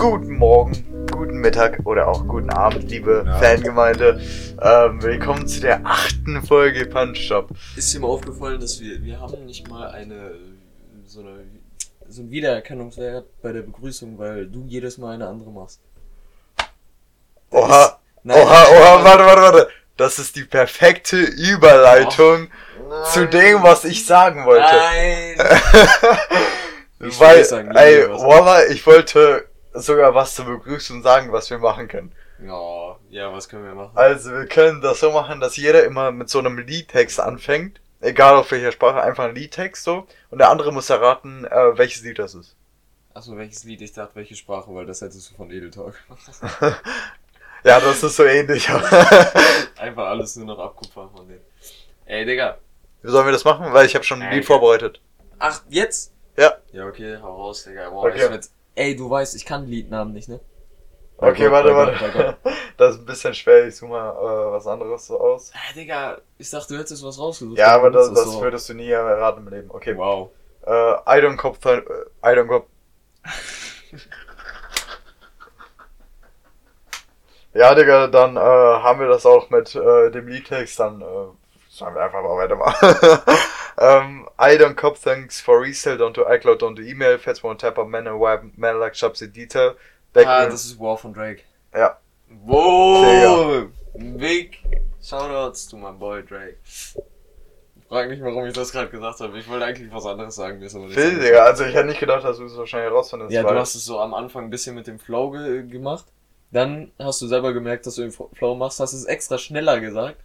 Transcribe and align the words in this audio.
Guten 0.00 0.38
Morgen, 0.38 1.06
guten 1.12 1.40
Mittag 1.40 1.80
oder 1.84 2.08
auch 2.08 2.26
guten 2.26 2.48
Abend, 2.48 2.90
liebe 2.90 3.22
Ja. 3.26 3.34
Fangemeinde. 3.38 4.18
Ähm, 4.58 5.02
willkommen 5.02 5.46
zu 5.46 5.60
der 5.60 5.82
achten 5.84 6.42
Folge 6.42 6.86
Punch 6.86 7.18
Shop. 7.18 7.50
Ist 7.76 7.92
dir 7.92 8.00
mal 8.00 8.06
aufgefallen, 8.06 8.58
dass 8.58 8.80
wir, 8.80 9.04
wir 9.04 9.20
haben 9.20 9.44
nicht 9.44 9.68
mal 9.68 9.90
eine, 9.90 10.36
so 11.04 11.20
eine, 11.20 11.44
so 12.08 12.22
ein 12.22 12.30
Wiedererkennungswert 12.30 13.26
bei 13.42 13.52
der 13.52 13.60
Begrüßung, 13.60 14.18
weil 14.18 14.46
du 14.46 14.64
jedes 14.66 14.96
Mal 14.96 15.16
eine 15.16 15.28
andere 15.28 15.50
machst. 15.50 15.80
Oha, 17.50 17.98
Nein, 18.22 18.38
oha, 18.42 18.64
oha, 18.70 19.04
warte, 19.04 19.26
warte, 19.26 19.42
warte. 19.42 19.68
Das 19.98 20.18
ist 20.18 20.34
die 20.34 20.44
perfekte 20.44 21.18
Überleitung 21.18 22.48
zu 23.12 23.26
dem, 23.26 23.62
was 23.62 23.84
ich 23.84 24.06
sagen 24.06 24.46
wollte. 24.46 24.64
Nein! 24.64 25.36
Ich 27.02 27.18
Weil, 27.18 27.42
sagen, 27.46 27.74
ey. 27.74 28.06
Wallah, 28.10 28.66
ich 28.66 28.86
wollte 28.86 29.48
sogar 29.72 30.14
was 30.14 30.34
zur 30.34 30.46
Begrüßung 30.46 31.02
sagen, 31.02 31.32
was 31.32 31.50
wir 31.50 31.58
machen 31.58 31.88
können. 31.88 32.12
Ja, 32.42 32.96
ja, 33.10 33.32
was 33.32 33.48
können 33.48 33.64
wir 33.64 33.74
machen? 33.74 33.92
Also, 33.96 34.30
wir 34.32 34.46
können 34.46 34.80
das 34.80 35.00
so 35.00 35.10
machen, 35.12 35.40
dass 35.40 35.56
jeder 35.56 35.84
immer 35.84 36.10
mit 36.10 36.30
so 36.30 36.38
einem 36.38 36.58
Liedtext 36.58 37.20
anfängt. 37.20 37.80
Egal 38.00 38.34
auf 38.36 38.50
welcher 38.50 38.72
Sprache, 38.72 39.02
einfach 39.02 39.24
ein 39.24 39.34
Liedtext 39.34 39.84
so. 39.84 40.06
Und 40.30 40.38
der 40.38 40.48
andere 40.48 40.72
muss 40.72 40.88
erraten, 40.88 41.44
äh, 41.44 41.76
welches 41.76 42.02
Lied 42.02 42.18
das 42.18 42.34
ist. 42.34 42.56
Achso, 43.12 43.36
welches 43.36 43.64
Lied? 43.64 43.82
Ich 43.82 43.92
dachte, 43.92 44.14
welche 44.14 44.36
Sprache, 44.36 44.74
weil 44.74 44.86
das 44.86 45.02
hättest 45.02 45.30
du 45.30 45.34
von 45.36 45.50
Edeltalk. 45.50 45.94
Ja, 47.62 47.78
das 47.78 48.02
ist 48.02 48.16
so 48.16 48.24
ähnlich. 48.24 48.68
Einfach 49.78 50.06
alles 50.08 50.36
nur 50.36 50.46
noch 50.46 50.58
abkupfern 50.58 51.10
von 51.10 51.28
denen. 51.28 51.42
Ey, 52.06 52.24
Digga. 52.24 52.56
Sollen 53.02 53.26
wir 53.26 53.32
das 53.32 53.44
machen? 53.44 53.72
Weil 53.72 53.86
ich 53.86 53.94
habe 53.94 54.04
schon 54.04 54.22
ein 54.22 54.32
Lied 54.32 54.46
vorbereitet. 54.46 55.00
Ach, 55.38 55.60
jetzt? 55.68 56.12
Ja. 56.36 56.54
Ja, 56.72 56.86
okay, 56.86 57.18
hau 57.20 57.36
raus, 57.36 57.64
Digga. 57.64 57.90
Boah, 57.90 58.06
Okay. 58.06 58.30
werd, 58.30 58.48
ey, 58.74 58.96
du 58.96 59.08
weißt, 59.08 59.34
ich 59.36 59.44
kann 59.44 59.66
Liednamen 59.66 60.12
nicht, 60.12 60.28
ne? 60.28 60.40
Okay, 61.18 61.48
Bei 61.48 61.52
warte, 61.52 61.72
Gott, 61.72 62.00
warte. 62.00 62.36
Gott. 62.44 62.54
Das 62.78 62.94
ist 62.94 63.02
ein 63.02 63.04
bisschen 63.06 63.34
schwer. 63.34 63.66
Ich 63.66 63.76
suche 63.76 63.90
mal 63.90 64.10
äh, 64.10 64.52
was 64.52 64.66
anderes 64.66 65.06
so 65.06 65.20
aus. 65.20 65.50
Äh, 65.50 65.74
Digga, 65.74 66.18
ich 66.38 66.48
dachte, 66.48 66.72
du 66.72 66.80
hättest 66.80 67.04
was 67.04 67.18
rausgesucht. 67.18 67.58
Ja, 67.58 67.74
aber 67.74 67.90
das, 67.90 68.10
das 68.10 68.24
so. 68.24 68.40
würdest 68.40 68.70
du 68.70 68.74
nie 68.74 68.88
erraten 68.88 69.46
im 69.46 69.52
Leben. 69.52 69.70
Okay. 69.70 69.94
Wow. 69.98 70.30
Äh, 70.64 70.70
I 70.70 71.22
don't 71.22 71.36
cop, 71.36 71.62
äh, 71.66 71.82
I 72.24 72.34
don't 72.34 72.46
cop. 72.46 72.66
Ja, 77.52 77.74
Digga, 77.74 78.06
dann 78.06 78.36
äh, 78.36 78.40
haben 78.40 79.00
wir 79.00 79.08
das 79.08 79.26
auch 79.26 79.50
mit 79.50 79.74
äh, 79.74 80.10
dem 80.12 80.28
Liedtext, 80.28 80.78
dann 80.78 81.00
äh, 81.00 81.04
sollen 81.68 81.94
wir 81.96 82.02
einfach 82.04 82.22
mal 82.22 82.36
weitermachen. 82.36 82.96
um, 83.80 84.28
I 84.38 84.56
don't 84.56 84.76
cop 84.76 84.96
thanks 84.98 85.40
for 85.40 85.60
resale, 85.60 85.96
don't 85.96 86.14
do 86.14 86.24
iCloud, 86.24 86.58
don't 86.58 86.74
do 86.76 86.82
email, 86.82 87.18
fats 87.18 87.42
one 87.42 87.56
tap 87.56 87.78
up, 87.78 87.88
man 87.88 88.06
and 88.06 88.20
web, 88.20 88.52
man 88.56 88.78
like 88.78 88.94
shops 88.94 89.22
in 89.22 89.32
detail. 89.32 89.74
Ah, 89.76 90.12
Backroom- 90.12 90.50
das 90.50 90.64
ist 90.64 90.78
War 90.78 90.96
von 90.98 91.12
Drake. 91.14 91.44
Ja. 91.74 91.98
Wow! 92.44 93.70
Big 94.18 94.58
Shoutouts 95.02 95.68
to 95.68 95.76
my 95.76 95.90
boy 95.92 96.22
Drake. 96.22 96.58
Frag 97.88 98.08
nicht, 98.08 98.22
warum 98.22 98.46
ich 98.46 98.52
das 98.52 98.70
gerade 98.70 98.88
gesagt 98.88 99.18
habe. 99.20 99.36
Ich 99.38 99.48
wollte 99.48 99.64
eigentlich 99.64 99.92
was 99.92 100.06
anderes 100.06 100.36
sagen, 100.36 100.60
mir 100.60 100.66
ist 100.66 100.76
aber 100.76 100.84
nicht 100.86 100.94
Phil. 100.98 101.18
Digga, 101.18 101.44
also 101.44 101.64
ich 101.64 101.74
hätte 101.74 101.88
nicht 101.88 101.98
gedacht, 101.98 102.22
dass 102.24 102.36
du 102.38 102.44
es 102.44 102.56
wahrscheinlich 102.56 102.90
herausfindest. 102.90 103.32
Ja, 103.32 103.42
du 103.42 103.48
hast 103.58 103.74
es 103.74 103.84
so 103.84 103.98
am 103.98 104.14
Anfang 104.14 104.44
ein 104.44 104.50
bisschen 104.50 104.76
mit 104.76 104.86
dem 104.86 105.00
Flow 105.00 105.30
ge 105.30 105.66
gemacht. 105.66 106.06
Dann 106.52 106.92
hast 107.00 107.20
du 107.20 107.26
selber 107.26 107.52
gemerkt, 107.52 107.86
dass 107.86 107.96
du 107.96 108.02
den 108.02 108.12
Flow 108.12 108.54
machst, 108.54 108.78
hast 108.78 108.92
es 108.92 109.04
extra 109.06 109.38
schneller 109.38 109.80
gesagt. 109.80 110.16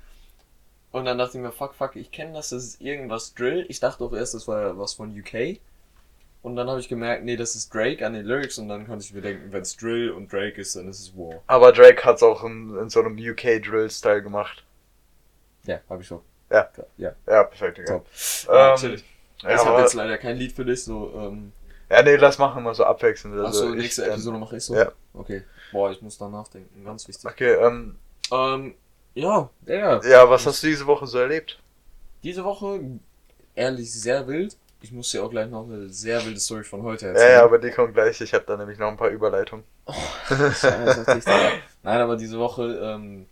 Und 0.96 1.04
dann 1.04 1.18
dachte 1.18 1.38
ich 1.38 1.44
mir, 1.44 1.52
fuck, 1.52 1.76
fuck, 1.76 1.98
ich 1.98 2.10
kenne 2.10 2.32
das, 2.32 2.50
das 2.52 2.64
ist 2.64 2.82
irgendwas 2.82 3.34
Drill. 3.34 3.66
Ich 3.68 3.82
dachte 3.82 4.02
auch 4.06 4.14
erst, 4.14 4.34
das 4.34 4.48
war 4.48 4.78
was 4.80 4.94
von 4.94 5.10
UK. 5.12 5.60
Und 6.42 6.56
dann 6.56 6.70
habe 6.70 6.80
ich 6.80 6.88
gemerkt, 6.88 7.26
nee, 7.26 7.36
das 7.36 7.54
ist 7.56 7.74
Drake 7.74 8.06
an 8.08 8.14
den 8.14 8.26
Lyrics. 8.26 8.58
Und 8.60 8.70
dann 8.70 8.88
konnte 8.88 9.04
ich 9.04 9.14
mir 9.14 9.20
denken, 9.20 9.52
wenn 9.52 9.62
es 9.62 9.76
Drill 9.76 10.12
und 10.12 10.32
Drake 10.32 10.62
ist, 10.62 10.74
dann 10.78 10.88
ist 10.88 11.02
es 11.02 11.18
War. 11.18 11.42
Aber 11.48 11.74
Drake 11.74 12.02
hat's 12.06 12.24
auch 12.24 12.46
in, 12.46 12.78
in 12.78 12.90
so 12.90 13.02
einem 13.02 13.18
UK-Drill-Style 13.18 14.22
gemacht. 14.24 14.64
Ja, 15.66 15.82
habe 15.90 16.02
ich 16.02 16.08
schon. 16.08 16.22
Ja. 16.50 16.70
Ja, 16.98 17.14
Ja, 17.28 17.44
perfekt, 17.44 17.80
Digga. 17.80 17.94
top. 17.98 18.08
Ja, 18.48 18.72
Ähm, 18.72 18.78
chillig. 18.78 19.04
Ja, 19.42 19.56
ich 19.56 19.66
habe 19.66 19.82
jetzt 19.82 19.96
leider 19.96 20.18
kein 20.18 20.38
Lied 20.38 20.54
für 20.54 20.64
dich, 20.64 20.82
so, 20.82 21.12
ähm, 21.14 21.52
ja, 21.90 22.02
nee, 22.04 22.16
lass 22.16 22.38
machen 22.38 22.64
wir 22.64 22.74
so 22.74 22.86
abwechselnd. 22.86 23.36
achso, 23.36 23.46
Also 23.46 23.74
ich, 23.74 23.82
nächste 23.82 24.04
ähm, 24.04 24.12
Episode 24.12 24.38
mache 24.38 24.56
ich 24.56 24.64
so. 24.64 24.76
ja. 24.76 24.94
Okay. 25.14 25.44
Boah, 25.74 25.92
ich 25.92 26.02
muss 26.02 26.18
da 26.18 26.30
nachdenken, 26.30 26.86
ganz 26.86 27.06
wichtig. 27.08 27.26
Okay, 27.30 27.52
ähm, 27.56 27.98
Ähm, 28.32 28.76
ja, 29.16 29.50
Digga. 29.68 30.02
ja, 30.08 30.30
was 30.30 30.46
hast 30.46 30.62
du 30.64 30.68
diese 30.68 30.86
Woche 30.86 31.08
so 31.08 31.18
erlebt? 31.18 31.60
Diese 32.24 32.44
Woche, 32.44 32.80
ehrlich, 33.56 33.92
sehr 33.94 34.28
wild. 34.28 34.58
Ich 34.82 34.92
muss 34.92 35.10
dir 35.12 35.24
auch 35.24 35.32
gleich 35.32 35.50
noch 35.50 35.64
eine 35.64 35.90
sehr 35.90 36.24
wilde 36.26 36.40
Story 36.40 36.64
von 36.64 36.84
heute 36.84 37.06
Ja, 37.08 37.12
erzählen. 37.14 37.32
ja, 37.34 37.44
aber 37.44 37.58
die 37.58 37.72
kommt 37.72 37.94
gleich. 37.94 38.22
Ich 38.22 38.34
habe 38.34 38.44
da 38.46 38.56
nämlich 38.58 38.78
noch 38.78 38.88
ein 38.90 38.98
paar 38.98 39.10
Überleitungen. 39.10 39.66
Digga. 40.30 40.54
Nein, 41.84 42.02
aber 42.02 42.18
diese 42.18 42.38
Woche, 42.40 42.64
ähm, 42.82 43.26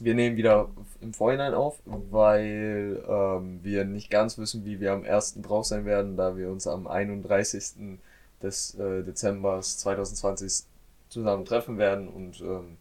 wir 0.00 0.14
nehmen 0.14 0.36
wieder 0.36 0.68
im 1.00 1.14
Vorhinein 1.14 1.54
auf, 1.54 1.78
weil 1.86 3.02
ähm, 3.08 3.60
wir 3.62 3.84
nicht 3.84 4.10
ganz 4.10 4.38
wissen, 4.38 4.64
wie 4.64 4.80
wir 4.80 4.92
am 4.92 5.04
1. 5.04 5.40
drauf 5.42 5.64
sein 5.66 5.84
werden, 5.86 6.16
da 6.16 6.36
wir 6.36 6.50
uns 6.50 6.66
am 6.66 6.86
31. 6.86 7.98
des 8.42 8.74
äh, 8.74 9.02
Dezembers 9.02 9.78
2020 9.78 10.64
zusammen 11.08 11.44
treffen 11.44 11.78
werden 11.78 12.08
und 12.08 12.40
ähm, 12.40 12.76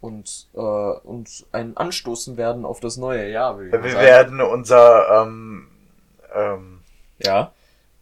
und, 0.00 0.48
äh, 0.54 0.58
und 0.58 1.46
einen 1.52 1.76
anstoßen 1.76 2.36
werden 2.36 2.64
auf 2.64 2.80
das 2.80 2.96
neue 2.96 3.28
Jahr. 3.30 3.58
Wir 3.58 3.70
sagen. 3.70 3.84
werden 3.94 4.40
unser, 4.40 5.22
ähm, 5.22 5.68
ähm, 6.34 6.80
Ja. 7.18 7.52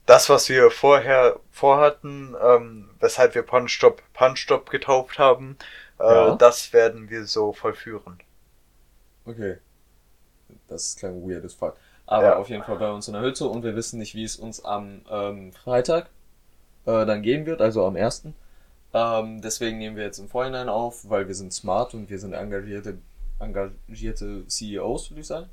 das, 0.06 0.28
was 0.28 0.49
wir 0.49 0.71
vorher 0.71 1.38
vorhatten, 1.50 2.34
ähm, 2.43 2.91
weshalb 3.00 3.34
wir 3.34 3.43
Punch-Stop 3.43 4.03
Punch-Stop 4.12 4.71
getauft 4.71 5.19
haben, 5.19 5.56
äh, 6.00 6.05
Ja. 6.05 6.34
das 6.37 6.72
werden 6.72 7.09
wir 7.10 7.25
so 7.27 7.53
vollführen. 7.53 8.19
Okay. 9.26 9.59
Das 10.69 10.97
klang 10.97 11.26
weird 11.28 11.44
as 11.44 11.55
fuck. 11.55 11.76
Aber 12.06 12.25
Ja. 12.26 12.37
auf 12.37 12.49
jeden 12.50 12.65
Fall 12.65 12.76
bei 12.76 12.91
uns 12.91 13.09
in 13.09 13.15
der 13.15 13.22
Hütte 13.22 13.47
und 13.47 13.62
wir 13.65 13.75
wissen 13.76 13.99
nicht, 13.99 14.15
wie 14.15 14.25
es 14.25 14.37
uns 14.37 14.62
am 14.65 15.00
ähm, 15.11 15.53
Freitag 15.53 16.09
äh, 16.87 17.06
dann 17.06 17.22
gehen 17.22 17.47
wird, 17.47 17.62
also 17.62 17.87
am 17.87 17.97
1. 17.97 18.34
Ähm, 18.94 19.43
deswegen 19.43 19.78
nehmen 19.78 19.97
wir 19.97 20.05
jetzt 20.05 20.21
im 20.21 20.28
Vorhinein 20.28 20.69
auf, 20.69 21.10
weil 21.10 21.27
wir 21.27 21.34
sind 21.34 21.53
smart 21.53 21.94
und 21.94 22.09
wir 22.09 22.19
sind 22.21 22.32
engagierte, 22.32 22.99
engagierte 23.41 24.47
CEOs, 24.47 25.10
würde 25.10 25.21
ich 25.21 25.27
sagen, 25.27 25.50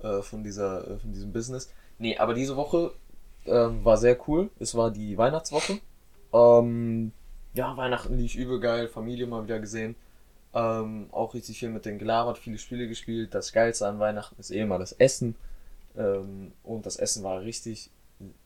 äh, 0.00 0.20
von, 0.22 0.42
dieser, 0.42 0.90
äh, 0.90 0.98
von 0.98 1.12
diesem 1.12 1.32
Business. 1.32 1.70
Nee, 1.98 2.18
aber 2.18 2.34
diese 2.34 2.56
Woche 2.56 2.92
ähm, 3.46 3.84
war 3.84 3.96
sehr 3.96 4.18
cool. 4.28 4.50
Es 4.58 4.74
war 4.74 4.90
die 4.90 5.16
Weihnachtswoche. 5.16 5.78
Ähm, 6.32 7.12
ja, 7.54 7.76
Weihnachten 7.76 8.16
lief 8.16 8.34
übel 8.34 8.58
geil, 8.58 8.88
Familie 8.88 9.28
mal 9.28 9.44
wieder 9.44 9.60
gesehen. 9.60 9.94
Ähm, 10.52 11.06
auch 11.12 11.34
richtig 11.34 11.60
viel 11.60 11.68
mit 11.68 11.84
denen 11.84 12.00
gelabert, 12.00 12.38
viele 12.38 12.58
Spiele 12.58 12.88
gespielt. 12.88 13.34
Das 13.34 13.52
Geilste 13.52 13.86
an 13.86 14.00
Weihnachten 14.00 14.34
ist 14.40 14.50
eh 14.50 14.60
immer 14.60 14.80
das 14.80 14.92
Essen. 14.92 15.36
Ähm, 15.96 16.52
und 16.64 16.86
das 16.86 16.96
Essen 16.96 17.22
war 17.22 17.40
richtig, 17.42 17.90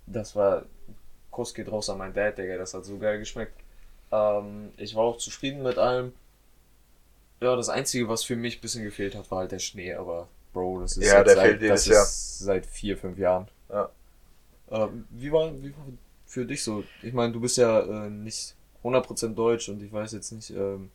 das 0.06 0.36
war, 0.36 0.64
Kuss 1.30 1.54
geht 1.54 1.72
raus 1.72 1.88
an 1.88 1.98
meinen 1.98 2.12
Dad, 2.12 2.36
Digga, 2.36 2.58
das 2.58 2.74
hat 2.74 2.84
so 2.84 2.98
geil 2.98 3.18
geschmeckt. 3.18 3.63
Ähm, 4.12 4.72
ich 4.76 4.94
war 4.94 5.04
auch 5.04 5.18
zufrieden 5.18 5.62
mit 5.62 5.78
allem. 5.78 6.12
Ja, 7.40 7.56
das 7.56 7.68
Einzige, 7.68 8.08
was 8.08 8.24
für 8.24 8.36
mich 8.36 8.58
ein 8.58 8.60
bisschen 8.60 8.84
gefehlt 8.84 9.14
hat, 9.14 9.30
war 9.30 9.40
halt 9.40 9.52
der 9.52 9.58
Schnee, 9.58 9.94
aber 9.94 10.28
Bro, 10.52 10.80
das 10.80 10.96
ist 10.96 11.04
Ja, 11.04 11.18
jetzt 11.18 11.26
der 11.28 11.36
seit, 11.36 11.62
das 11.62 11.86
ist 11.86 12.38
seit 12.38 12.66
vier, 12.66 12.96
fünf 12.96 13.18
Jahren. 13.18 13.48
Ja. 13.68 13.90
Ähm, 14.70 15.06
wie, 15.10 15.30
war, 15.32 15.52
wie 15.62 15.70
war 15.72 15.86
für 16.26 16.46
dich 16.46 16.62
so? 16.62 16.84
Ich 17.02 17.12
meine, 17.12 17.32
du 17.32 17.40
bist 17.40 17.58
ja 17.58 17.80
äh, 17.80 18.10
nicht 18.10 18.54
100% 18.82 19.34
deutsch 19.34 19.68
und 19.68 19.82
ich 19.82 19.92
weiß 19.92 20.12
jetzt 20.12 20.32
nicht, 20.32 20.50
ähm, 20.50 20.90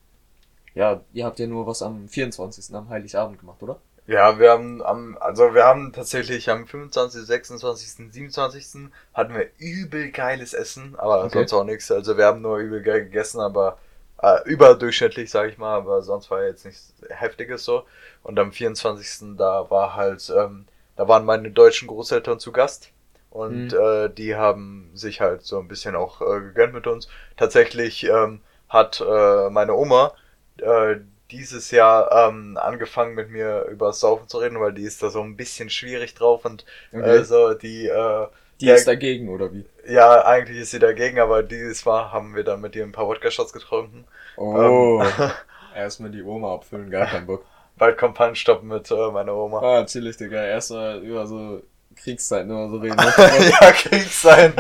ja, 0.76 1.02
ihr 1.14 1.26
habt 1.26 1.40
ja 1.40 1.48
nur 1.48 1.68
was 1.68 1.82
am 1.82 2.08
24. 2.08 2.74
am 2.76 2.90
Heiligabend 2.90 3.40
gemacht, 3.40 3.62
oder? 3.62 3.80
Ja, 4.10 4.40
wir 4.40 4.50
haben 4.52 4.82
am, 4.82 5.18
also 5.20 5.54
wir 5.54 5.66
haben 5.66 5.94
tatsächlich 5.94 6.50
am 6.50 6.66
25., 6.66 7.22
26., 7.26 8.12
27. 8.12 8.92
hatten 9.14 9.36
wir 9.36 9.50
übel 9.60 10.12
geiles 10.12 10.54
Essen, 10.54 10.96
aber 10.98 11.26
Okay. 11.26 11.30
sonst 11.30 11.54
auch 11.54 11.64
nichts. 11.64 11.92
Also 11.92 12.18
wir 12.18 12.26
haben 12.26 12.42
nur 12.42 12.58
übel 12.58 12.82
geil 12.82 13.04
gegessen, 13.04 13.40
aber 13.40 13.78
äh, 14.22 14.42
überdurchschnittlich, 14.46 15.30
sag 15.30 15.50
ich 15.50 15.58
mal, 15.60 15.76
aber 15.76 16.02
sonst 16.02 16.32
war 16.32 16.44
jetzt 16.44 16.66
nichts 16.66 16.94
Heftiges 17.10 17.64
so. 17.64 17.86
Und 18.24 18.40
am 18.40 18.52
24. 18.52 19.38
da 19.38 19.70
war 19.70 19.96
halt, 19.96 20.28
ähm, 20.36 20.66
da 20.96 21.08
waren 21.08 21.24
meine 21.26 21.52
deutschen 21.52 21.88
Großeltern 21.88 22.40
zu 22.40 22.52
Gast. 22.52 22.92
Und 23.30 23.74
Mhm. 23.74 23.74
äh, 23.74 24.10
die 24.10 24.36
haben 24.36 24.90
sich 24.96 25.22
halt 25.22 25.44
so 25.44 25.60
ein 25.60 25.68
bisschen 25.68 25.96
auch 25.96 26.22
äh, 26.22 26.42
gegönnt 26.42 26.74
mit 26.74 26.88
uns. 26.88 27.08
Tatsächlich 27.38 28.04
ähm, 28.06 28.42
hat 28.70 29.02
äh, 29.08 29.50
meine 29.52 29.76
Oma 29.76 30.14
äh, 30.58 30.96
dieses 31.32 31.72
Jahr 31.72 32.30
ähm, 32.30 32.58
angefangen 32.58 33.16
mit 33.16 33.30
mir 33.30 33.66
über 33.66 33.94
Saufen 33.94 34.28
zu 34.28 34.38
reden, 34.40 34.60
weil 34.60 34.74
die 34.74 34.84
ist 34.84 35.04
da 35.04 35.10
so 35.10 35.22
ein 35.22 35.38
bisschen 35.38 35.70
schwierig 35.70 36.16
drauf 36.16 36.46
und 36.46 36.66
äh, 36.92 37.24
so 37.24 37.54
die 37.54 37.88
äh, 37.88 38.28
Die 38.60 38.66
ja, 38.66 38.76
ist 38.76 38.88
dagegen, 38.88 39.30
oder 39.30 39.54
wie? 39.54 39.66
ja 39.88 40.26
eigentlich 40.26 40.58
ist 40.60 40.72
sie 40.72 40.80
dagegen, 40.80 41.20
aber 41.20 41.44
dieses 41.44 41.86
Mal 41.86 42.12
haben 42.12 42.36
wir 42.36 42.44
dann 42.44 42.62
mit 42.62 42.76
ihr 42.76 42.84
ein 42.84 42.92
paar 42.92 43.08
Wodka-Shots 43.08 43.54
getrunken. 43.54 44.06
Oh. 44.38 45.02
Ähm, 45.04 45.32
Erstmal 45.76 46.12
die 46.12 46.24
Oma 46.24 46.56
abfüllen, 46.56 46.90
gar 46.90 47.06
keinen 47.06 47.28
Bock. 47.28 47.46
bald 47.78 47.98
kommt 47.98 48.16
Punch-Stop 48.16 48.64
mit 48.64 48.90
äh, 48.92 49.12
meiner 49.12 49.36
Oma. 49.36 49.62
Ah, 49.62 49.86
chillig, 49.86 50.18
Digga. 50.18 50.44
Erstmal 50.44 51.00
über 51.00 51.28
so 51.28 51.62
Kriegszeiten 51.96 52.50
immer 52.50 52.70
so 52.70 52.78
reden. 52.78 52.96
ne? 52.98 53.50
ja, 53.50 53.72
Krieg 53.72 54.12
sein. 54.12 54.54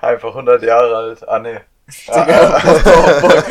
Einfach 0.00 0.30
100 0.30 0.62
Jahre 0.62 0.96
alt. 0.96 1.28
Ah, 1.28 1.38
nee. 1.38 1.58
Digga, 2.08 2.56
auf, 2.56 3.20
Bock. 3.20 3.44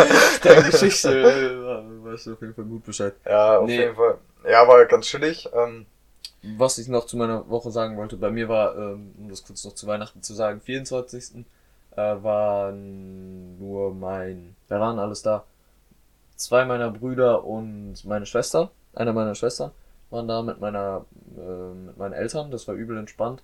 Deine 0.43 0.63
Geschichte, 0.63 1.83
weißt 2.11 2.27
du 2.27 2.33
auf 2.33 2.41
jeden 2.41 2.53
Fall 2.53 2.65
gut 2.65 2.83
Bescheid. 2.85 3.13
Ja, 3.25 3.57
auf 3.59 3.65
Nee. 3.67 3.77
jeden 3.77 3.95
Fall. 3.95 4.17
Ja, 4.49 4.67
war 4.67 4.85
ganz 4.85 5.05
chillig. 5.07 5.49
Ähm, 5.53 5.85
Was 6.57 6.77
ich 6.79 6.87
noch 6.87 7.05
zu 7.05 7.17
meiner 7.17 7.47
Woche 7.49 7.71
sagen 7.71 7.97
wollte, 7.97 8.17
bei 8.17 8.31
mir 8.31 8.49
war, 8.49 8.75
ähm, 8.75 9.13
um 9.19 9.29
das 9.29 9.43
kurz 9.45 9.63
noch 9.63 9.73
zu 9.75 9.85
Weihnachten 9.87 10.23
zu 10.23 10.33
sagen, 10.33 10.59
24. 10.61 11.45
Äh, 11.95 12.23
waren 12.23 13.59
nur 13.59 13.93
mein, 13.93 14.55
wer 14.67 14.79
waren 14.79 14.97
alles 14.99 15.21
da? 15.21 15.43
Zwei 16.35 16.65
meiner 16.65 16.89
Brüder 16.91 17.43
und 17.45 18.03
meine 18.05 18.25
Schwester, 18.25 18.71
einer 18.95 19.13
meiner 19.13 19.35
Schwestern, 19.35 19.71
waren 20.09 20.27
da 20.27 20.41
mit 20.41 20.59
meiner, 20.59 21.05
äh, 21.37 21.73
mit 21.75 21.97
meinen 21.97 22.13
Eltern, 22.13 22.49
das 22.51 22.67
war 22.67 22.75
übel 22.75 22.97
entspannt. 22.97 23.43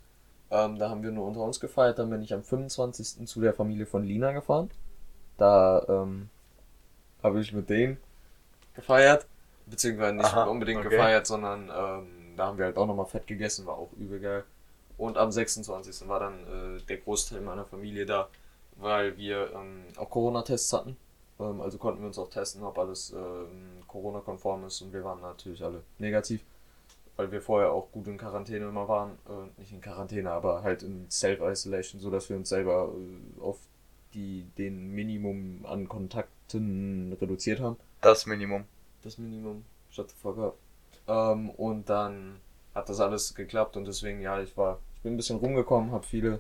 Ähm, 0.50 0.80
da 0.80 0.90
haben 0.90 1.04
wir 1.04 1.12
nur 1.12 1.28
unter 1.28 1.42
uns 1.42 1.60
gefeiert, 1.60 2.00
dann 2.00 2.10
bin 2.10 2.22
ich 2.24 2.34
am 2.34 2.44
25. 2.44 3.28
zu 3.28 3.42
der 3.42 3.54
Familie 3.54 3.86
von 3.86 4.04
Lina 4.06 4.31
gefahren. 4.31 4.72
Da, 5.38 5.86
ähm, 5.90 6.30
habe 7.24 7.40
ich 7.42 7.54
mit 7.54 7.69
denen 7.69 7.98
gefeiert, 8.77 9.25
beziehungsweise 9.65 10.15
nicht 10.15 10.25
Aha, 10.25 10.44
unbedingt 10.45 10.79
okay. 10.79 10.89
gefeiert, 10.89 11.27
sondern 11.27 11.69
ähm, 11.75 12.35
da 12.38 12.47
haben 12.47 12.57
wir 12.57 12.65
halt 12.65 12.77
auch 12.77 12.85
nochmal 12.85 13.07
fett 13.07 13.27
gegessen, 13.27 13.65
war 13.65 13.77
auch 13.77 13.91
übel 13.97 14.19
geil. 14.19 14.44
Und 14.97 15.18
am 15.18 15.31
26. 15.31 16.07
war 16.07 16.19
dann 16.19 16.77
äh, 16.77 16.81
der 16.88 16.97
Großteil 16.97 17.41
meiner 17.41 17.65
Familie 17.65 18.06
da, 18.06 18.29
weil 18.77 19.18
wir 19.18 19.51
ähm, 19.53 19.83
auch 19.97 20.09
Corona-Tests 20.09 20.71
hatten. 20.74 20.95
Ähm, 21.39 21.62
also 21.62 21.77
konnten 21.77 22.01
wir 22.01 22.07
uns 22.07 22.18
auch 22.18 22.29
testen, 22.29 22.63
ob 22.63 22.77
alles 22.79 23.12
ähm, 23.12 23.83
Corona-konform 23.88 24.65
ist 24.65 24.81
und 24.81 24.94
wir 24.94 25.03
waren 25.03 25.21
natürlich 25.21 25.63
alle 25.63 25.81
negativ, 26.00 26.41
weil 27.15 27.31
wir 27.31 27.41
vorher 27.41 27.71
auch 27.71 27.91
gut 27.91 28.07
in 28.07 28.18
Quarantäne 28.18 28.68
immer 28.68 28.88
waren. 28.88 29.18
Äh, 29.27 29.59
nicht 29.59 29.71
in 29.71 29.81
Quarantäne, 29.81 30.31
aber 30.31 30.63
halt 30.63 30.83
in 30.83 31.09
Self-Isolation, 31.09 32.00
so 32.00 32.09
dass 32.09 32.30
wir 32.30 32.38
uns 32.38 32.50
selber 32.50 32.91
äh, 32.94 33.41
auf 33.41 33.59
die, 34.13 34.45
den 34.57 34.95
Minimum 34.95 35.65
an 35.65 35.88
Kontakten 35.88 37.15
reduziert 37.19 37.59
haben 37.59 37.77
das 38.01 38.25
Minimum. 38.25 38.65
das 39.03 39.17
Minimum. 39.17 39.65
Shut 39.89 40.09
the 40.09 40.15
fuck 40.21 40.38
up. 40.38 40.55
Ähm, 41.07 41.49
und 41.51 41.89
dann 41.89 42.39
hat 42.75 42.89
das 42.89 42.99
alles 42.99 43.33
geklappt 43.33 43.77
und 43.77 43.85
deswegen, 43.85 44.21
ja, 44.21 44.39
ich 44.41 44.55
war, 44.57 44.79
ich 44.95 45.01
bin 45.01 45.13
ein 45.13 45.17
bisschen 45.17 45.38
rumgekommen, 45.39 45.91
habe 45.91 46.05
viele. 46.05 46.39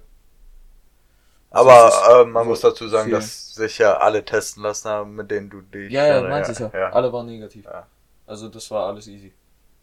Aber 1.49 1.91
äh, 2.21 2.25
man 2.25 2.43
so 2.43 2.49
muss 2.49 2.61
dazu 2.61 2.87
sagen, 2.89 3.05
viel- 3.05 3.13
dass 3.13 3.55
sich 3.55 3.77
ja 3.77 3.97
alle 3.97 4.23
testen 4.25 4.63
lassen 4.63 4.89
haben, 4.89 5.15
mit 5.15 5.31
denen 5.31 5.49
du 5.49 5.61
dich. 5.61 5.91
Ja, 5.91 6.05
ja, 6.05 6.21
meinte 6.21 6.51
ich 6.51 6.59
ja. 6.59 6.69
ja. 6.73 6.89
Alle 6.89 7.11
waren 7.13 7.25
negativ. 7.25 7.65
Ja. 7.65 7.87
Also 8.25 8.49
das 8.49 8.69
war 8.69 8.87
alles 8.87 9.07
easy. 9.07 9.33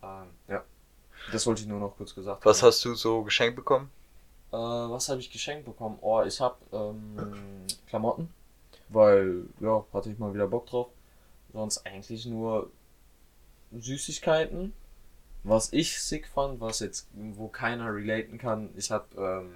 Ähm, 0.03 0.27
ja. 0.49 0.63
Das 1.33 1.47
wollte 1.47 1.63
ich 1.63 1.67
nur 1.69 1.81
noch 1.81 1.97
kurz 1.97 2.15
gesagt 2.15 2.45
Was 2.45 2.61
haben. 2.61 2.69
hast 2.69 2.85
du 2.85 2.95
so 2.95 3.23
geschenkt 3.23 3.57
bekommen? 3.57 3.91
Äh, 4.53 4.57
was 4.57 5.09
habe 5.09 5.21
ich 5.21 5.31
geschenkt 5.33 5.65
bekommen? 5.65 5.97
Oh, 6.03 6.23
ich 6.23 6.39
habe 6.41 6.57
ähm, 6.71 7.65
Klamotten, 7.89 8.29
weil 8.91 9.45
ja 9.61 9.83
hatte 9.95 10.11
ich 10.11 10.19
mal 10.19 10.35
wieder 10.35 10.47
Bock 10.47 10.67
drauf. 10.67 10.89
Sonst 11.55 11.87
eigentlich 11.87 12.27
nur 12.27 12.71
Süßigkeiten. 13.73 14.73
Was 15.45 15.73
ich 15.73 16.01
sick 16.03 16.27
fand, 16.27 16.61
was 16.61 16.81
jetzt 16.81 17.07
wo 17.15 17.47
keiner 17.49 17.95
relaten 17.95 18.39
kann. 18.39 18.71
Ich 18.77 18.91
habe 18.91 19.07
ähm, 19.17 19.55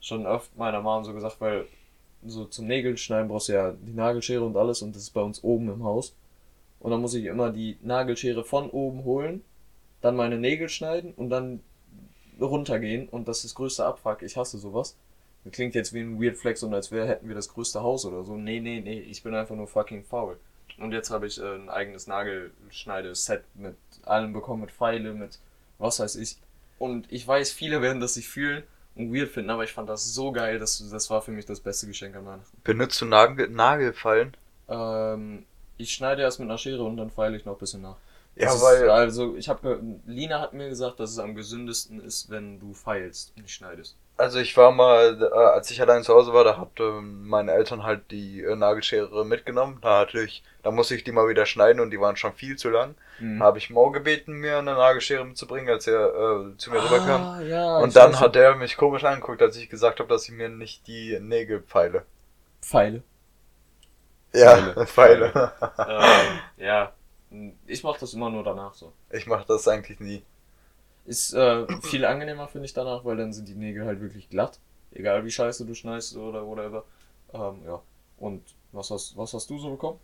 schon 0.00 0.26
oft 0.26 0.56
meiner 0.56 0.80
Mom 0.80 1.04
so 1.04 1.12
gesagt, 1.12 1.40
weil 1.40 1.66
so 2.24 2.44
zum 2.44 2.66
Nägeln 2.68 2.96
schneiden 2.96 3.28
brauchst 3.28 3.48
du 3.48 3.54
ja 3.54 3.72
die 3.72 3.92
Nagelschere 3.92 4.44
und 4.44 4.56
alles 4.56 4.82
und 4.82 4.94
das 4.94 5.02
ist 5.02 5.10
bei 5.10 5.22
uns 5.22 5.42
oben 5.42 5.68
im 5.68 5.82
Haus. 5.82 6.14
Und 6.78 6.92
dann 6.92 7.00
muss 7.00 7.14
ich 7.14 7.24
immer 7.24 7.50
die 7.50 7.76
Nagelschere 7.82 8.44
von 8.44 8.70
oben 8.70 9.04
holen, 9.04 9.42
dann 10.00 10.14
meine 10.14 10.38
Nägel 10.38 10.68
schneiden 10.68 11.12
und 11.14 11.30
dann 11.30 11.60
runtergehen 12.40 13.08
und 13.08 13.26
das 13.26 13.38
ist 13.38 13.46
das 13.46 13.54
größte 13.56 13.84
Abfuck. 13.84 14.22
Ich 14.22 14.36
hasse 14.36 14.58
sowas. 14.58 14.96
Das 15.44 15.52
klingt 15.54 15.74
jetzt 15.74 15.92
wie 15.92 16.00
ein 16.00 16.22
Weird 16.22 16.36
Flex 16.36 16.62
und 16.62 16.72
als 16.72 16.92
wäre 16.92 17.08
hätten 17.08 17.26
wir 17.26 17.34
das 17.34 17.48
größte 17.48 17.82
Haus 17.82 18.04
oder 18.04 18.22
so. 18.22 18.36
Nee, 18.36 18.60
nee, 18.60 18.80
nee, 18.80 19.00
ich 19.00 19.24
bin 19.24 19.34
einfach 19.34 19.56
nur 19.56 19.66
fucking 19.66 20.04
faul. 20.04 20.38
Und 20.78 20.92
jetzt 20.92 21.10
habe 21.10 21.26
ich 21.26 21.40
äh, 21.40 21.54
ein 21.54 21.68
eigenes 21.68 22.06
Nagelschneideset 22.06 23.44
mit 23.54 23.76
allem 24.04 24.32
bekommen, 24.32 24.62
mit 24.62 24.70
Pfeile, 24.70 25.12
mit 25.12 25.38
was 25.78 26.00
weiß 26.00 26.16
ich. 26.16 26.36
Und 26.78 27.10
ich 27.12 27.26
weiß, 27.26 27.52
viele 27.52 27.82
werden 27.82 28.00
das 28.00 28.16
nicht 28.16 28.28
fühlen 28.28 28.64
und 28.94 29.14
weird 29.14 29.30
finden, 29.30 29.50
aber 29.50 29.64
ich 29.64 29.72
fand 29.72 29.88
das 29.88 30.12
so 30.14 30.32
geil, 30.32 30.58
dass 30.58 30.78
das 30.90 31.10
war 31.10 31.22
für 31.22 31.30
mich 31.30 31.46
das 31.46 31.60
beste 31.60 31.86
Geschenk 31.86 32.16
an 32.16 32.26
Weihnachten. 32.26 32.56
Benutzt 32.64 33.00
du 33.00 33.06
Nagel 33.06 33.48
Nagelfallen? 33.48 34.36
Ähm, 34.68 35.44
ich 35.76 35.92
schneide 35.92 36.22
erst 36.22 36.40
mit 36.40 36.48
einer 36.48 36.58
Schere 36.58 36.82
und 36.82 36.96
dann 36.96 37.10
feile 37.10 37.36
ich 37.36 37.44
noch 37.44 37.54
ein 37.54 37.58
bisschen 37.58 37.82
nach. 37.82 37.96
Ja, 38.34 38.46
Das 38.46 38.56
ist, 38.56 38.62
weil. 38.62 38.90
also 38.90 39.36
ich 39.36 39.48
habe 39.48 39.80
Lina 40.06 40.40
hat 40.40 40.54
mir 40.54 40.68
gesagt, 40.68 41.00
dass 41.00 41.10
es 41.10 41.18
am 41.18 41.34
gesündesten 41.34 42.00
ist, 42.00 42.30
wenn 42.30 42.58
du 42.60 42.72
feilst 42.72 43.32
und 43.36 43.42
nicht 43.42 43.54
schneidest. 43.54 43.96
Also 44.16 44.38
ich 44.38 44.56
war 44.56 44.70
mal, 44.70 45.20
äh, 45.20 45.34
als 45.34 45.70
ich 45.70 45.80
allein 45.80 46.02
zu 46.02 46.14
Hause 46.14 46.32
war, 46.32 46.44
da 46.44 46.58
hat 46.58 46.78
ähm, 46.78 47.26
meine 47.26 47.52
Eltern 47.52 47.82
halt 47.82 48.10
die 48.10 48.42
äh, 48.42 48.54
Nagelschere 48.54 49.24
mitgenommen. 49.24 49.78
Da 49.80 50.00
hatte 50.00 50.22
ich, 50.22 50.44
da 50.62 50.70
musste 50.70 50.94
ich 50.94 51.02
die 51.02 51.12
mal 51.12 51.28
wieder 51.28 51.46
schneiden 51.46 51.80
und 51.80 51.90
die 51.90 52.00
waren 52.00 52.16
schon 52.16 52.34
viel 52.34 52.56
zu 52.56 52.70
lang. 52.70 52.94
Mhm. 53.18 53.42
Habe 53.42 53.58
ich 53.58 53.70
Mo 53.70 53.90
gebeten, 53.90 54.34
mir 54.34 54.58
eine 54.58 54.74
Nagelschere 54.74 55.24
mitzubringen, 55.24 55.70
als 55.70 55.86
er 55.86 56.08
äh, 56.08 56.56
zu 56.56 56.70
mir 56.70 56.84
rüberkam. 56.84 57.22
Ah, 57.22 57.40
ja, 57.40 57.78
Und 57.78 57.96
dann 57.96 58.20
hat 58.20 58.36
er 58.36 58.54
mich 58.56 58.76
komisch 58.76 59.04
angeguckt, 59.04 59.40
als 59.40 59.56
ich 59.56 59.70
gesagt 59.70 59.98
habe, 59.98 60.08
dass 60.08 60.28
ich 60.28 60.34
mir 60.34 60.48
nicht 60.48 60.86
die 60.86 61.18
Nägel 61.18 61.62
feile. 61.66 62.04
Pfeile. 62.60 63.02
Ja, 64.34 64.86
Pfeile. 64.86 65.52
ähm, 65.78 66.38
ja, 66.58 66.92
ich 67.66 67.82
mache 67.82 68.00
das 68.00 68.14
immer 68.14 68.30
nur 68.30 68.44
danach 68.44 68.74
so. 68.74 68.92
Ich 69.10 69.26
mache 69.26 69.44
das 69.48 69.66
eigentlich 69.68 70.00
nie. 70.00 70.22
Ist 71.04 71.34
äh, 71.34 71.66
viel 71.82 72.04
angenehmer, 72.04 72.48
finde 72.48 72.66
ich 72.66 72.74
danach, 72.74 73.04
weil 73.04 73.16
dann 73.16 73.32
sind 73.32 73.48
die 73.48 73.54
Nägel 73.54 73.84
halt 73.86 74.00
wirklich 74.00 74.28
glatt. 74.30 74.58
Egal 74.92 75.24
wie 75.24 75.30
scheiße 75.30 75.66
du 75.66 75.74
schneidest 75.74 76.16
oder 76.16 76.46
whatever. 76.46 76.84
Ähm, 77.32 77.62
ja. 77.66 77.80
Und 78.18 78.42
was 78.72 78.90
hast, 78.90 79.16
was 79.16 79.34
hast 79.34 79.50
du 79.50 79.58
so 79.58 79.70
bekommen? 79.70 79.98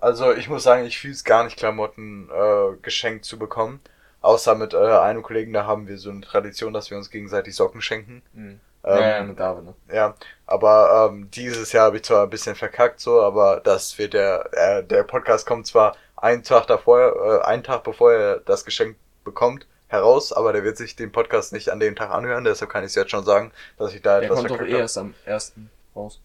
Also 0.00 0.32
ich 0.32 0.48
muss 0.48 0.62
sagen, 0.62 0.84
ich 0.84 0.98
fühle 0.98 1.14
es 1.14 1.24
gar 1.24 1.44
nicht, 1.44 1.56
Klamotten 1.56 2.28
äh, 2.30 2.76
geschenkt 2.82 3.24
zu 3.24 3.38
bekommen. 3.38 3.80
Außer 4.20 4.54
mit 4.54 4.74
äh, 4.74 4.76
einem 4.76 5.22
Kollegen, 5.22 5.52
da 5.52 5.66
haben 5.66 5.86
wir 5.86 5.98
so 5.98 6.10
eine 6.10 6.22
Tradition, 6.22 6.72
dass 6.72 6.90
wir 6.90 6.96
uns 6.96 7.10
gegenseitig 7.10 7.54
Socken 7.54 7.80
schenken. 7.80 8.22
Mhm. 8.32 8.60
Ähm, 8.84 9.00
ja, 9.00 9.16
ja, 9.16 9.22
mit 9.22 9.40
David, 9.40 9.64
ne? 9.64 9.74
Ja, 9.92 10.14
aber 10.46 11.10
ähm, 11.10 11.30
dieses 11.30 11.72
Jahr 11.72 11.86
habe 11.86 11.96
ich 11.96 12.02
zwar 12.04 12.24
ein 12.24 12.30
bisschen 12.30 12.54
verkackt 12.54 13.00
so, 13.00 13.22
aber 13.22 13.60
das 13.64 13.98
wird 13.98 14.12
der 14.12 14.48
äh, 14.52 14.84
der 14.84 15.04
Podcast 15.04 15.46
kommt 15.46 15.66
zwar 15.66 15.96
einen 16.16 16.42
Tag 16.42 16.66
davor, 16.66 17.40
äh, 17.42 17.44
einen 17.46 17.62
Tag 17.62 17.82
bevor 17.82 18.12
er 18.12 18.40
das 18.40 18.64
Geschenk 18.66 18.96
bekommt 19.24 19.66
heraus, 19.94 20.32
aber 20.32 20.52
der 20.52 20.64
wird 20.64 20.76
sich 20.76 20.96
den 20.96 21.10
Podcast 21.12 21.52
nicht 21.52 21.70
an 21.70 21.80
dem 21.80 21.96
Tag 21.96 22.10
anhören, 22.10 22.44
deshalb 22.44 22.70
kann 22.70 22.82
ich 22.84 22.88
es 22.88 22.94
jetzt 22.94 23.10
schon 23.10 23.24
sagen, 23.24 23.52
dass 23.78 23.94
ich 23.94 24.02
da 24.02 24.20
Der 24.20 24.24
etwas 24.24 24.38
kommt 24.38 24.50
doch 24.50 24.60
eh 24.60 24.72
habe. 24.72 24.78
erst 24.78 24.98
am 24.98 25.14
ersten 25.24 25.70
raus. 25.96 26.20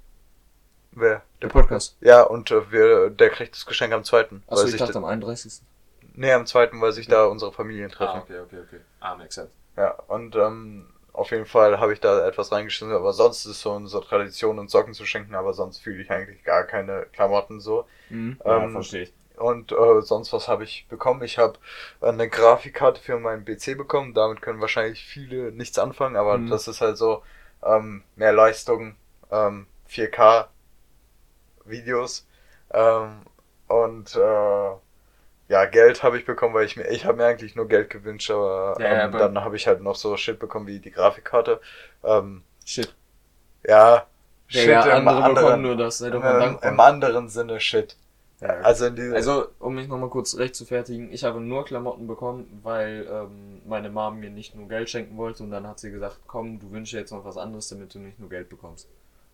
Wer? 0.91 1.21
Der 1.41 1.47
Podcast. 1.47 1.95
Ja, 2.01 2.23
und 2.23 2.51
äh, 2.51 2.71
wir, 2.71 3.09
der 3.09 3.29
kriegt 3.29 3.55
das 3.55 3.65
Geschenk 3.65 3.93
am 3.93 4.03
zweiten. 4.03 4.43
Achso, 4.47 4.63
weil 4.63 4.69
ich 4.73 4.77
dachte 4.79 4.93
da, 4.93 4.99
am 4.99 5.05
31. 5.05 5.61
nee, 6.15 6.31
am 6.33 6.45
zweiten, 6.45 6.81
weil 6.81 6.91
sich 6.91 7.07
da 7.07 7.25
unsere 7.25 7.51
Familien 7.53 7.89
treffen. 7.91 8.17
Ah, 8.17 8.23
okay, 8.23 8.39
okay, 8.39 8.57
okay. 8.67 8.79
Ah, 8.99 9.15
makes 9.15 9.35
sense. 9.35 9.51
Ja, 9.77 9.91
und 10.07 10.35
ähm, 10.35 10.87
auf 11.13 11.31
jeden 11.31 11.45
Fall 11.45 11.79
habe 11.79 11.93
ich 11.93 11.99
da 11.99 12.27
etwas 12.27 12.51
reingeschrieben, 12.51 12.93
aber 12.93 13.13
sonst 13.13 13.45
ist 13.45 13.61
so 13.61 13.71
unsere 13.71 14.03
Tradition, 14.03 14.57
uns 14.59 14.71
Socken 14.71 14.93
zu 14.93 15.05
schenken, 15.05 15.35
aber 15.35 15.53
sonst 15.53 15.77
fühle 15.79 16.01
ich 16.01 16.09
eigentlich 16.11 16.43
gar 16.43 16.63
keine 16.63 17.05
Klamotten 17.13 17.59
so. 17.59 17.85
Mhm. 18.09 18.39
Ja, 18.43 18.63
Ähm, 18.63 18.71
verstehe 18.71 19.03
ich. 19.03 19.13
Und 19.39 19.71
äh, 19.71 20.01
sonst 20.01 20.33
was 20.33 20.47
habe 20.47 20.63
ich 20.65 20.87
bekommen? 20.89 21.23
Ich 21.23 21.37
habe 21.37 21.59
eine 22.01 22.29
Grafikkarte 22.29 23.01
für 23.01 23.19
meinen 23.19 23.45
PC 23.45 23.75
bekommen. 23.75 24.13
Damit 24.13 24.41
können 24.41 24.61
wahrscheinlich 24.61 25.03
viele 25.05 25.51
nichts 25.51 25.79
anfangen, 25.79 26.15
aber 26.17 26.37
Mhm. 26.37 26.49
das 26.49 26.67
ist 26.67 26.81
halt 26.81 26.97
so 26.97 27.23
ähm, 27.63 28.03
mehr 28.15 28.33
Leistung, 28.33 28.95
ähm, 29.31 29.67
4K 29.87 30.49
Videos 31.65 32.27
ähm, 32.71 33.21
und 33.67 34.15
äh, 34.15 34.19
ja 35.49 35.65
Geld 35.65 36.03
habe 36.03 36.17
ich 36.19 36.25
bekommen, 36.25 36.53
weil 36.53 36.65
ich 36.65 36.77
mir 36.77 36.87
ich 36.89 37.05
habe 37.05 37.17
mir 37.17 37.25
eigentlich 37.25 37.55
nur 37.55 37.67
Geld 37.67 37.89
gewünscht, 37.89 38.31
aber 38.31 38.79
Ja, 38.79 38.93
ja, 38.93 39.03
ähm, 39.05 39.05
aber- 39.05 39.19
dann 39.19 39.39
habe 39.43 39.55
ich 39.55 39.67
halt 39.67 39.81
noch 39.81 39.95
so 39.95 40.17
Shit 40.17 40.39
bekommen 40.39 40.67
wie 40.67 40.79
die 40.79 40.91
Grafikkarte. 40.91 41.61
Ähm, 42.03 42.43
Shit. 42.65 42.95
ja, 43.65 44.05
Shit 44.47 44.85
ja, 44.85 44.97
im 44.97 45.07
andere 45.07 45.23
bekommen 45.23 45.61
anderen, 45.61 45.61
nur 45.61 45.77
das, 45.77 45.99
sei 45.99 46.09
doch 46.09 46.23
mal 46.23 46.37
dankbar. 46.37 46.71
im 46.71 46.79
anderen 46.79 47.29
Sinne 47.29 47.59
Shit. 47.59 47.95
Ja, 48.41 48.47
Also 48.61 48.85
in 48.85 48.95
diesem 48.95 49.13
Also, 49.13 49.47
um 49.59 49.75
mich 49.75 49.87
nochmal 49.87 50.09
kurz 50.09 50.37
recht 50.37 50.55
zu 50.55 50.65
fertigen, 50.65 51.11
ich 51.11 51.23
habe 51.23 51.41
nur 51.41 51.65
Klamotten 51.65 52.07
bekommen, 52.07 52.59
weil 52.63 53.05
ähm, 53.09 53.61
meine 53.65 53.89
Mom 53.89 54.19
mir 54.19 54.29
nicht 54.29 54.55
nur 54.55 54.67
Geld 54.67 54.89
schenken 54.89 55.17
wollte 55.17 55.43
und 55.43 55.51
dann 55.51 55.67
hat 55.67 55.79
sie 55.79 55.91
gesagt, 55.91 56.19
komm, 56.27 56.59
du 56.59 56.71
wünschst 56.71 56.93
dir 56.93 56.99
jetzt 56.99 57.11
noch 57.11 57.25
was 57.25 57.37
anderes, 57.37 57.67
damit 57.67 57.93
du 57.93 57.99
nicht 57.99 58.19
nur 58.19 58.29
Geld 58.29 58.49
bekommst. 58.49 58.87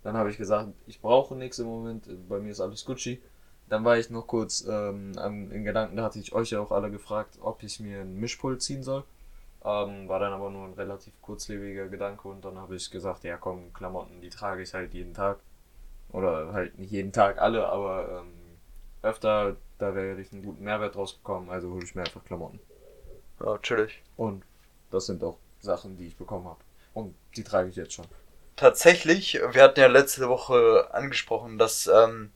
Dann 0.04 0.18
habe 0.18 0.30
ich 0.32 0.38
gesagt, 0.38 0.70
ich 0.88 1.02
brauche 1.02 1.36
nichts 1.36 1.60
im 1.60 1.68
Moment, 1.68 2.08
bei 2.30 2.40
mir 2.40 2.52
ist 2.52 2.62
alles 2.62 2.86
Gucci. 2.86 3.22
Dann 3.70 3.84
war 3.84 3.98
ich 3.98 4.10
noch 4.12 4.28
kurz 4.28 4.66
ähm, 4.70 5.14
in 5.52 5.64
Gedanken, 5.64 5.98
da 5.98 6.04
hatte 6.04 6.20
ich 6.20 6.34
euch 6.34 6.52
ja 6.52 6.60
auch 6.60 6.72
alle 6.72 6.92
gefragt, 6.92 7.38
ob 7.42 7.64
ich 7.64 7.80
mir 7.80 8.02
einen 8.02 8.20
Mischpult 8.20 8.62
ziehen 8.62 8.84
soll. 8.84 9.04
Ähm, 9.64 10.08
war 10.08 10.20
dann 10.20 10.34
aber 10.34 10.52
nur 10.52 10.66
ein 10.66 10.74
relativ 10.74 11.14
kurzlebiger 11.22 11.88
Gedanke 11.88 12.28
und 12.28 12.46
dann 12.46 12.58
habe 12.60 12.76
ich 12.76 12.92
gesagt, 12.92 13.24
ja 13.24 13.38
komm, 13.38 13.74
Klamotten, 13.74 14.22
die 14.22 14.30
trage 14.30 14.62
ich 14.62 14.74
halt 14.74 14.94
jeden 14.94 15.14
Tag. 15.14 15.40
Oder 16.12 16.54
halt 16.54 16.78
nicht 16.78 16.92
jeden 16.92 17.12
Tag 17.12 17.40
alle, 17.40 17.68
aber 17.68 18.22
ähm, 18.22 18.45
öfter, 19.06 19.58
da 19.78 19.96
werde 19.96 20.22
ich 20.22 20.32
einen 20.34 20.44
guten 20.44 20.64
Mehrwert 20.64 20.96
draus 20.96 21.14
bekommen, 21.16 21.50
also 21.50 21.72
hole 21.72 21.86
ich 21.86 21.96
mir 21.96 22.04
einfach 22.04 22.24
Klamotten. 22.26 22.60
ja, 23.44 23.58
chillig. 23.60 24.04
Und 24.18 24.44
das 24.92 25.06
sind 25.08 25.24
auch 25.24 25.40
Sachen, 25.60 25.98
die 25.98 26.08
ich 26.08 26.18
bekommen 26.18 26.46
habe. 26.46 26.60
Und 26.94 27.16
die 27.36 27.44
trage 27.44 27.70
ich 27.70 27.76
jetzt 27.76 27.94
schon. 27.94 28.08
tatsächlich, 28.56 29.40
wir 29.52 29.64
hatten 29.64 29.80
ja 29.80 29.88
letzte 29.88 30.30
Woche 30.30 30.88
angesprochen, 30.94 31.58
dass 31.58 31.88
ähm, 31.88 32.32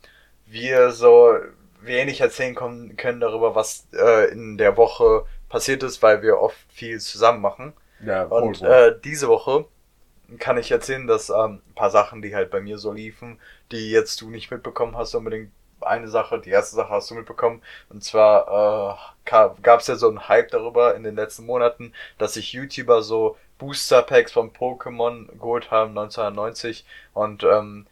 wir 0.45 0.91
so 0.91 1.33
wenig 1.81 2.21
erzählen 2.21 2.55
können, 2.55 2.97
können 2.97 3.21
darüber, 3.21 3.55
was 3.55 3.87
äh, 3.93 4.31
in 4.31 4.57
der 4.57 4.75
Woche 4.77 5.25
passiert 5.49 5.83
ist, 5.83 6.01
weil 6.03 6.21
wir 6.21 6.39
oft 6.39 6.57
viel 6.69 6.99
zusammen 6.99 7.41
machen. 7.41 7.73
Ja, 8.05 8.23
Und 8.25 8.61
äh, 8.61 8.95
diese 9.03 9.27
Woche 9.27 9.65
kann 10.39 10.57
ich 10.57 10.71
erzählen, 10.71 11.07
dass 11.07 11.29
ähm, 11.29 11.61
ein 11.67 11.75
paar 11.75 11.89
Sachen, 11.91 12.21
die 12.21 12.35
halt 12.35 12.51
bei 12.51 12.61
mir 12.61 12.77
so 12.77 12.91
liefen, 12.93 13.39
die 13.71 13.91
jetzt 13.91 14.21
du 14.21 14.29
nicht 14.29 14.51
mitbekommen 14.51 14.97
hast, 14.97 15.15
unbedingt 15.15 15.51
eine 15.81 16.07
Sache, 16.07 16.39
die 16.39 16.49
erste 16.49 16.75
Sache 16.75 16.89
hast 16.89 17.09
du 17.11 17.15
mitbekommen. 17.15 17.61
Und 17.89 18.03
zwar 18.03 18.99
äh, 19.25 19.49
gab 19.61 19.79
es 19.79 19.87
ja 19.87 19.95
so 19.95 20.07
einen 20.07 20.27
Hype 20.27 20.51
darüber 20.51 20.95
in 20.95 21.03
den 21.03 21.15
letzten 21.15 21.45
Monaten, 21.45 21.93
dass 22.17 22.33
sich 22.33 22.53
YouTuber 22.53 23.01
so 23.01 23.37
Booster 23.57 24.01
Packs 24.01 24.31
von 24.31 24.51
Pokémon 24.51 25.27
geholt 25.37 25.69
haben 25.69 25.97
1990 25.97 26.85
und 27.13 27.43
ähm, 27.43 27.85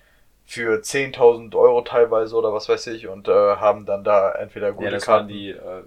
für 0.45 0.79
10.000 0.81 1.55
Euro 1.55 1.81
teilweise 1.81 2.35
oder 2.35 2.53
was 2.53 2.69
weiß 2.69 2.87
ich 2.87 3.07
und 3.07 3.27
äh, 3.27 3.31
haben 3.31 3.85
dann 3.85 4.03
da 4.05 4.31
entweder 4.31 4.71
gute 4.71 4.85
ja, 4.85 4.91
das 4.91 5.07
waren 5.07 5.27
Karten. 5.27 5.33
die, 5.33 5.49
äh, 5.49 5.83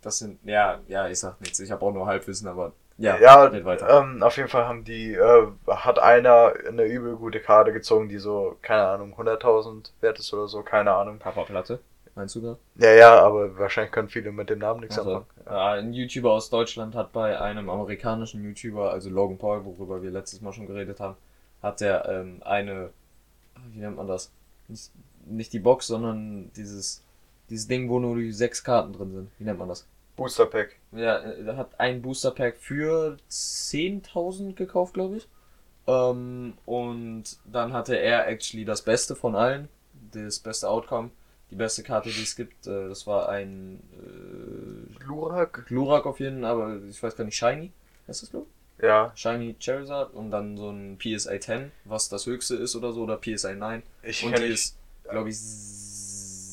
das 0.00 0.18
sind, 0.18 0.38
ja, 0.44 0.80
ja, 0.88 1.08
ich 1.08 1.20
sag 1.20 1.40
nichts, 1.42 1.60
ich 1.60 1.70
habe 1.70 1.84
auch 1.84 1.92
nur 1.92 2.06
Halbwissen, 2.06 2.48
aber 2.48 2.72
ja, 3.02 3.18
Ja, 3.20 3.52
ähm, 3.52 4.22
auf 4.22 4.36
jeden 4.36 4.48
Fall 4.48 4.66
haben 4.66 4.84
die, 4.84 5.14
äh, 5.14 5.46
hat 5.66 5.98
einer 5.98 6.52
eine 6.68 6.84
übel 6.84 7.16
gute 7.16 7.40
Karte 7.40 7.72
gezogen, 7.72 8.08
die 8.08 8.18
so, 8.18 8.56
keine 8.62 8.86
Ahnung, 8.86 9.14
100.000 9.14 9.92
wert 10.00 10.18
ist 10.18 10.32
oder 10.32 10.48
so, 10.48 10.62
keine 10.62 10.92
Ahnung. 10.92 11.18
Papa 11.18 11.42
Platte, 11.44 11.80
meinst 12.14 12.34
du 12.36 12.40
da? 12.40 12.58
Ja, 12.76 12.92
ja, 12.92 13.20
aber 13.20 13.58
wahrscheinlich 13.58 13.92
können 13.92 14.08
viele 14.08 14.32
mit 14.32 14.50
dem 14.50 14.58
Namen 14.60 14.80
nichts 14.80 14.98
Also, 14.98 15.16
anfangen. 15.16 15.26
ja, 15.46 15.72
ein 15.72 15.92
YouTuber 15.92 16.32
aus 16.32 16.50
Deutschland 16.50 16.94
hat 16.94 17.12
bei 17.12 17.40
einem 17.40 17.68
amerikanischen 17.70 18.42
YouTuber, 18.44 18.90
also 18.92 19.10
Logan 19.10 19.38
Paul, 19.38 19.64
worüber 19.64 20.02
wir 20.02 20.10
letztes 20.10 20.40
Mal 20.40 20.52
schon 20.52 20.66
geredet 20.66 21.00
haben, 21.00 21.16
hat 21.62 21.80
er 21.82 22.08
ähm, 22.08 22.40
eine, 22.44 22.90
wie 23.72 23.80
nennt 23.80 23.96
man 23.96 24.06
das? 24.06 24.30
Nicht, 24.68 24.90
nicht 25.26 25.52
die 25.52 25.58
Box, 25.60 25.86
sondern 25.88 26.52
dieses, 26.54 27.02
dieses 27.50 27.68
Ding, 27.68 27.88
wo 27.88 27.98
nur 28.00 28.16
die 28.16 28.32
sechs 28.32 28.62
Karten 28.64 28.92
drin 28.92 29.12
sind. 29.12 29.30
Wie 29.38 29.44
nennt 29.44 29.58
man 29.58 29.68
das? 29.68 29.86
Booster 30.22 30.46
Pack. 30.46 30.76
Ja, 30.92 31.16
er 31.18 31.56
hat 31.56 31.80
ein 31.80 32.00
Booster 32.00 32.30
Pack 32.30 32.56
für 32.56 33.16
10.000 33.28 34.54
gekauft, 34.54 34.94
glaube 34.94 35.16
ich. 35.16 35.28
Ähm, 35.86 36.54
und 36.64 37.24
dann 37.44 37.72
hatte 37.72 37.96
er 37.96 38.28
actually 38.28 38.64
das 38.64 38.82
Beste 38.82 39.16
von 39.16 39.34
allen, 39.34 39.68
das 40.12 40.38
beste 40.38 40.68
Outcome, 40.68 41.10
die 41.50 41.56
beste 41.56 41.82
Karte, 41.82 42.10
die 42.10 42.22
es 42.22 42.36
gibt. 42.36 42.68
Äh, 42.68 42.88
das 42.88 43.06
war 43.06 43.28
ein 43.30 43.80
äh, 43.94 44.98
Glurak? 45.00 45.66
Glurak 45.66 46.06
auf 46.06 46.20
jeden 46.20 46.42
Fall, 46.42 46.50
aber 46.50 46.78
ich 46.88 47.02
weiß 47.02 47.16
gar 47.16 47.24
nicht, 47.24 47.36
Shiny. 47.36 47.72
Ist 48.06 48.22
das 48.22 48.30
Glurak? 48.30 48.48
Ja, 48.80 49.12
Shiny 49.16 49.56
Charizard 49.58 50.14
und 50.14 50.30
dann 50.30 50.56
so 50.56 50.70
ein 50.70 50.98
PSA 50.98 51.40
10, 51.40 51.72
was 51.84 52.08
das 52.08 52.26
höchste 52.26 52.54
ist 52.54 52.76
oder 52.76 52.92
so, 52.92 53.02
oder 53.02 53.16
PSA 53.16 53.54
9. 53.54 53.82
ich 54.02 54.24
Und 54.24 54.38
die 54.38 54.44
ist, 54.44 54.76
glaube 55.08 55.30
ich, 55.30 55.36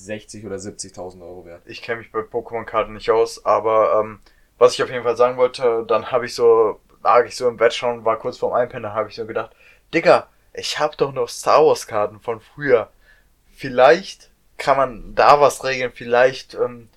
60 0.09 0.43
oder 0.47 0.55
70.000 0.55 1.21
Euro 1.21 1.45
wert. 1.45 1.61
ich 1.65 1.83
kenn 1.83 1.99
mich 1.99 2.11
bei 2.11 2.21
Pokémon-Karten 2.21 2.93
nicht 2.93 3.11
aus, 3.11 3.45
aber 3.45 3.99
ähm, 3.99 4.19
was 4.57 4.73
ich 4.73 4.81
auf 4.81 4.89
jeden 4.89 5.03
Fall 5.03 5.15
sagen 5.15 5.37
wollte, 5.37 5.85
dann 5.87 6.11
habe 6.11 6.25
ich 6.25 6.33
so, 6.33 6.79
lag 7.03 7.25
ich 7.25 7.35
so 7.35 7.47
im 7.47 7.57
Bett 7.57 7.75
schon, 7.75 8.05
war 8.05 8.17
kurz 8.17 8.39
vorm 8.39 8.53
Einpennen, 8.53 8.91
habe 8.91 9.09
ich 9.09 9.15
so 9.15 9.27
gedacht, 9.27 9.51
Digga, 9.93 10.27
ich 10.51 10.79
habe 10.79 10.97
doch 10.97 11.13
noch 11.13 11.29
Star 11.29 11.63
Wars-Karten 11.63 12.19
von 12.19 12.41
früher. 12.41 12.89
Vielleicht 13.53 14.31
kann 14.57 14.77
man 14.77 15.13
da 15.13 15.39
was 15.39 15.63
regeln, 15.63 15.91
vielleicht 15.93 16.55
ähm, 16.55 16.89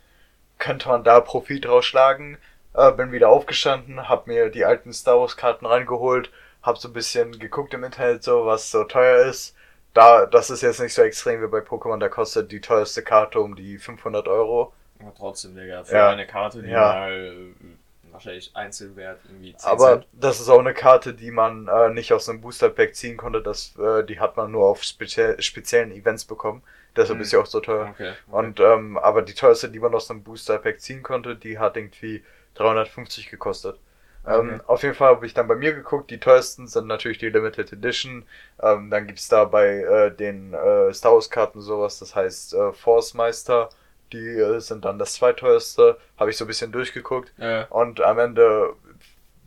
könnte 0.58 0.88
man 0.88 1.04
da 1.04 1.20
Profit 1.20 1.68
rausschlagen. 1.68 2.38
Äh, 2.72 2.92
bin 2.92 3.12
wieder 3.12 3.28
aufgestanden, 3.28 4.08
hab 4.08 4.26
mir 4.26 4.48
die 4.48 4.64
alten 4.64 4.94
Star 4.94 5.20
Wars 5.20 5.36
Karten 5.36 5.66
reingeholt, 5.66 6.30
hab 6.62 6.78
so 6.78 6.88
ein 6.88 6.94
bisschen 6.94 7.38
geguckt 7.38 7.74
im 7.74 7.84
Internet, 7.84 8.22
so 8.22 8.46
was 8.46 8.70
so 8.70 8.84
teuer 8.84 9.26
ist. 9.26 9.54
Da, 9.94 10.26
das 10.26 10.50
ist 10.50 10.62
jetzt 10.62 10.80
nicht 10.80 10.94
so 10.94 11.02
extrem 11.02 11.42
wie 11.42 11.46
bei 11.48 11.58
Pokémon, 11.60 11.98
da 11.98 12.08
kostet 12.08 12.50
die 12.52 12.60
teuerste 12.60 13.02
Karte 13.02 13.40
um 13.40 13.56
die 13.56 13.78
500 13.78 14.26
Euro. 14.28 14.72
Aber 15.00 15.14
trotzdem, 15.14 15.54
Digga, 15.54 15.84
für 15.84 15.94
Ja. 15.96 16.10
eine 16.10 16.26
Karte, 16.26 16.62
die 16.62 16.70
Ja. 16.70 16.92
mal 16.92 17.54
äh, 17.60 18.10
wahrscheinlich 18.10 18.54
Einzelwert 18.54 19.20
irgendwie 19.24 19.56
10 19.56 19.68
Aber 19.70 19.78
Cent. 19.78 20.06
das 20.12 20.40
ist 20.40 20.48
auch 20.48 20.58
eine 20.58 20.74
Karte, 20.74 21.14
die 21.14 21.30
man 21.30 21.68
äh, 21.68 21.90
nicht 21.90 22.12
aus 22.12 22.28
einem 22.28 22.40
Booster 22.40 22.70
Pack 22.70 22.94
ziehen 22.94 23.16
konnte. 23.16 23.42
Das, 23.42 23.74
äh, 23.78 24.04
die 24.04 24.20
hat 24.20 24.36
man 24.36 24.50
nur 24.50 24.66
auf 24.66 24.82
spezie 24.82 25.40
speziellen 25.40 25.92
Events 25.92 26.24
bekommen. 26.24 26.62
Deshalb 26.96 27.16
Hm. 27.16 27.22
ist 27.22 27.30
sie 27.30 27.36
auch 27.38 27.46
so 27.46 27.60
teuer. 27.60 27.88
Okay. 27.90 28.14
okay. 28.30 28.34
Und 28.36 28.60
ähm, 28.60 28.98
aber 28.98 29.22
die 29.22 29.34
teuerste, 29.34 29.70
die 29.70 29.78
man 29.80 29.94
aus 29.94 30.10
einem 30.10 30.22
Booster 30.22 30.58
Pack 30.58 30.80
ziehen 30.80 31.02
konnte, 31.02 31.36
die 31.36 31.58
hat 31.58 31.76
irgendwie 31.76 32.22
350 32.54 33.30
gekostet. 33.30 33.78
Ähm, 34.26 34.60
Okay. 34.60 34.64
auf 34.66 34.82
jeden 34.82 34.94
Fall 34.94 35.08
habe 35.16 35.26
ich 35.26 35.34
dann 35.34 35.48
bei 35.48 35.56
mir 35.56 35.72
geguckt. 35.74 36.10
Die 36.10 36.20
teuersten 36.20 36.66
sind 36.68 36.86
natürlich 36.86 37.18
die 37.18 37.28
Limited 37.30 37.72
Edition. 37.72 38.24
Ähm, 38.60 38.90
dann 38.90 39.06
gibt's 39.06 39.28
da 39.28 39.44
bei 39.44 39.78
äh, 39.80 40.10
den 40.14 40.54
äh, 40.54 40.92
Star 40.94 41.14
Wars 41.14 41.30
Karten 41.30 41.60
sowas, 41.60 41.98
das 41.98 42.14
heißt 42.14 42.54
äh, 42.54 42.72
Force 42.72 43.14
Meister. 43.14 43.68
Die 44.12 44.18
äh, 44.18 44.60
sind 44.60 44.84
dann 44.84 44.98
das 44.98 45.14
zweiteuerste. 45.14 45.98
Habe 46.18 46.30
ich 46.30 46.36
so 46.36 46.44
ein 46.44 46.48
bisschen 46.48 46.72
durchgeguckt. 46.72 47.32
äh, 47.38 47.64
Und 47.70 48.00
am 48.00 48.18
Ende 48.18 48.74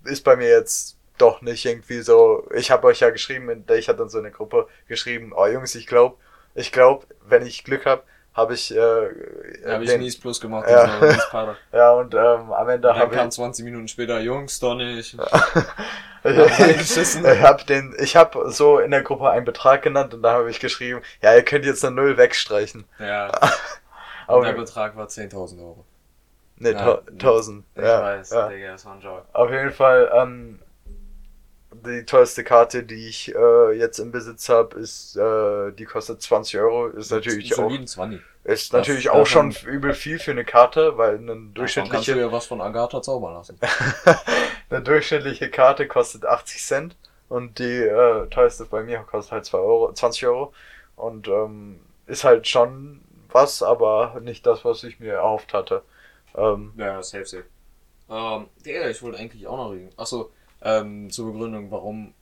ist 0.03 0.23
bei 0.23 0.35
mir 0.35 0.49
jetzt 0.49 0.97
doch 1.17 1.41
nicht 1.41 1.65
irgendwie 1.65 2.01
so. 2.01 2.47
Ich 2.55 2.71
habe 2.71 2.87
euch 2.87 2.99
ja 2.99 3.09
geschrieben, 3.09 3.65
ich 3.71 3.87
hatte 3.87 3.99
dann 3.99 4.09
so 4.09 4.19
eine 4.19 4.31
Gruppe 4.31 4.67
geschrieben, 4.87 5.33
oh 5.35 5.45
Jungs, 5.47 5.75
ich 5.75 5.87
glaube, 5.87 6.17
ich 6.53 6.71
glaube, 6.71 7.05
wenn 7.27 7.45
ich 7.45 7.63
Glück 7.63 7.85
habe, 7.85 8.03
habe 8.35 8.53
ich, 8.53 8.75
äh, 8.75 8.77
habe 9.65 9.83
ich 9.85 9.97
Mies 9.97 10.19
Plus 10.19 10.39
gemacht, 10.41 10.69
Ja. 10.69 10.87
Para. 11.31 11.55
ja 11.71 11.91
und 11.91 12.13
ähm, 12.13 12.51
am 12.51 12.69
Ende 12.69 12.89
Dann 12.89 12.97
habe 12.99 13.15
kam 13.15 13.29
ich, 13.29 13.33
20 13.35 13.63
Minuten 13.65 13.87
später, 13.87 14.19
Jungs, 14.19 14.59
doch 14.59 14.75
nicht. 14.75 15.17
ich, 16.23 17.41
habe 17.41 17.63
den, 17.65 17.95
ich 17.99 18.15
habe 18.15 18.51
so 18.51 18.79
in 18.79 18.91
der 18.91 19.03
Gruppe 19.03 19.29
einen 19.29 19.45
Betrag 19.45 19.81
genannt 19.83 20.13
und 20.13 20.21
da 20.21 20.31
habe 20.33 20.49
ich 20.49 20.59
geschrieben, 20.59 21.01
ja, 21.21 21.33
ihr 21.35 21.43
könnt 21.43 21.65
jetzt 21.65 21.85
eine 21.85 21.95
Null 21.95 22.17
wegstreichen. 22.17 22.85
Ja, 22.99 23.31
Aber 24.27 24.43
der 24.45 24.53
Betrag 24.53 24.95
war 24.97 25.05
10.000 25.07 25.59
Euro. 25.59 25.85
ne, 26.57 26.71
Ja, 26.71 26.79
ta- 26.79 27.01
1000. 27.11 27.63
Ich 27.75 27.81
ja, 27.83 28.01
weiß, 28.01 28.31
ja. 28.31 28.49
Digga, 28.49 28.71
das 28.71 28.85
war 28.85 28.93
ein 28.95 29.01
Joke. 29.01 29.25
Auf 29.33 29.51
jeden 29.51 29.71
Fall, 29.71 30.11
ähm, 30.13 30.59
die 31.85 32.05
teuerste 32.05 32.43
Karte, 32.43 32.83
die 32.83 33.07
ich 33.07 33.33
äh, 33.35 33.71
jetzt 33.77 33.99
im 33.99 34.11
Besitz 34.11 34.49
habe, 34.49 34.79
ist, 34.79 35.15
äh, 35.17 35.71
die 35.73 35.85
kostet 35.85 36.21
20 36.21 36.59
Euro. 36.59 36.87
Ist 36.87 37.11
natürlich 37.11 37.53
auch, 37.53 37.57
Soliden 37.57 37.87
20. 37.87 38.21
ist 38.43 38.73
Das- 38.73 38.79
natürlich 38.79 39.09
auch 39.09 39.25
schon 39.25 39.51
übel 39.65 39.93
viel 39.93 40.19
für 40.19 40.31
eine 40.31 40.45
Karte, 40.45 40.97
weil 40.97 41.15
eine 41.17 41.25
Davon 41.25 41.89
kannst 41.89 42.09
du 42.09 42.15
durchschnittliche, 42.15 42.19
ja 42.19 42.31
was 42.31 42.45
von 42.47 42.61
Agatha 42.61 43.01
zaubern 43.01 43.33
lassen. 43.35 43.57
eine 44.69 44.81
durchschnittliche 44.81 45.49
Karte 45.49 45.87
kostet 45.87 46.25
80 46.25 46.63
Cent 46.63 46.95
und 47.29 47.59
die 47.59 47.63
äh, 47.83 48.27
teuerste 48.29 48.65
bei 48.65 48.83
mir 48.83 48.99
kostet 48.99 49.31
halt 49.31 49.45
2 49.45 49.57
Euro, 49.57 49.93
20 49.93 50.27
Euro 50.27 50.53
und 50.95 51.27
ähm, 51.27 51.79
ist 52.07 52.23
halt 52.23 52.47
schon 52.47 53.01
was, 53.29 53.63
aber 53.63 54.19
nicht 54.21 54.45
das, 54.45 54.63
was 54.63 54.83
ich 54.83 54.99
mir 54.99 55.13
erhofft 55.13 55.53
hatte. 55.53 55.81
Ähm, 56.35 56.73
Ja, 56.77 57.01
safe, 57.03 57.25
safe. 57.25 57.45
Ähm, 58.09 58.47
Digga, 58.65 58.87
ich 58.89 59.01
wollte 59.01 59.17
eigentlich 59.17 59.47
auch 59.47 59.57
noch 59.57 59.71
reden. 59.71 59.89
Achso, 59.97 60.31
ähm, 60.65 61.09
zur 61.11 61.31
Begründung, 61.31 61.71
warum 61.71 62.13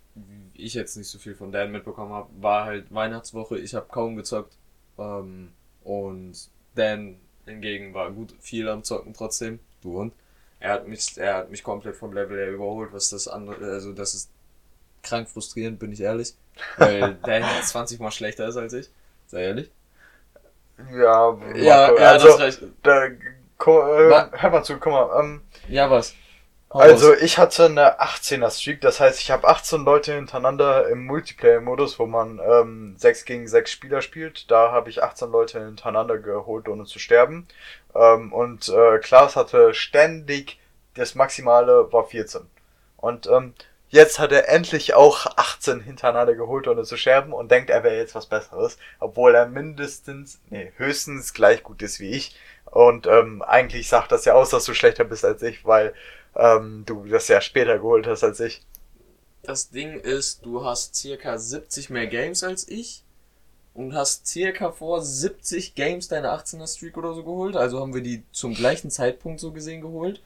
ich 0.54 0.76
jetzt 0.76 0.96
nicht 0.98 1.08
so 1.10 1.18
viel 1.18 1.34
von 1.34 1.52
Dan 1.52 1.72
mitbekommen 1.72 2.14
habe, 2.14 2.30
war 2.40 2.66
halt 2.66 2.94
Weihnachtswoche, 2.94 3.58
ich 3.58 3.74
habe 3.74 3.88
kaum 3.90 4.16
gezockt. 4.16 4.56
Ähm, 5.00 5.54
und 5.84 6.50
Dan 6.76 7.18
hingegen 7.46 7.94
war 7.94 8.12
gut 8.12 8.36
viel 8.40 8.70
am 8.70 8.84
Zocken 8.84 9.14
trotzdem. 9.14 9.60
Du 9.82 10.00
und? 10.00 10.14
Er 10.60 10.74
hat 10.74 10.88
mich, 10.88 11.18
er 11.18 11.38
hat 11.38 11.52
mich 11.52 11.64
komplett 11.64 11.96
vom 11.96 12.14
Level 12.14 12.38
her 12.38 12.52
überholt, 12.52 12.94
was 12.94 13.10
das 13.10 13.28
andere, 13.28 13.66
also 13.66 13.92
das 13.92 14.14
ist 14.14 14.30
krank 15.02 15.28
frustrierend, 15.30 15.80
bin 15.80 15.92
ich 15.92 16.02
ehrlich. 16.02 16.36
Weil 16.78 17.16
Dan 17.24 17.44
20 17.64 18.00
mal 18.00 18.12
schlechter 18.12 18.48
ist 18.48 18.58
als 18.58 18.74
ich. 18.74 18.90
Sei 19.28 19.42
ehrlich. 19.44 19.72
ja, 20.92 21.38
Ja, 21.56 21.96
ja, 21.98 22.12
also, 22.12 22.28
das 22.28 22.40
reicht. 22.40 22.62
da, 22.84 23.08
ko, 23.58 23.82
äh, 23.82 24.30
hör 24.32 24.50
mal 24.50 24.64
zu, 24.64 24.78
guck 24.78 24.94
mal, 24.94 25.20
ähm, 25.20 25.42
Ja, 25.68 25.90
was? 25.90 26.14
Also 26.74 27.14
ich 27.14 27.38
hatte 27.38 27.66
eine 27.66 28.02
18er 28.02 28.50
Streak, 28.50 28.82
das 28.82 29.00
heißt 29.00 29.20
ich 29.20 29.30
habe 29.30 29.48
18 29.48 29.86
Leute 29.86 30.16
hintereinander 30.16 30.90
im 30.90 31.06
Multiplayer-Modus, 31.06 32.00
wo 32.00 32.08
man 32.08 32.40
ähm, 32.40 32.96
6 32.98 33.26
gegen 33.26 33.48
6 33.48 33.72
Spieler 33.72 34.02
spielt. 34.02 34.50
Da 34.50 34.72
habe 34.72 34.90
ich 34.90 35.04
18 35.04 35.30
Leute 35.30 35.64
hintereinander 35.64 36.18
geholt, 36.18 36.68
ohne 36.68 36.86
zu 36.86 36.98
sterben. 36.98 37.48
Ähm, 37.94 38.34
und 38.34 38.70
äh, 38.70 38.98
Klaas 38.98 39.36
hatte 39.36 39.76
ständig, 39.76 40.60
das 40.96 41.14
Maximale 41.14 41.94
war 41.94 42.06
14. 42.06 42.42
Und 42.98 43.28
ähm, 43.28 43.54
jetzt 43.90 44.18
hat 44.18 44.32
er 44.32 44.50
endlich 44.50 44.96
auch 44.96 45.28
18 45.38 45.80
hintereinander 45.82 46.34
geholt, 46.34 46.68
ohne 46.68 46.84
zu 46.84 46.98
sterben 46.98 47.34
und 47.34 47.52
denkt, 47.52 47.70
er 47.70 47.84
wäre 47.84 47.98
jetzt 47.98 48.16
was 48.16 48.26
Besseres. 48.26 48.80
Obwohl 49.00 49.36
er 49.36 49.46
mindestens, 49.46 50.40
nee, 50.50 50.72
höchstens 50.78 51.34
gleich 51.34 51.62
gut 51.62 51.84
ist 51.84 52.00
wie 52.00 52.10
ich. 52.10 52.36
Und 52.66 53.06
ähm, 53.06 53.44
eigentlich 53.44 53.88
sagt 53.88 54.12
das 54.12 54.26
ja 54.26 54.34
aus, 54.34 54.50
dass 54.50 54.66
du 54.66 54.74
schlechter 54.74 55.04
bist 55.04 55.24
als 55.24 55.44
ich, 55.44 55.64
weil 55.66 55.94
ähm, 56.36 56.84
du 56.86 57.06
das 57.06 57.28
ja 57.28 57.42
später 57.42 57.78
geholt 57.78 58.08
hast 58.08 58.24
als 58.24 58.40
ich. 58.40 58.62
Das 59.44 59.70
Ding 59.70 60.00
ist, 60.00 60.46
du 60.46 60.64
hast 60.64 60.96
circa 60.96 61.38
70 61.38 61.90
mehr 61.90 62.08
Games 62.08 62.44
als 62.44 62.68
ich 62.68 63.04
und 63.74 63.94
hast 63.94 64.28
circa 64.28 64.72
vor 64.72 65.02
70 65.02 65.76
Games 65.76 66.08
deine 66.08 66.30
18er 66.30 66.68
Streak 66.68 66.98
oder 66.98 67.14
so 67.14 67.24
geholt. 67.24 67.56
Also 67.56 67.80
haben 67.80 67.94
wir 67.94 68.02
die 68.02 68.24
zum 68.32 68.54
gleichen 68.54 68.90
Zeitpunkt 68.90 69.40
so 69.40 69.52
gesehen 69.52 69.82
geholt. 69.82 70.22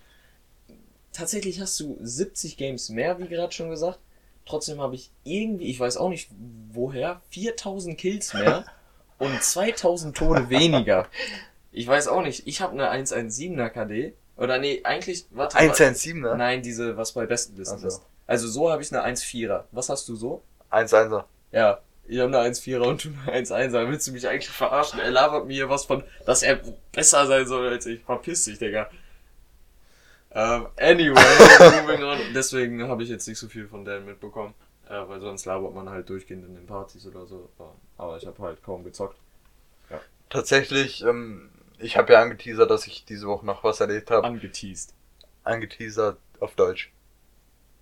Tatsächlich 1.14 1.60
hast 1.60 1.80
du 1.80 1.98
70 2.00 2.58
Games 2.58 2.90
mehr, 2.90 3.18
wie 3.20 3.28
gerade 3.28 3.54
schon 3.54 3.70
gesagt. 3.70 4.00
Trotzdem 4.46 4.80
habe 4.80 4.96
ich 4.96 5.10
irgendwie, 5.24 5.70
ich 5.70 5.80
weiß 5.80 5.98
auch 5.98 6.10
nicht 6.10 6.30
woher, 6.72 7.22
4000 7.30 7.98
Kills 7.98 8.34
mehr 8.34 8.66
und 9.18 9.42
2000 9.42 10.16
Tode 10.16 10.50
weniger. 10.50 11.08
Ich 11.74 11.86
weiß 11.86 12.08
auch 12.08 12.24
nicht. 12.24 12.48
Ich 12.48 12.62
habe 12.62 12.74
eine 12.74 12.92
117er 12.92 13.70
KD. 13.70 14.14
Oder 14.38 14.60
nee, 14.60 14.82
eigentlich, 14.84 15.26
warte. 15.32 15.58
117er? 15.58 16.36
Nein, 16.36 16.62
diese, 16.62 16.96
was 16.96 17.14
bei 17.14 17.26
Bestenlisten 17.26 17.78
Ach 17.78 17.82
so. 17.82 17.88
ist. 17.88 18.02
Also 18.28 18.48
so 18.48 18.72
habe 18.72 18.82
ich 18.82 18.94
eine 18.94 19.06
1,4er. 19.06 19.64
Was 19.72 19.90
hast 19.90 20.08
du 20.10 20.16
so? 20.16 20.44
1-1er. 20.72 21.24
Ja, 21.52 21.80
ich 22.08 22.20
habe 22.20 22.38
eine 22.38 22.50
1,4er 22.50 22.82
und 22.82 23.04
du 23.04 23.10
eine 23.26 23.46
1,1er. 23.46 23.90
Willst 23.90 24.08
du 24.08 24.12
mich 24.12 24.28
eigentlich 24.28 24.50
verarschen? 24.50 25.00
Er 25.00 25.12
labert 25.12 25.48
mir 25.48 25.54
hier 25.54 25.70
was 25.70 25.86
von, 25.86 26.04
dass 26.26 26.44
er 26.44 26.60
besser 26.92 27.26
sein 27.26 27.48
soll 27.48 27.68
als 27.68 27.86
ich. 27.86 28.04
Verpiss 28.04 28.44
dich, 28.44 28.60
Digga. 28.60 28.90
Ähm, 30.32 30.68
anyway, 30.78 31.16
moving 31.82 32.04
on. 32.04 32.20
Deswegen 32.36 32.88
habe 32.88 33.02
ich 33.04 33.10
jetzt 33.10 33.28
nicht 33.28 33.40
so 33.40 33.48
viel 33.48 33.68
von 33.68 33.86
Dan 33.86 34.06
mitbekommen. 34.06 34.54
Äh, 34.90 35.08
weil 35.08 35.20
sonst 35.20 35.46
labert 35.46 35.74
man 35.74 35.90
halt 35.90 36.10
durchgehend 36.10 36.46
in 36.46 36.56
den 36.56 36.66
Partys 36.66 37.06
oder 37.08 37.26
so. 37.26 37.50
Aber 37.98 38.18
ich 38.18 38.26
habe 38.26 38.42
halt 38.42 38.64
kaum 38.64 38.84
gezockt. 38.84 39.18
Tatsächlich, 40.30 41.04
ähm, 41.04 41.50
ich 41.80 41.98
habe 41.98 42.14
ja 42.14 42.22
angeteasert, 42.22 42.70
dass 42.70 42.88
ich 42.88 43.06
diese 43.06 43.28
Woche 43.28 43.46
noch 43.46 43.64
was 43.64 43.80
erlebt 43.80 44.12
habe. 44.12 44.26
Angeteased. 44.26 44.94
Angeteasert 45.44 46.18
auf 46.40 46.56
Deutsch. 46.56 46.92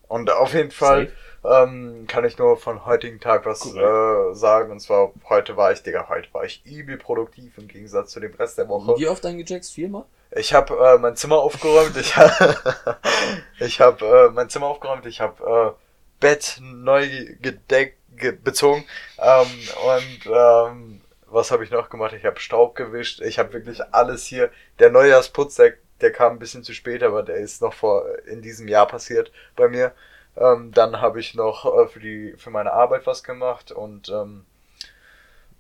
Und 0.08 0.30
auf 0.30 0.54
jeden 0.54 0.72
Fall 0.72 1.12
ähm, 1.44 2.06
kann 2.08 2.26
ich 2.26 2.38
nur 2.38 2.58
von 2.58 2.86
heutigen 2.86 3.20
Tag 3.20 3.46
was 3.46 3.66
äh, 3.66 4.34
sagen. 4.34 4.72
Und 4.72 4.80
zwar, 4.80 5.12
heute 5.30 5.58
war 5.58 5.72
ich, 5.72 5.82
Digga, 5.82 6.08
heute 6.10 6.32
war 6.34 6.44
ich 6.44 6.64
übel 6.66 6.98
produktiv 6.98 7.58
im 7.58 7.68
Gegensatz 7.68 8.12
zu 8.12 8.20
dem 8.20 8.34
Rest 8.36 8.58
der 8.58 8.68
Woche. 8.68 8.96
Wie 8.98 9.08
oft 9.08 9.26
eingecheckt? 9.26 9.66
Viermal? 9.66 10.06
Ich 10.32 10.54
habe 10.54 10.76
äh, 10.76 10.98
mein 11.00 11.16
Zimmer 11.16 11.38
aufgeräumt. 11.38 11.98
Ich, 11.98 12.14
ich 13.60 13.80
habe 13.80 14.06
äh, 14.06 14.32
mein 14.32 14.50
Zimmer 14.50 14.68
aufgeräumt. 14.68 15.06
Ich 15.06 15.22
habe 15.22 15.76
äh, 15.76 15.82
Bett 16.20 16.60
neu 16.62 17.08
gedeckt, 17.42 17.98
ge 18.16 18.32
bezogen. 18.32 18.86
Ähm, 19.18 19.48
und 19.86 20.32
ähm, 20.32 21.02
was 21.36 21.52
habe 21.52 21.64
ich 21.64 21.72
noch 21.72 21.90
gemacht? 21.90 22.14
Ich 22.14 22.26
habe 22.26 22.40
Staub 22.40 22.76
gewischt. 22.76 23.22
Ich 23.22 23.38
habe 23.40 23.54
wirklich 23.54 23.84
alles 23.94 24.26
hier. 24.26 24.50
Der 24.80 24.90
Neujahrsputz, 24.90 25.56
der, 25.56 25.74
der 26.02 26.12
kam 26.12 26.34
ein 26.34 26.40
bisschen 26.40 26.64
zu 26.64 26.74
spät, 26.74 27.04
aber 27.04 27.24
der 27.24 27.36
ist 27.36 27.62
noch 27.62 27.74
vor 27.74 28.06
in 28.26 28.42
diesem 28.42 28.68
Jahr 28.68 28.88
passiert 28.88 29.32
bei 29.56 29.68
mir. 29.68 29.94
Ähm, 30.38 30.72
dann 30.72 31.02
habe 31.02 31.20
ich 31.20 31.36
noch 31.36 31.66
äh, 31.66 31.88
für 31.88 32.00
die 32.00 32.34
für 32.38 32.50
meine 32.50 32.74
Arbeit 32.74 33.06
was 33.08 33.24
gemacht 33.24 33.72
und 33.72 34.10
ähm, 34.10 34.46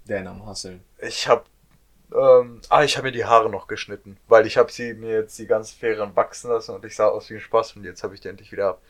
Der 0.05 0.27
am 0.27 0.45
Hasseln. 0.45 0.83
ich 0.99 1.27
habe 1.27 1.45
ähm, 2.13 2.61
ah, 2.69 2.83
ich 2.83 2.97
habe 2.97 3.07
mir 3.07 3.11
die 3.11 3.25
Haare 3.25 3.49
noch 3.49 3.67
geschnitten, 3.67 4.17
weil 4.27 4.45
ich 4.45 4.57
habe 4.57 4.71
sie 4.71 4.93
mir 4.93 5.11
jetzt 5.13 5.37
die 5.39 5.47
ganzen 5.47 5.77
Ferien 5.77 6.15
wachsen 6.15 6.49
lassen 6.51 6.75
und 6.75 6.85
ich 6.85 6.95
sah 6.95 7.07
aus 7.07 7.29
wie 7.29 7.35
ein 7.35 7.39
Spaß 7.39 7.75
und 7.77 7.83
jetzt 7.83 8.03
habe 8.03 8.15
ich 8.15 8.21
die 8.21 8.27
endlich 8.27 8.51
wieder 8.51 8.69
ab. 8.69 8.81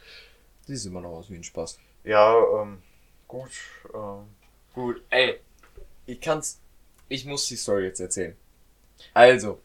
Sieht 0.66 0.86
immer 0.86 1.02
noch 1.02 1.12
aus 1.12 1.30
wie 1.30 1.36
ein 1.36 1.44
Spaß. 1.44 1.80
Ja, 2.04 2.36
ähm, 2.62 2.82
gut. 3.28 3.52
Ähm, 3.94 4.28
Gut, 4.74 5.02
ey. 5.10 5.40
Ich 6.06 6.20
kann's. 6.20 6.60
Ich 7.08 7.26
muss 7.26 7.48
die 7.48 7.56
Story 7.56 7.86
jetzt 7.86 8.00
erzählen. 8.00 8.36
Also, 9.14 9.60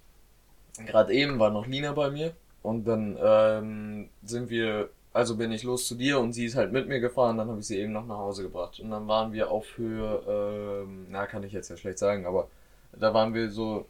gerade 0.86 1.12
eben 1.14 1.38
war 1.38 1.50
noch 1.50 1.66
Lina 1.66 1.92
bei 1.92 2.10
mir 2.10 2.34
und 2.62 2.84
dann 2.84 3.18
ähm, 3.22 4.08
sind 4.22 4.50
wir, 4.50 4.90
also 5.12 5.36
bin 5.36 5.52
ich 5.52 5.62
los 5.62 5.86
zu 5.86 5.94
dir 5.94 6.18
und 6.20 6.32
sie 6.32 6.44
ist 6.46 6.56
halt 6.56 6.72
mit 6.72 6.88
mir 6.88 7.00
gefahren, 7.00 7.38
dann 7.38 7.48
habe 7.48 7.60
ich 7.60 7.66
sie 7.66 7.78
eben 7.78 7.92
noch 7.92 8.06
nach 8.06 8.18
Hause 8.18 8.42
gebracht. 8.42 8.80
Und 8.80 8.90
dann 8.90 9.08
waren 9.08 9.32
wir 9.32 9.50
auf 9.50 9.76
Höhe, 9.76 10.84
ähm, 10.84 11.06
na 11.10 11.26
kann 11.26 11.42
ich 11.42 11.52
jetzt 11.52 11.70
ja 11.70 11.76
schlecht 11.76 11.98
sagen, 11.98 12.26
aber 12.26 12.48
da 12.92 13.14
waren 13.14 13.34
wir 13.34 13.50
so 13.50 13.86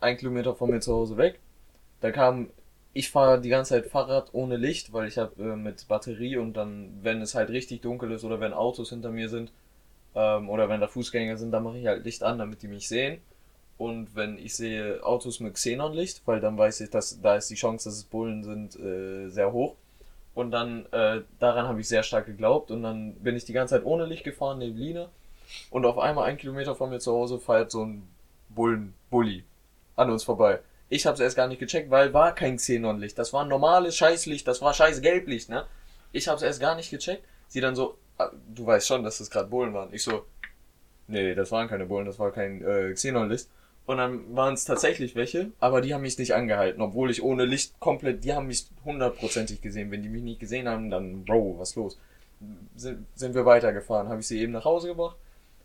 ein 0.00 0.16
Kilometer 0.16 0.54
von 0.54 0.70
mir 0.70 0.80
zu 0.80 0.94
Hause 0.94 1.16
weg. 1.16 1.40
Da 2.00 2.10
kam, 2.10 2.48
ich 2.92 3.10
fahre 3.10 3.40
die 3.40 3.48
ganze 3.48 3.70
Zeit 3.74 3.86
Fahrrad 3.86 4.30
ohne 4.32 4.56
Licht, 4.56 4.92
weil 4.92 5.08
ich 5.08 5.18
habe 5.18 5.42
äh, 5.42 5.56
mit 5.56 5.86
Batterie 5.88 6.36
und 6.36 6.54
dann, 6.54 6.98
wenn 7.02 7.22
es 7.22 7.34
halt 7.34 7.50
richtig 7.50 7.82
dunkel 7.82 8.12
ist 8.12 8.24
oder 8.24 8.40
wenn 8.40 8.52
Autos 8.52 8.90
hinter 8.90 9.10
mir 9.10 9.28
sind, 9.28 9.52
ähm, 10.14 10.48
oder 10.50 10.68
wenn 10.68 10.80
da 10.80 10.88
Fußgänger 10.88 11.36
sind, 11.36 11.52
dann 11.52 11.62
mache 11.62 11.78
ich 11.78 11.86
halt 11.86 12.04
Licht 12.04 12.22
an, 12.22 12.38
damit 12.38 12.62
die 12.62 12.68
mich 12.68 12.88
sehen. 12.88 13.20
Und 13.78 14.14
wenn 14.14 14.36
ich 14.36 14.56
sehe 14.56 15.02
Autos 15.02 15.40
mit 15.40 15.54
Xenonlicht, 15.54 16.22
weil 16.26 16.40
dann 16.40 16.58
weiß 16.58 16.82
ich, 16.82 16.90
dass 16.90 17.20
da 17.20 17.36
ist 17.36 17.48
die 17.48 17.54
Chance, 17.54 17.88
dass 17.88 17.96
es 17.96 18.04
Bullen 18.04 18.44
sind, 18.44 18.78
äh, 18.78 19.28
sehr 19.28 19.52
hoch. 19.52 19.74
Und 20.34 20.50
dann, 20.50 20.86
äh, 20.92 21.22
daran 21.38 21.66
habe 21.66 21.80
ich 21.80 21.88
sehr 21.88 22.02
stark 22.02 22.26
geglaubt. 22.26 22.70
Und 22.70 22.82
dann 22.82 23.14
bin 23.14 23.36
ich 23.36 23.44
die 23.44 23.52
ganze 23.52 23.76
Zeit 23.76 23.84
ohne 23.84 24.04
Licht 24.04 24.24
gefahren, 24.24 24.58
neben 24.58 24.76
Lina. 24.76 25.08
Und 25.70 25.84
auf 25.86 25.98
einmal 25.98 26.28
ein 26.28 26.36
Kilometer 26.36 26.74
von 26.74 26.90
mir 26.90 26.98
zu 26.98 27.12
Hause 27.12 27.38
feiert 27.38 27.70
so 27.70 27.84
ein 27.84 28.06
Bullen-Bulli 28.50 29.44
an 29.96 30.10
uns 30.10 30.24
vorbei. 30.24 30.60
Ich 30.88 31.06
habe 31.06 31.14
es 31.14 31.20
erst 31.20 31.36
gar 31.36 31.46
nicht 31.46 31.60
gecheckt, 31.60 31.90
weil 31.90 32.12
war 32.12 32.34
kein 32.34 32.56
Xenonlicht. 32.56 33.18
Das 33.18 33.32
war 33.32 33.42
ein 33.42 33.48
normales 33.48 33.96
Scheißlicht, 33.96 34.46
das 34.46 34.60
war 34.60 34.74
scheiß 34.74 35.02
Gelblicht, 35.02 35.48
ne? 35.48 35.66
Ich 36.12 36.26
habe 36.26 36.36
es 36.36 36.42
erst 36.42 36.60
gar 36.60 36.74
nicht 36.74 36.90
gecheckt. 36.90 37.24
Sie 37.48 37.60
dann 37.60 37.76
so, 37.76 37.96
du 38.54 38.66
weißt 38.66 38.86
schon, 38.86 39.02
dass 39.04 39.18
das 39.18 39.30
gerade 39.30 39.48
Bullen 39.48 39.74
waren. 39.74 39.92
Ich 39.92 40.02
so, 40.02 40.24
nee, 41.06 41.34
das 41.34 41.50
waren 41.52 41.68
keine 41.68 41.86
Bullen, 41.86 42.06
das 42.06 42.18
war 42.18 42.30
kein 42.32 42.62
äh, 42.62 42.92
Xenonlicht. 42.92 43.48
Und 43.86 43.96
dann 43.96 44.36
waren 44.36 44.54
es 44.54 44.64
tatsächlich 44.64 45.16
welche, 45.16 45.50
aber 45.58 45.80
die 45.80 45.92
haben 45.92 46.02
mich 46.02 46.16
nicht 46.16 46.34
angehalten, 46.34 46.80
obwohl 46.80 47.10
ich 47.10 47.22
ohne 47.22 47.44
Licht 47.44 47.80
komplett, 47.80 48.22
die 48.22 48.32
haben 48.32 48.46
mich 48.46 48.66
hundertprozentig 48.84 49.62
gesehen. 49.62 49.90
Wenn 49.90 50.02
die 50.02 50.08
mich 50.08 50.22
nicht 50.22 50.38
gesehen 50.40 50.68
haben, 50.68 50.90
dann, 50.90 51.24
Bro, 51.24 51.56
was 51.58 51.74
los? 51.74 51.98
Sind, 52.76 53.06
sind 53.16 53.34
wir 53.34 53.44
weitergefahren, 53.44 54.08
habe 54.08 54.20
ich 54.20 54.28
sie 54.28 54.40
eben 54.40 54.52
nach 54.52 54.64
Hause 54.64 54.88
gebracht. 54.88 55.16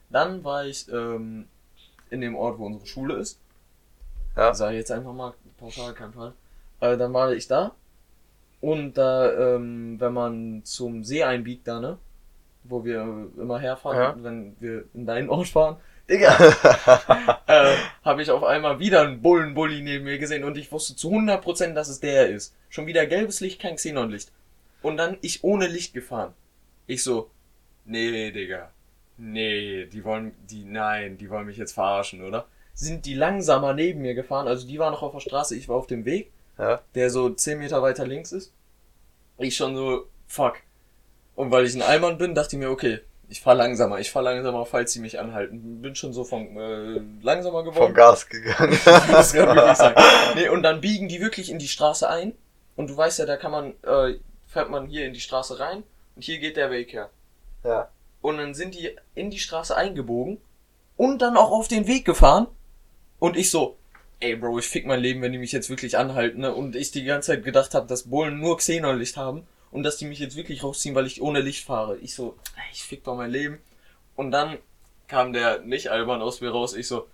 Dann 0.10 0.44
war 0.44 0.66
ich 0.66 0.88
ähm, 0.92 1.46
in 2.10 2.22
dem 2.22 2.36
Ort, 2.36 2.58
wo 2.58 2.66
unsere 2.66 2.88
Schule 2.88 3.16
ist. 3.16 3.40
Ja. 4.36 4.54
Sag 4.54 4.72
ich 4.72 4.78
jetzt 4.78 4.92
einfach 4.92 5.14
mal 5.14 5.34
pauschal, 5.58 5.94
kein 5.94 6.14
Fall. 6.14 6.34
Äh, 6.80 6.98
dann 6.98 7.14
war 7.14 7.32
ich 7.32 7.48
da. 7.48 7.76
Und 8.62 8.96
da, 8.96 9.56
ähm, 9.56 10.00
wenn 10.00 10.14
man 10.14 10.62
zum 10.64 11.04
See 11.04 11.24
einbiegt 11.24 11.68
da, 11.68 11.80
ne? 11.80 11.98
Wo 12.68 12.84
wir 12.84 13.02
immer 13.38 13.60
herfahren, 13.60 13.98
Ja. 13.98 14.16
wenn 14.24 14.56
wir 14.60 14.86
in 14.94 15.06
deinen 15.06 15.30
Ort 15.30 15.48
fahren. 15.48 15.78
Digga, 16.10 16.36
äh, 17.48 17.76
habe 18.04 18.22
ich 18.22 18.30
auf 18.30 18.44
einmal 18.44 18.80
wieder 18.80 19.02
einen 19.02 19.22
Bullenbully 19.22 19.82
neben 19.82 20.04
mir 20.06 20.20
gesehen 20.20 20.44
und 20.44 20.56
ich 20.58 20.72
wusste 20.72 20.96
zu 20.96 21.10
100%, 21.10 21.74
dass 21.74 21.88
es 21.88 22.00
der 22.00 22.30
ist. 22.30 22.56
Schon 22.70 22.86
wieder 22.86 23.06
gelbes 23.08 23.40
Licht, 23.40 23.60
kein 23.60 23.76
Xenonlicht. 23.76 24.32
Und 24.84 24.98
dann 24.98 25.18
ich 25.22 25.44
ohne 25.44 25.68
Licht 25.68 25.94
gefahren. 25.96 26.34
Ich 26.86 27.04
so, 27.04 27.32
nee, 27.86 28.32
Digga. 28.32 28.72
Nee, 29.18 29.86
die 29.86 30.04
wollen, 30.04 30.34
die, 30.50 30.64
nein, 30.66 31.18
die 31.18 31.30
wollen 31.30 31.48
mich 31.48 31.58
jetzt 31.58 31.74
verarschen, 31.74 32.24
oder? 32.24 32.46
Sind 32.74 33.06
die 33.06 33.14
langsamer 33.14 33.74
neben 33.74 34.02
mir 34.02 34.14
gefahren, 34.14 34.48
also 34.48 34.68
die 34.68 34.78
war 34.78 34.92
noch 34.92 35.02
auf 35.02 35.14
der 35.14 35.22
Straße, 35.22 35.56
ich 35.56 35.70
war 35.70 35.78
auf 35.78 35.88
dem 35.88 36.04
Weg, 36.06 36.32
ja. 36.60 36.82
der 36.94 37.10
so 37.10 37.30
10 37.30 37.58
Meter 37.60 37.82
weiter 37.82 38.06
links 38.06 38.32
ist. 38.32 38.54
Ich 39.38 39.56
schon 39.56 39.76
so, 39.76 40.08
fuck. 40.28 40.58
Und 41.36 41.52
weil 41.52 41.66
ich 41.66 41.76
ein 41.76 41.82
Allmann 41.82 42.18
bin, 42.18 42.34
dachte 42.34 42.56
ich 42.56 42.60
mir, 42.60 42.70
okay, 42.70 43.00
ich 43.28 43.42
fahr 43.42 43.56
langsamer, 43.56 44.00
ich 44.00 44.12
fahr 44.12 44.22
langsamer, 44.22 44.66
falls 44.66 44.94
sie 44.94 45.00
mich 45.00 45.20
anhalten. 45.20 45.82
Bin 45.82 45.96
schon 45.96 46.14
so 46.14 46.24
von 46.24 46.58
äh, 46.58 47.02
langsamer 47.22 47.64
geworden. 47.64 47.88
Vom 47.88 47.94
Gas 47.94 48.28
gegangen. 48.30 48.80
das 48.86 49.34
kann 49.34 49.56
wirklich 49.56 49.78
sein. 49.78 49.96
Nee, 50.36 50.50
und 50.50 50.64
dann 50.64 50.82
biegen 50.82 51.08
die 51.08 51.20
wirklich 51.20 51.50
in 51.50 51.60
die 51.60 51.68
Straße 51.68 52.08
ein. 52.10 52.34
Und 52.76 52.90
du 52.90 52.98
weißt 52.98 53.20
ja, 53.20 53.26
da 53.26 53.38
kann 53.38 53.52
man, 53.52 53.74
äh, 53.84 54.20
fährt 54.48 54.70
man 54.70 54.88
hier 54.88 55.06
in 55.06 55.14
die 55.14 55.20
Straße 55.20 55.60
rein 55.60 55.84
und 56.16 56.24
hier 56.24 56.40
geht 56.40 56.58
der 56.58 56.72
Weg 56.72 56.94
her. 56.94 57.10
ja. 57.64 57.90
Und 58.22 58.38
dann 58.38 58.56
sind 58.56 58.74
die 58.74 58.96
in 59.14 59.30
die 59.30 59.38
Straße 59.38 59.76
eingebogen 59.76 60.40
und 60.98 61.22
dann 61.22 61.38
auch 61.38 61.52
auf 61.52 61.68
den 61.68 61.86
Weg 61.86 62.06
gefahren. 62.06 62.48
Und 63.20 63.38
ich 63.38 63.52
so, 63.52 63.78
ey 64.20 64.36
Bro, 64.36 64.58
ich 64.58 64.66
fick 64.66 64.88
mein 64.88 65.00
Leben, 65.00 65.22
wenn 65.22 65.32
die 65.32 65.38
mich 65.38 65.52
jetzt 65.52 65.70
wirklich 65.70 65.96
anhalten. 65.96 66.42
Ne? 66.42 66.54
Und 66.54 66.76
ich 66.76 66.90
die 66.90 67.04
ganze 67.04 67.34
Zeit 67.34 67.44
gedacht 67.44 67.76
habe, 67.76 67.86
dass 67.86 68.10
Bullen 68.10 68.40
nur 68.40 68.58
Xenonlicht 68.58 69.16
haben 69.16 69.46
und 69.76 69.84
dass 69.84 69.98
die 69.98 70.06
mich 70.06 70.20
jetzt 70.20 70.38
wirklich 70.38 70.64
rausziehen, 70.64 70.96
weil 70.96 71.06
ich 71.06 71.22
ohne 71.22 71.42
Licht 71.42 71.66
fahre. 71.66 71.98
Ich 71.98 72.16
so, 72.16 72.38
ich 72.72 72.84
fick 72.84 73.04
doch 73.04 73.18
mein 73.18 73.30
Leben. 73.30 73.60
Und 74.16 74.32
dann 74.32 74.58
kam 75.10 75.34
der 75.34 75.60
nicht 75.60 75.92
albern 75.92 76.22
aus 76.22 76.40
mir 76.40 76.50
raus. 76.50 76.74
Ich 76.74 76.88
so, 76.88 77.10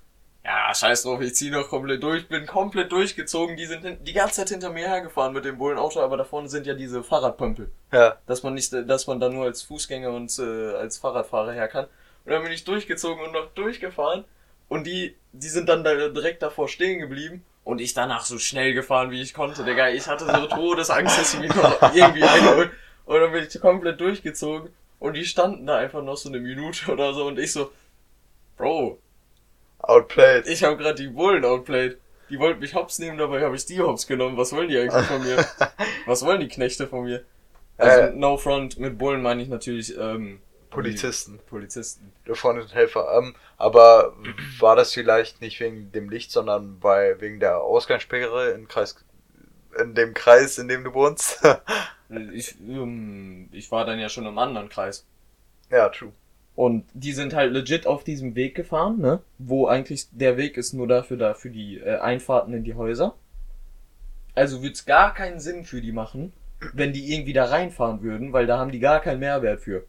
ja, 0.46 0.72
scheiß 0.72 1.02
drauf, 1.02 1.22
ich 1.22 1.34
zieh 1.34 1.50
noch 1.50 1.70
komplett 1.70 2.04
durch, 2.04 2.28
bin 2.28 2.46
komplett 2.46 2.92
durchgezogen. 2.92 3.58
Die 3.58 3.66
sind 3.66 4.08
die 4.08 4.14
ganze 4.14 4.36
Zeit 4.36 4.50
hinter 4.50 4.70
mir 4.70 4.88
hergefahren 4.88 5.34
mit 5.34 5.44
dem 5.44 5.58
Bullenauto, 5.58 6.02
aber 6.02 6.18
da 6.18 6.24
vorne 6.24 6.50
sind 6.50 6.68
ja 6.68 6.76
diese 6.76 7.04
Fahrradpömpel 7.04 7.72
Ja. 7.92 8.18
dass 8.28 8.44
man 8.44 8.54
nicht, 8.54 8.72
dass 8.72 9.08
man 9.08 9.20
da 9.20 9.30
nur 9.30 9.46
als 9.46 9.64
Fußgänger 9.64 10.12
und 10.12 10.38
äh, 10.38 10.76
als 10.76 11.00
Fahrradfahrer 11.00 11.54
her 11.54 11.68
kann. 11.68 11.86
Und 12.26 12.32
dann 12.32 12.44
bin 12.44 12.52
ich 12.52 12.64
durchgezogen 12.64 13.26
und 13.26 13.32
noch 13.32 13.48
durchgefahren 13.56 14.24
und 14.70 14.86
die, 14.86 15.16
die 15.32 15.50
sind 15.50 15.68
dann 15.68 15.84
da 15.84 16.10
direkt 16.10 16.44
davor 16.44 16.68
stehen 16.70 17.00
geblieben 17.00 17.44
und 17.64 17.80
ich 17.82 17.94
danach 17.94 18.26
so 18.26 18.38
schnell 18.40 18.74
gefahren, 18.74 19.12
wie 19.12 19.22
ich 19.22 19.34
konnte, 19.34 19.64
Digga. 19.64 19.90
Ich 19.90 20.08
hatte 20.08 20.26
so 20.26 20.48
Todesangst, 20.48 21.18
dass 21.20 21.32
sie 21.32 21.40
mich 21.40 21.54
noch 21.56 21.94
irgendwie 21.96 22.24
einholen. 22.24 22.72
Und 23.06 23.20
dann 23.20 23.32
bin 23.32 23.46
ich 23.48 23.60
komplett 23.62 24.00
durchgezogen 24.00 24.70
und 25.00 25.14
die 25.16 25.26
standen 25.26 25.66
da 25.66 25.78
einfach 25.78 26.02
noch 26.04 26.16
so 26.18 26.30
eine 26.30 26.40
Minute 26.40 26.92
oder 26.92 27.14
so 27.14 27.26
und 27.28 27.38
ich 27.40 27.52
so, 27.52 27.72
Bro, 28.58 29.00
Outplayed. 29.80 30.48
ich 30.48 30.64
habe 30.64 30.78
gerade 30.78 30.96
die 30.96 31.08
Bullen 31.08 31.44
outplayed. 31.44 31.98
Die 32.30 32.40
wollten 32.40 32.60
mich 32.62 32.76
hops 32.76 33.00
nehmen, 33.00 33.18
dabei 33.18 33.42
habe 33.44 33.56
ich 33.56 33.66
die 33.66 33.80
hops 33.82 34.08
genommen. 34.08 34.38
Was 34.38 34.54
wollen 34.54 34.70
die 34.70 34.78
eigentlich 34.80 35.06
von 35.06 35.22
mir? 35.22 35.46
Was 36.06 36.24
wollen 36.26 36.40
die 36.40 36.48
Knechte 36.48 36.88
von 36.88 37.04
mir? 37.04 37.24
Also 37.78 38.02
Äh. 38.02 38.12
no 38.14 38.38
front 38.38 38.80
mit 38.80 38.98
Bullen 38.98 39.22
meine 39.22 39.42
ich 39.42 39.50
natürlich 39.50 39.98
ähm, 39.98 40.40
Polizisten. 40.70 41.40
Polizisten. 41.50 42.14
Sind 42.26 42.74
Helfer. 42.74 43.18
Ähm, 43.18 43.36
aber 43.62 44.14
war 44.60 44.76
das 44.76 44.94
vielleicht 44.94 45.42
nicht 45.42 45.60
wegen 45.60 45.92
dem 45.92 46.10
Licht, 46.10 46.32
sondern 46.32 46.80
bei, 46.80 47.20
wegen 47.22 47.40
der 47.40 47.62
Ausgangssperre 47.62 48.52
in 48.52 48.68
Kreis, 48.68 48.96
in 49.80 49.94
dem 49.94 50.14
Kreis, 50.14 50.58
in 50.58 50.68
dem 50.68 50.84
du 50.84 50.94
wohnst? 50.94 51.42
Ich, 52.34 52.60
ähm, 52.60 53.48
ich 53.54 53.72
war 53.72 53.86
dann 53.86 53.98
ja 53.98 54.10
schon 54.10 54.26
im 54.26 54.38
anderen 54.38 54.68
Kreis. 54.68 55.06
Ja, 55.70 55.88
true. 55.88 56.12
Und 56.56 56.84
die 56.94 57.14
sind 57.14 57.34
halt 57.34 57.54
legit 57.54 57.88
auf 57.88 58.04
diesem 58.04 58.36
Weg 58.36 58.54
gefahren, 58.54 59.00
ne? 59.00 59.22
Wo 59.38 59.68
eigentlich 59.68 60.08
der 60.12 60.36
Weg 60.36 60.58
ist 60.58 60.74
nur 60.74 60.88
dafür 60.88 61.16
da 61.16 61.34
für 61.34 61.50
die 61.50 61.78
äh, 61.78 62.00
Einfahrten 62.00 62.54
in 62.54 62.66
die 62.66 62.74
Häuser. 62.74 63.16
Also 64.36 64.62
wird's 64.62 64.86
gar 64.86 65.14
keinen 65.14 65.40
Sinn 65.40 65.64
für 65.64 65.82
die 65.82 65.94
machen, 65.94 66.34
wenn 66.74 66.92
die 66.92 67.14
irgendwie 67.14 67.32
da 67.32 67.46
reinfahren 67.46 68.02
würden, 68.02 68.34
weil 68.34 68.46
da 68.46 68.58
haben 68.58 68.72
die 68.72 68.80
gar 68.80 69.00
keinen 69.00 69.20
Mehrwert 69.20 69.62
für. 69.62 69.86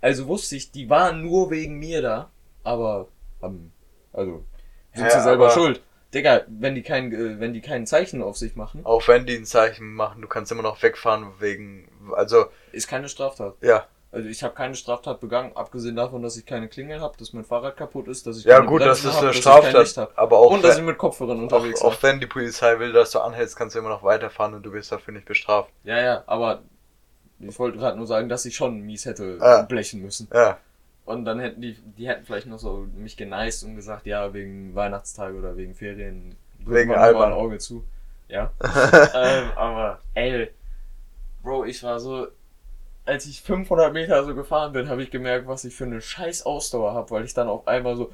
Also 0.00 0.26
wusste 0.26 0.56
ich, 0.56 0.72
die 0.72 0.90
waren 0.90 1.22
nur 1.22 1.50
wegen 1.50 1.78
mir 1.78 2.02
da, 2.02 2.30
aber 2.64 3.08
haben, 3.42 3.72
also 4.12 4.44
sind 4.94 5.04
Ja, 5.04 5.10
sie 5.10 5.20
selber 5.22 5.50
schuld. 5.50 5.82
Digga, 6.12 6.42
wenn 6.48 6.74
die 6.74 6.82
kein, 6.82 7.12
äh, 7.12 7.38
wenn 7.38 7.52
die 7.52 7.60
kein 7.60 7.86
Zeichen 7.86 8.20
auf 8.22 8.36
sich 8.36 8.56
machen, 8.56 8.80
Auch 8.84 9.06
wenn 9.06 9.26
die 9.26 9.36
ein 9.36 9.44
Zeichen 9.46 9.94
machen, 9.94 10.22
du 10.22 10.28
kannst 10.28 10.50
immer 10.50 10.62
noch 10.62 10.82
wegfahren 10.82 11.28
wegen, 11.38 11.88
also, 12.14 12.46
ist 12.72 12.88
keine 12.88 13.08
Straftat. 13.08 13.54
ja. 13.60 13.86
Also 14.12 14.28
ich 14.28 14.42
habe 14.42 14.54
keine 14.54 14.74
Straftat 14.74 15.20
begangen, 15.20 15.52
abgesehen 15.54 15.94
davon, 15.94 16.20
dass 16.20 16.36
ich 16.36 16.44
keine 16.44 16.66
Klingel 16.66 17.00
habe, 17.00 17.16
dass 17.16 17.32
mein 17.32 17.44
Fahrrad 17.44 17.76
kaputt 17.76 18.08
ist, 18.08 18.26
dass 18.26 18.38
ich 18.38 18.44
Ja 18.44 18.56
keine 18.56 18.66
gut, 18.66 18.80
das 18.82 19.02
Bremsen 19.02 19.08
ist 19.10 19.46
hab, 19.46 19.62
eine 19.62 19.74
Straftat, 19.84 20.18
aber 20.18 20.38
auch, 20.38 20.50
Und 20.50 20.64
dass 20.64 20.78
ich 20.78 20.82
mit 20.82 20.98
Kopfhörern 20.98 21.38
unterwegs 21.38 21.80
auch, 21.80 21.94
auch 21.94 22.02
wenn 22.02 22.18
die 22.18 22.26
Polizei 22.26 22.76
will, 22.80 22.92
dass 22.92 23.12
du 23.12 23.20
anhältst, 23.20 23.54
kannst 23.54 23.76
du 23.76 23.78
immer 23.78 23.88
noch 23.90 24.02
weiterfahren 24.02 24.54
und 24.54 24.64
du 24.64 24.72
wirst 24.72 24.90
dafür 24.90 25.14
nicht 25.14 25.26
bestraft. 25.26 25.70
Ja, 25.84 26.00
ja, 26.00 26.24
aber 26.26 26.62
ich 27.38 27.56
wollte 27.60 27.78
gerade 27.78 27.96
nur 27.98 28.08
sagen, 28.08 28.28
dass 28.28 28.44
ich 28.46 28.56
schon 28.56 28.80
mies 28.80 29.04
hätte 29.04 29.38
Ah. 29.40 29.62
blechen 29.62 30.02
müssen. 30.02 30.26
Ja, 30.34 30.58
Und 31.10 31.24
dann 31.24 31.40
hätten 31.40 31.60
die, 31.60 31.74
die 31.96 32.08
hätten 32.08 32.24
vielleicht 32.24 32.46
noch 32.46 32.58
so 32.58 32.86
mich 32.94 33.16
geneist 33.16 33.64
und 33.64 33.76
gesagt, 33.76 34.06
ja, 34.06 34.32
wegen 34.32 34.74
Weihnachtstage 34.74 35.36
oder 35.36 35.56
wegen 35.56 35.74
Ferien. 35.74 36.36
Wegen 36.60 36.94
albern. 36.94 37.32
ein 37.32 37.32
Auge 37.32 37.58
zu. 37.58 37.84
Ja. 38.28 38.52
ähm, 39.14 39.50
aber, 39.56 40.00
ey, 40.14 40.50
Bro, 41.42 41.64
ich 41.64 41.82
war 41.82 41.98
so, 41.98 42.28
als 43.04 43.26
ich 43.26 43.42
500 43.42 43.92
Meter 43.92 44.24
so 44.24 44.34
gefahren 44.34 44.72
bin, 44.72 44.88
habe 44.88 45.02
ich 45.02 45.10
gemerkt, 45.10 45.48
was 45.48 45.64
ich 45.64 45.74
für 45.74 45.84
eine 45.84 46.00
scheiß 46.00 46.46
Ausdauer 46.46 46.92
habe, 46.94 47.10
weil 47.10 47.24
ich 47.24 47.34
dann 47.34 47.48
auf 47.48 47.66
einmal 47.66 47.96
so 47.96 48.12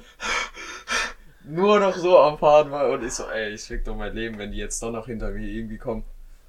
nur 1.43 1.79
noch 1.79 1.95
so 1.95 2.17
am 2.19 2.37
Fahren 2.37 2.71
war 2.71 2.89
und 2.89 3.03
ich 3.03 3.13
so, 3.13 3.29
ey, 3.29 3.53
ich 3.53 3.61
fick 3.61 3.85
doch 3.85 3.95
mein 3.95 4.13
Leben, 4.15 4.37
wenn 4.37 4.51
die 4.51 4.57
jetzt 4.57 4.81
doch 4.81 4.91
noch 4.91 5.05
hinter 5.05 5.31
mir 5.31 5.47
irgendwie 5.47 5.77
kommen. 5.77 6.03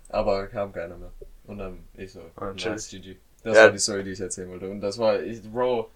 Aber 0.09 0.47
kam 0.47 0.73
keiner 0.73 0.97
mehr. 0.97 1.13
Und 1.45 1.59
dann 1.59 1.85
ich 1.95 2.13
so, 2.13 2.21
Ah, 2.37 2.53
nice, 2.53 2.89
GG. 2.89 3.17
Das 3.43 3.57
Ja. 3.57 3.65
war 3.65 3.71
die 3.71 3.79
Story, 3.79 4.05
die 4.05 4.11
ich 4.13 4.21
erzählen 4.21 4.49
wollte. 4.49 4.69
Und 4.69 4.81
das 4.81 4.99
war, 4.99 5.21
ich, 5.21 5.43
Bro, 5.43 5.91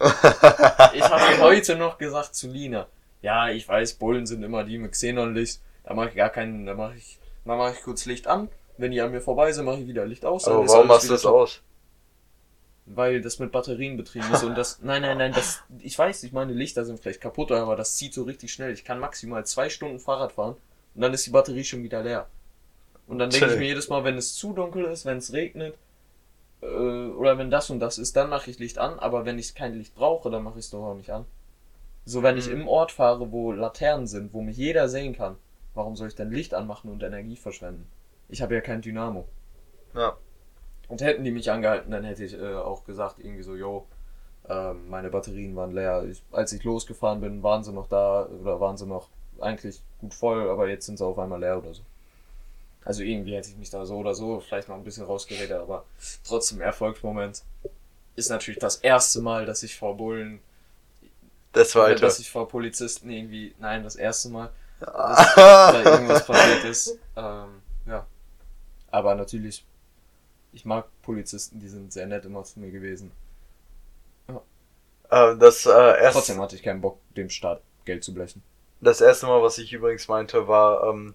ich 0.00 1.02
habe 1.02 1.40
heute 1.40 1.76
noch 1.76 1.98
gesagt 1.98 2.34
zu 2.34 2.48
Lina, 2.48 2.86
ja, 3.22 3.48
ich 3.50 3.66
weiß, 3.68 3.94
Bullen 3.94 4.26
sind 4.26 4.42
immer 4.42 4.64
die 4.64 4.78
mit 4.78 4.92
Xenonlicht. 4.92 5.60
Da 5.84 5.94
mache 5.94 6.10
ich 6.10 6.14
gar 6.16 6.30
keinen, 6.30 6.66
da 6.66 6.74
mache 6.74 6.96
ich, 6.96 7.18
da 7.44 7.56
mache 7.56 7.72
ich 7.72 7.82
kurz 7.82 8.04
Licht 8.04 8.26
an. 8.26 8.48
Wenn 8.78 8.90
die 8.90 9.00
an 9.00 9.12
mir 9.12 9.20
vorbei 9.20 9.52
sind, 9.52 9.64
mache 9.64 9.80
ich 9.80 9.86
wieder 9.86 10.06
Licht 10.06 10.24
aus. 10.24 10.46
aber 10.48 10.66
warum 10.66 10.88
machst 10.88 11.08
du 11.08 11.12
das 11.12 11.24
aus? 11.24 11.60
Weil 12.86 13.20
das 13.20 13.38
mit 13.38 13.52
Batterien 13.52 13.96
betrieben 13.96 14.26
ist 14.32 14.42
und 14.42 14.56
das, 14.56 14.78
nein, 14.82 15.02
nein, 15.02 15.18
nein, 15.18 15.32
das, 15.32 15.62
ich 15.78 15.96
weiß, 15.96 16.24
ich 16.24 16.32
meine 16.32 16.52
Lichter 16.52 16.84
sind 16.84 16.98
vielleicht 16.98 17.20
kaputt, 17.20 17.52
aber 17.52 17.76
das 17.76 17.96
zieht 17.96 18.12
so 18.12 18.24
richtig 18.24 18.52
schnell. 18.52 18.72
Ich 18.72 18.84
kann 18.84 18.98
maximal 18.98 19.46
zwei 19.46 19.68
Stunden 19.68 20.00
Fahrrad 20.00 20.32
fahren 20.32 20.56
und 20.94 21.00
dann 21.00 21.14
ist 21.14 21.24
die 21.26 21.30
Batterie 21.30 21.64
schon 21.64 21.84
wieder 21.84 22.02
leer. 22.02 22.26
Und 23.06 23.18
dann 23.18 23.30
denke 23.30 23.52
ich 23.52 23.58
mir 23.58 23.66
jedes 23.66 23.88
Mal, 23.88 24.04
wenn 24.04 24.16
es 24.16 24.34
zu 24.34 24.52
dunkel 24.52 24.84
ist, 24.86 25.04
wenn 25.04 25.18
es 25.18 25.32
regnet, 25.32 25.76
äh, 26.62 26.66
oder 26.66 27.38
wenn 27.38 27.50
das 27.50 27.70
und 27.70 27.80
das 27.80 27.98
ist, 27.98 28.16
dann 28.16 28.30
mache 28.30 28.50
ich 28.50 28.58
Licht 28.60 28.78
an, 28.78 28.98
aber 28.98 29.24
wenn 29.26 29.38
ich 29.38 29.54
kein 29.54 29.74
Licht 29.74 29.94
brauche, 29.94 30.30
dann 30.30 30.44
mache 30.44 30.58
ich 30.60 30.66
es 30.66 30.70
doch 30.70 30.84
auch 30.84 30.94
nicht 30.96 31.10
an. 31.10 31.26
So, 32.04 32.22
wenn 32.22 32.38
ich 32.38 32.48
Mhm. 32.48 32.62
im 32.62 32.68
Ort 32.68 32.92
fahre, 32.92 33.32
wo 33.32 33.52
Laternen 33.52 34.06
sind, 34.06 34.34
wo 34.34 34.42
mich 34.42 34.56
jeder 34.56 34.88
sehen 34.88 35.14
kann, 35.14 35.36
warum 35.74 35.96
soll 35.96 36.08
ich 36.08 36.14
dann 36.16 36.30
Licht 36.32 36.54
anmachen 36.54 36.90
und 36.90 37.02
Energie 37.02 37.36
verschwenden? 37.36 37.86
Ich 38.28 38.42
habe 38.42 38.54
ja 38.54 38.60
kein 38.60 38.82
Dynamo. 38.82 39.28
Ja. 39.94 40.16
Und 40.88 41.02
hätten 41.02 41.24
die 41.24 41.30
mich 41.32 41.50
angehalten, 41.50 41.90
dann 41.90 42.04
hätte 42.04 42.24
ich 42.24 42.34
äh, 42.34 42.54
auch 42.54 42.84
gesagt, 42.84 43.18
irgendwie 43.18 43.42
so, 43.42 43.56
yo, 43.56 43.86
ähm, 44.48 44.88
meine 44.90 45.10
Batterien 45.10 45.56
waren 45.56 45.72
leer. 45.72 46.04
Ich, 46.04 46.22
als 46.32 46.52
ich 46.52 46.64
losgefahren 46.64 47.20
bin, 47.20 47.42
waren 47.42 47.64
sie 47.64 47.72
noch 47.72 47.88
da 47.88 48.26
oder 48.26 48.60
waren 48.60 48.76
sie 48.76 48.86
noch 48.86 49.08
eigentlich 49.40 49.82
gut 50.00 50.14
voll, 50.14 50.48
aber 50.50 50.68
jetzt 50.68 50.86
sind 50.86 50.98
sie 50.98 51.06
auf 51.06 51.18
einmal 51.18 51.40
leer 51.40 51.58
oder 51.58 51.74
so. 51.74 51.82
Also 52.84 53.02
irgendwie 53.02 53.34
hätte 53.36 53.48
ich 53.48 53.56
mich 53.56 53.70
da 53.70 53.84
so 53.86 53.96
oder 53.96 54.14
so 54.14 54.40
vielleicht 54.40 54.68
noch 54.68 54.76
ein 54.76 54.84
bisschen 54.84 55.04
rausgeredet, 55.04 55.52
aber 55.52 55.84
trotzdem 56.26 56.60
Erfolgsmoment. 56.60 57.42
Ist 58.16 58.28
natürlich 58.30 58.58
das 58.60 58.76
erste 58.76 59.20
Mal, 59.22 59.46
dass 59.46 59.62
ich 59.62 59.76
vor 59.76 59.96
Bullen, 59.96 60.40
Das 61.52 61.74
weiter. 61.76 62.00
dass 62.00 62.18
ich 62.18 62.30
vor 62.30 62.48
Polizisten 62.48 63.08
irgendwie, 63.10 63.54
nein, 63.58 63.84
das 63.84 63.96
erste 63.96 64.28
Mal, 64.30 64.50
dass 64.80 65.34
da 65.34 65.82
irgendwas 65.84 66.26
passiert 66.26 66.64
ist. 66.64 66.98
Ähm, 67.16 67.62
ja. 67.86 68.06
Aber 68.90 69.14
natürlich, 69.14 69.64
ich 70.52 70.64
mag 70.64 70.86
Polizisten, 71.02 71.60
die 71.60 71.68
sind 71.68 71.92
sehr 71.92 72.06
nett 72.06 72.24
immer 72.24 72.42
zu 72.44 72.58
mir 72.60 72.70
gewesen. 72.70 73.12
Äh, 75.10 75.36
das, 75.36 75.66
äh, 75.66 75.70
erst, 75.70 76.14
Trotzdem 76.16 76.40
hatte 76.40 76.56
ich 76.56 76.62
keinen 76.62 76.80
Bock, 76.80 76.98
dem 77.16 77.28
Staat 77.28 77.60
Geld 77.84 78.02
zu 78.04 78.14
blechen. 78.14 78.42
das 78.80 79.00
erste 79.00 79.26
Mal, 79.26 79.42
was 79.42 79.58
ich 79.58 79.72
übrigens 79.72 80.08
meinte, 80.08 80.48
war, 80.48 80.84
ähm, 80.88 81.14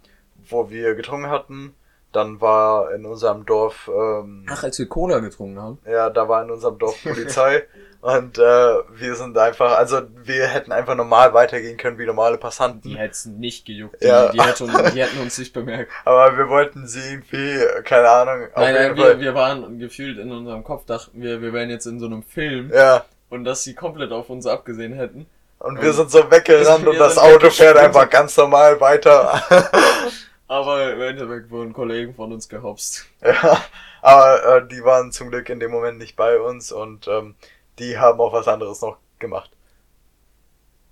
wo 0.50 0.69
wir 0.69 0.95
getrunken 0.95 1.30
hatten. 1.30 1.73
Dann 2.13 2.39
war 2.39 2.93
in 2.93 3.06
unserem 3.06 3.45
Dorf, 3.45 3.89
ähm, 3.93 4.45
Ach, 4.50 4.63
als 4.63 4.80
wir 4.80 4.88
Cola 4.88 5.19
getrunken 5.19 5.62
haben? 5.62 5.78
ja, 5.86 6.10
da 6.10 6.28
war 6.30 6.41
in 6.43 6.50
unserem 6.50 6.80
Dorf 6.80 6.95
Polizei. 7.04 7.63
und 8.02 8.38
äh, 8.39 8.41
wir 8.41 9.15
sind 9.15 9.38
einfach, 9.38 9.78
also 9.78 10.02
wir 10.23 10.47
hätten 10.47 10.71
einfach 10.71 10.95
normal 10.95 11.34
weitergehen 11.34 11.76
können 11.78 11.97
wie 12.00 12.06
normale 12.06 12.38
Passanten. 12.38 12.82
Die 12.89 12.97
hätten 12.97 13.39
nicht 13.39 13.65
gejuckt. 13.65 14.02
Die, 14.02 14.08
Ja. 14.08 14.30
die, 14.32 14.41
hätten, 14.41 14.67
die 14.95 15.02
hätten 15.04 15.19
uns 15.19 15.38
nicht 15.38 15.52
bemerkt. 15.54 15.91
Aber 16.06 16.38
wir 16.38 16.47
wollten 16.47 16.88
sie 16.88 17.02
irgendwie, 17.02 17.60
keine 17.84 18.10
Ahnung, 18.10 18.47
Nein, 18.56 18.73
nein, 18.73 18.95
wir, 18.95 19.04
Fall. 19.04 19.19
wir 19.19 19.36
waren 19.36 19.78
gefühlt 19.78 20.17
in 20.17 20.32
unserem 20.32 20.63
Kopf, 20.63 20.86
dachten 20.86 21.21
wir, 21.21 21.41
wir 21.41 21.52
wären 21.52 21.69
jetzt 21.69 21.86
in 21.88 22.00
so 22.00 22.06
einem 22.06 22.23
Film 22.23 22.71
Ja. 22.73 23.04
und 23.30 23.43
dass 23.43 23.63
sie 23.65 23.76
komplett 23.76 24.12
auf 24.13 24.30
uns 24.30 24.47
abgesehen 24.47 24.93
hätten. 24.93 25.26
Und 25.59 25.81
wir 25.81 25.93
sind 25.93 26.11
so 26.11 26.29
weggerannt 26.29 26.83
Wir 26.83 26.91
und 26.91 26.97
das 26.99 27.17
Auto 27.17 27.49
fährt 27.49 27.77
einfach 27.77 28.09
ganz 28.09 28.37
normal 28.37 28.79
weiter. 28.79 29.41
Aber 30.47 30.93
im 30.93 31.01
Endeffekt 31.01 31.49
wurden 31.49 31.73
Kollegen 31.73 32.13
von 32.13 32.31
uns 32.31 32.47
gehopst. 32.47 33.05
ja. 33.21 33.61
Aber 34.01 34.57
äh, 34.57 34.67
die 34.67 34.83
waren 34.83 35.11
zum 35.11 35.29
Glück 35.29 35.49
in 35.49 35.59
dem 35.59 35.71
Moment 35.71 35.97
nicht 35.97 36.15
bei 36.15 36.39
uns 36.39 36.71
und 36.71 37.07
ähm, 37.07 37.35
die 37.79 37.97
haben 37.97 38.19
auch 38.21 38.31
was 38.31 38.47
anderes 38.47 38.79
noch 38.81 38.97
gemacht. 39.19 39.49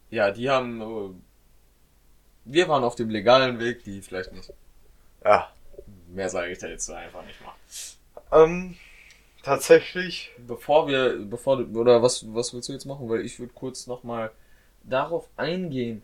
Ja, 0.10 0.32
die 0.32 0.50
haben. 0.50 0.82
äh, 0.82 1.10
Wir 2.46 2.68
waren 2.68 2.84
auf 2.84 2.96
dem 2.96 3.10
legalen 3.10 3.60
Weg, 3.60 3.84
die 3.84 4.02
vielleicht 4.02 4.34
nicht. 4.34 4.52
Ja. 5.24 5.50
Mehr 6.08 6.30
sage 6.30 6.52
ich 6.52 6.58
da 6.58 6.68
jetzt 6.68 6.90
einfach 6.90 7.24
nicht 7.24 7.40
mal. 7.42 8.44
Ähm, 8.44 8.76
tatsächlich. 9.44 10.32
Bevor 10.40 10.88
wir, 10.88 11.18
bevor 11.20 11.58
du, 11.58 11.80
oder 11.80 12.02
was, 12.02 12.26
was 12.34 12.54
willst 12.54 12.70
du 12.70 12.74
jetzt 12.74 12.86
machen? 12.86 13.08
Weil 13.08 13.22
ich 13.22 13.40
würde 13.40 13.54
kurz 13.54 13.88
nochmal 13.88 14.32
darauf 14.90 15.28
eingehen, 15.38 16.02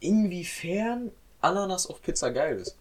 inwiefern 0.00 1.12
Ananas 1.40 1.86
auf 1.88 2.02
Pizza 2.02 2.30
geil 2.30 2.58
ist. 2.58 2.76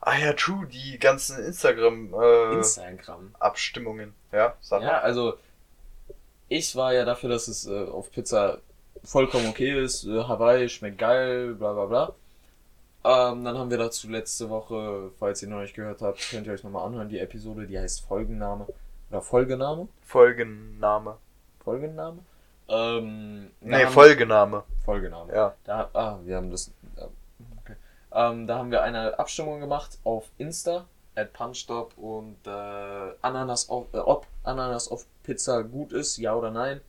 Ah 0.00 0.18
ja, 0.18 0.32
true, 0.32 0.66
die 0.66 0.98
ganzen 0.98 1.44
Instagram 1.44 2.12
äh, 2.14 2.56
Instagram. 2.56 3.34
Abstimmungen. 3.38 4.14
Ja, 4.32 4.56
sag 4.60 4.82
Ja, 4.82 5.00
also 5.00 5.34
ich 6.48 6.74
war 6.74 6.92
ja 6.94 7.04
dafür, 7.04 7.30
dass 7.30 7.48
es 7.48 7.66
äh, 7.66 7.84
auf 7.84 8.10
Pizza 8.10 8.58
vollkommen 9.04 9.48
okay 9.48 9.82
ist. 9.82 10.04
Äh, 10.04 10.24
Hawaii 10.24 10.68
schmeckt 10.68 10.98
geil, 10.98 11.54
bla 11.54 11.72
bla 11.72 11.86
bla. 11.86 12.14
Ähm, 13.04 13.44
dann 13.44 13.56
haben 13.56 13.70
wir 13.70 13.78
dazu 13.78 14.08
letzte 14.08 14.50
Woche, 14.50 15.10
falls 15.18 15.42
ihr 15.42 15.48
noch 15.48 15.60
nicht 15.60 15.74
gehört 15.74 16.02
habt, 16.02 16.28
könnt 16.30 16.46
ihr 16.46 16.52
euch 16.52 16.64
nochmal 16.64 16.86
anhören, 16.86 17.08
die 17.08 17.20
Episode, 17.20 17.66
die 17.66 17.78
heißt 17.78 18.04
Folgenname. 18.06 18.66
Oder 19.10 19.22
Folgename? 19.22 19.88
Folgenname. 20.02 21.16
Folgenname? 21.64 22.18
Ähm, 22.68 23.50
Nee, 23.60 23.84
haben- 23.84 23.92
Folgename. 23.92 24.64
Folgename. 24.84 25.32
Ja. 25.34 25.54
Da, 25.64 25.90
ah, 25.94 26.18
wir 26.24 26.36
haben 26.36 26.50
das. 26.50 26.70
Okay. 27.62 27.74
Ähm, 28.12 28.46
da 28.46 28.58
haben 28.58 28.70
wir 28.70 28.82
eine 28.82 29.18
Abstimmung 29.18 29.60
gemacht 29.60 29.98
auf 30.04 30.24
Insta, 30.38 30.86
at 31.14 31.32
Punchstop 31.32 31.96
und 31.96 32.36
äh, 32.46 32.50
Ananas 33.22 33.68
auf, 33.68 33.86
äh, 33.92 33.98
ob 33.98 34.26
Ananas 34.44 34.88
auf 34.90 35.06
Pizza 35.22 35.62
gut 35.62 35.92
ist, 35.92 36.16
ja 36.18 36.34
oder 36.34 36.50
nein. 36.50 36.80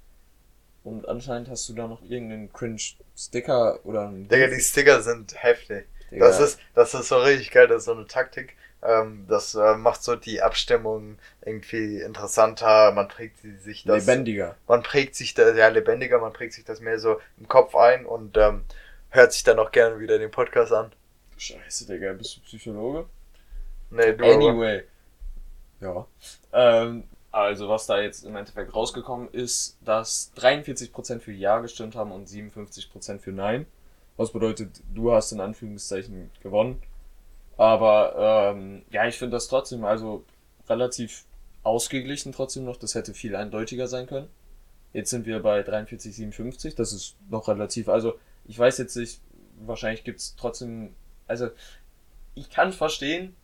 Und 0.83 1.07
anscheinend 1.07 1.49
hast 1.49 1.67
du 1.69 1.73
da 1.73 1.87
noch 1.87 2.01
irgendeinen 2.03 2.51
Cringe-Sticker 2.53 3.79
oder 3.83 4.07
einen. 4.07 4.27
Digga, 4.27 4.47
die 4.47 4.59
Sticker 4.61 5.01
sind 5.01 5.33
heftig. 5.43 5.87
Digga, 6.09 6.27
Das 6.27 6.39
ist, 6.39 6.59
das 6.73 6.93
ist 6.93 7.09
so 7.09 7.17
richtig 7.17 7.51
geil, 7.51 7.67
das 7.67 7.79
ist 7.79 7.85
so 7.85 7.91
eine 7.93 8.07
Taktik. 8.07 8.55
Ähm, 8.81 9.25
das 9.27 9.55
äh, 9.55 9.75
macht 9.75 10.03
so 10.03 10.15
die 10.15 10.41
Abstimmung 10.41 11.17
irgendwie 11.45 11.99
interessanter. 11.99 12.91
Man 12.91 13.07
prägt 13.07 13.39
sich 13.39 13.83
das. 13.83 14.05
lebendiger. 14.05 14.55
Man 14.67 14.83
prägt 14.83 15.15
sich 15.15 15.33
das, 15.33 15.57
ja, 15.57 15.67
lebendiger, 15.67 16.19
man 16.19 16.33
prägt 16.33 16.53
sich 16.53 16.63
das 16.63 16.79
mehr 16.79 16.99
so 16.99 17.19
im 17.37 17.47
Kopf 17.47 17.75
ein 17.75 18.05
und 18.05 18.37
ähm, 18.37 18.63
hört 19.09 19.33
sich 19.33 19.43
dann 19.43 19.59
auch 19.59 19.71
gerne 19.71 19.99
wieder 19.99 20.17
den 20.17 20.31
Podcast 20.31 20.71
an. 20.71 20.91
Scheiße, 21.37 21.87
Digga, 21.87 22.13
bist 22.13 22.37
du 22.37 22.41
Psychologe? 22.41 23.05
Nee, 23.89 24.13
du 24.13 24.23
aber. 24.23 24.33
Anyway. 24.33 24.83
Ja. 25.81 26.05
Ähm, 26.53 27.03
also 27.31 27.69
was 27.69 27.85
da 27.85 27.99
jetzt 27.99 28.23
im 28.25 28.35
Endeffekt 28.35 28.73
rausgekommen 28.73 29.29
ist, 29.31 29.77
dass 29.83 30.31
43% 30.37 31.19
für 31.19 31.31
Ja 31.31 31.59
gestimmt 31.59 31.95
haben 31.95 32.11
und 32.11 32.27
57% 32.27 33.19
für 33.19 33.31
Nein. 33.31 33.65
Was 34.17 34.31
bedeutet, 34.31 34.81
du 34.93 35.13
hast 35.13 35.31
in 35.31 35.39
Anführungszeichen 35.39 36.31
gewonnen. 36.41 36.81
Aber 37.59 38.53
ähm, 38.55 38.83
ja, 38.89 39.05
ich 39.05 39.17
finde 39.17 39.35
das 39.35 39.49
trotzdem 39.49 39.83
also 39.83 40.23
relativ 40.69 41.25
ausgeglichen 41.63 42.31
trotzdem 42.31 42.63
noch. 42.63 42.77
Das 42.77 42.95
hätte 42.95 43.13
viel 43.13 43.35
eindeutiger 43.35 43.89
sein 43.89 44.07
können. 44.07 44.29
Jetzt 44.93 45.09
sind 45.09 45.25
wir 45.25 45.41
bei 45.41 45.59
43,57. 45.59 46.77
Das 46.77 46.93
ist 46.93 47.17
noch 47.29 47.49
relativ. 47.49 47.89
Also, 47.89 48.17
ich 48.45 48.57
weiß 48.57 48.77
jetzt 48.77 48.95
nicht, 48.95 49.19
wahrscheinlich 49.59 50.05
gibt's 50.05 50.37
trotzdem. 50.37 50.95
Also, 51.27 51.49
ich 52.33 52.49
kann 52.49 52.71
verstehen, 52.71 53.35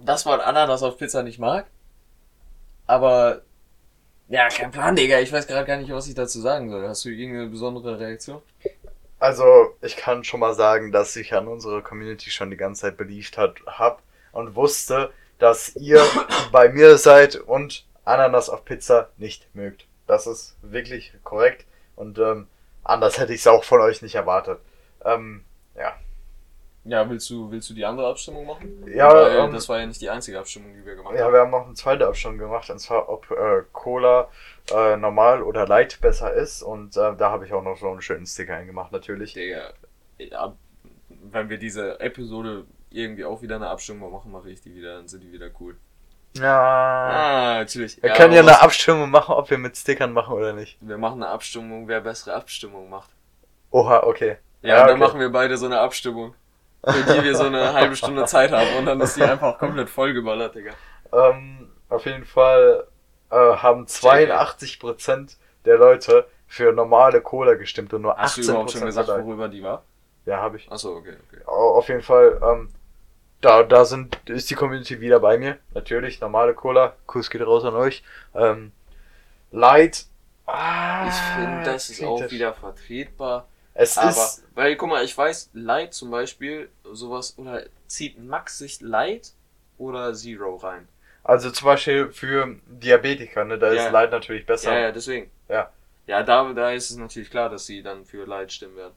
dass 0.00 0.24
man 0.24 0.40
Ananas 0.40 0.82
auf 0.82 0.96
Pizza 0.96 1.22
nicht 1.22 1.38
mag. 1.38 1.66
Aber, 2.86 3.42
ja, 4.30 4.48
kein 4.48 4.70
Plan, 4.70 4.96
Digga. 4.96 5.20
Ich 5.20 5.30
weiß 5.30 5.46
gerade 5.46 5.66
gar 5.66 5.76
nicht, 5.76 5.90
was 5.90 6.08
ich 6.08 6.14
dazu 6.14 6.40
sagen 6.40 6.70
soll. 6.70 6.88
Hast 6.88 7.04
du 7.04 7.10
irgendeine 7.10 7.50
besondere 7.50 8.00
Reaktion? 8.00 8.40
Also, 9.18 9.74
ich 9.82 9.96
kann 9.96 10.22
schon 10.22 10.40
mal 10.40 10.54
sagen, 10.54 10.92
dass 10.92 11.16
ich 11.16 11.34
an 11.34 11.48
unsere 11.48 11.82
Community 11.82 12.30
schon 12.30 12.50
die 12.50 12.56
ganze 12.56 12.82
Zeit 12.82 12.96
beliebt 12.96 13.36
hat, 13.36 13.56
hab 13.66 14.02
und 14.32 14.54
wusste, 14.54 15.12
dass 15.38 15.74
ihr 15.76 16.02
bei 16.52 16.68
mir 16.68 16.98
seid 16.98 17.36
und 17.36 17.84
Ananas 18.04 18.48
auf 18.48 18.64
Pizza 18.64 19.10
nicht 19.16 19.54
mögt. 19.54 19.86
Das 20.06 20.26
ist 20.26 20.56
wirklich 20.62 21.12
korrekt 21.24 21.66
und 21.96 22.18
ähm, 22.18 22.46
anders 22.84 23.18
hätte 23.18 23.34
ich 23.34 23.40
es 23.40 23.46
auch 23.46 23.64
von 23.64 23.80
euch 23.80 24.02
nicht 24.02 24.14
erwartet. 24.14 24.60
Ähm, 25.04 25.44
ja. 25.76 25.94
Ja, 26.84 27.08
willst 27.10 27.28
du, 27.28 27.50
willst 27.50 27.68
du 27.68 27.74
die 27.74 27.84
andere 27.84 28.08
Abstimmung 28.08 28.46
machen? 28.46 28.84
Ja, 28.86 29.12
Weil, 29.12 29.36
ähm, 29.38 29.52
das 29.52 29.68
war 29.68 29.78
ja 29.78 29.86
nicht 29.86 30.00
die 30.00 30.08
einzige 30.08 30.38
Abstimmung, 30.38 30.72
die 30.74 30.86
wir 30.86 30.94
gemacht 30.96 31.14
Ja, 31.16 31.24
haben. 31.24 31.32
wir 31.32 31.40
haben 31.40 31.50
noch 31.50 31.66
eine 31.66 31.74
zweite 31.74 32.06
Abstimmung 32.06 32.38
gemacht, 32.38 32.70
und 32.70 32.78
zwar 32.78 33.08
ob 33.08 33.30
äh, 33.30 33.62
Cola 33.72 34.28
äh, 34.72 34.96
normal 34.96 35.42
oder 35.42 35.66
light 35.66 36.00
besser 36.00 36.32
ist. 36.32 36.62
Und 36.62 36.96
äh, 36.96 37.14
da 37.16 37.30
habe 37.30 37.44
ich 37.44 37.52
auch 37.52 37.62
noch 37.62 37.76
so 37.76 37.90
einen 37.90 38.00
schönen 38.00 38.26
Sticker 38.26 38.54
eingemacht, 38.54 38.92
natürlich. 38.92 39.34
Digga, 39.34 39.72
ja, 40.18 40.54
wenn 41.08 41.48
wir 41.50 41.58
diese 41.58 42.00
Episode 42.00 42.64
irgendwie 42.90 43.24
auch 43.24 43.42
wieder 43.42 43.56
eine 43.56 43.68
Abstimmung 43.68 44.10
machen, 44.12 44.32
mache 44.32 44.50
ich 44.50 44.62
die 44.62 44.74
wieder, 44.74 44.96
dann 44.96 45.08
sind 45.08 45.22
die 45.22 45.32
wieder 45.32 45.50
cool. 45.60 45.76
Ja. 46.36 46.58
Ah, 46.58 47.58
natürlich. 47.58 48.02
Wir 48.02 48.10
können 48.10 48.32
ja 48.32 48.40
eine 48.40 48.60
Abstimmung 48.62 49.10
machen, 49.10 49.34
ob 49.34 49.50
wir 49.50 49.58
mit 49.58 49.76
Stickern 49.76 50.12
machen 50.12 50.34
oder 50.34 50.52
nicht. 50.52 50.78
Wir 50.80 50.96
machen 50.98 51.22
eine 51.22 51.32
Abstimmung, 51.32 51.88
wer 51.88 52.00
bessere 52.00 52.34
Abstimmung 52.34 52.88
macht. 52.88 53.10
Oha, 53.70 54.04
okay. 54.04 54.36
Ja, 54.62 54.68
Ja, 54.68 54.82
und 54.82 54.88
dann 54.88 54.96
okay. 55.02 55.06
machen 55.08 55.20
wir 55.20 55.30
beide 55.30 55.56
so 55.56 55.66
eine 55.66 55.80
Abstimmung. 55.80 56.34
Für 56.84 57.02
die 57.14 57.22
wir 57.24 57.34
so 57.34 57.44
eine 57.44 57.72
halbe 57.72 57.96
Stunde 57.96 58.24
Zeit 58.24 58.52
haben 58.52 58.68
und 58.78 58.86
dann 58.86 59.00
ist 59.00 59.16
die 59.16 59.22
einfach 59.22 59.58
komplett 59.58 59.90
vollgeballert, 59.90 60.54
Digga. 60.54 60.72
Ähm, 61.12 61.70
auf 61.88 62.04
jeden 62.06 62.24
Fall 62.24 62.86
äh, 63.30 63.34
haben 63.36 63.86
82% 63.86 65.36
der 65.64 65.76
Leute 65.78 66.26
für 66.46 66.72
normale 66.72 67.20
Cola 67.20 67.54
gestimmt 67.54 67.92
und 67.94 68.02
nur 68.02 68.14
18% 68.18 68.22
Hast 68.22 68.36
du 68.38 68.42
überhaupt 68.42 68.70
schon 68.70 68.84
gesagt, 68.86 69.08
Light. 69.08 69.24
worüber 69.24 69.48
die 69.48 69.62
war? 69.62 69.82
Ja, 70.24 70.38
habe 70.38 70.56
ich. 70.58 70.70
Achso, 70.70 70.96
okay, 70.96 71.16
okay. 71.28 71.42
Au- 71.46 71.76
Auf 71.76 71.88
jeden 71.88 72.02
Fall, 72.02 72.40
ähm, 72.42 72.68
da, 73.40 73.62
da 73.62 73.84
sind, 73.84 74.18
ist 74.28 74.50
die 74.50 74.54
Community 74.54 75.00
wieder 75.00 75.20
bei 75.20 75.38
mir. 75.38 75.58
Natürlich, 75.74 76.20
normale 76.20 76.54
Cola. 76.54 76.94
Kuss 77.06 77.30
geht 77.30 77.42
raus 77.46 77.64
an 77.64 77.74
euch. 77.74 78.02
Ähm, 78.34 78.72
Light. 79.50 80.06
Ah, 80.46 81.06
Ich 81.08 81.14
finde, 81.14 81.62
das 81.64 81.90
ist 81.90 82.02
auch 82.04 82.16
kritisch. 82.18 82.32
wieder 82.32 82.52
vertretbar. 82.54 83.46
Es 83.80 83.96
Aber, 83.96 84.10
ist, 84.10 84.42
weil, 84.56 84.74
guck 84.76 84.88
mal, 84.88 85.04
ich 85.04 85.16
weiß, 85.16 85.50
Light 85.52 85.94
zum 85.94 86.10
Beispiel, 86.10 86.68
sowas, 86.92 87.38
oder 87.38 87.62
zieht 87.86 88.18
Max 88.18 88.58
sich 88.58 88.80
Light 88.80 89.32
oder 89.78 90.12
Zero 90.14 90.56
rein? 90.56 90.88
also 91.22 91.50
zum 91.50 91.66
Beispiel 91.66 92.10
für 92.10 92.56
Diabetiker, 92.66 93.44
ne, 93.44 93.58
da 93.58 93.72
Ja. 93.72 93.86
ist 93.86 93.92
Light 93.92 94.10
natürlich 94.10 94.46
besser. 94.46 94.72
Ja, 94.72 94.80
ja, 94.80 94.92
deswegen. 94.92 95.30
Ja. 95.48 95.70
Ja, 96.08 96.22
da, 96.22 96.52
da 96.54 96.70
ist 96.72 96.90
es 96.90 96.96
natürlich 96.96 97.30
klar, 97.30 97.50
dass 97.50 97.66
sie 97.66 97.82
dann 97.82 98.04
für 98.04 98.24
Light 98.24 98.50
stimmen 98.50 98.76
werden. 98.76 98.94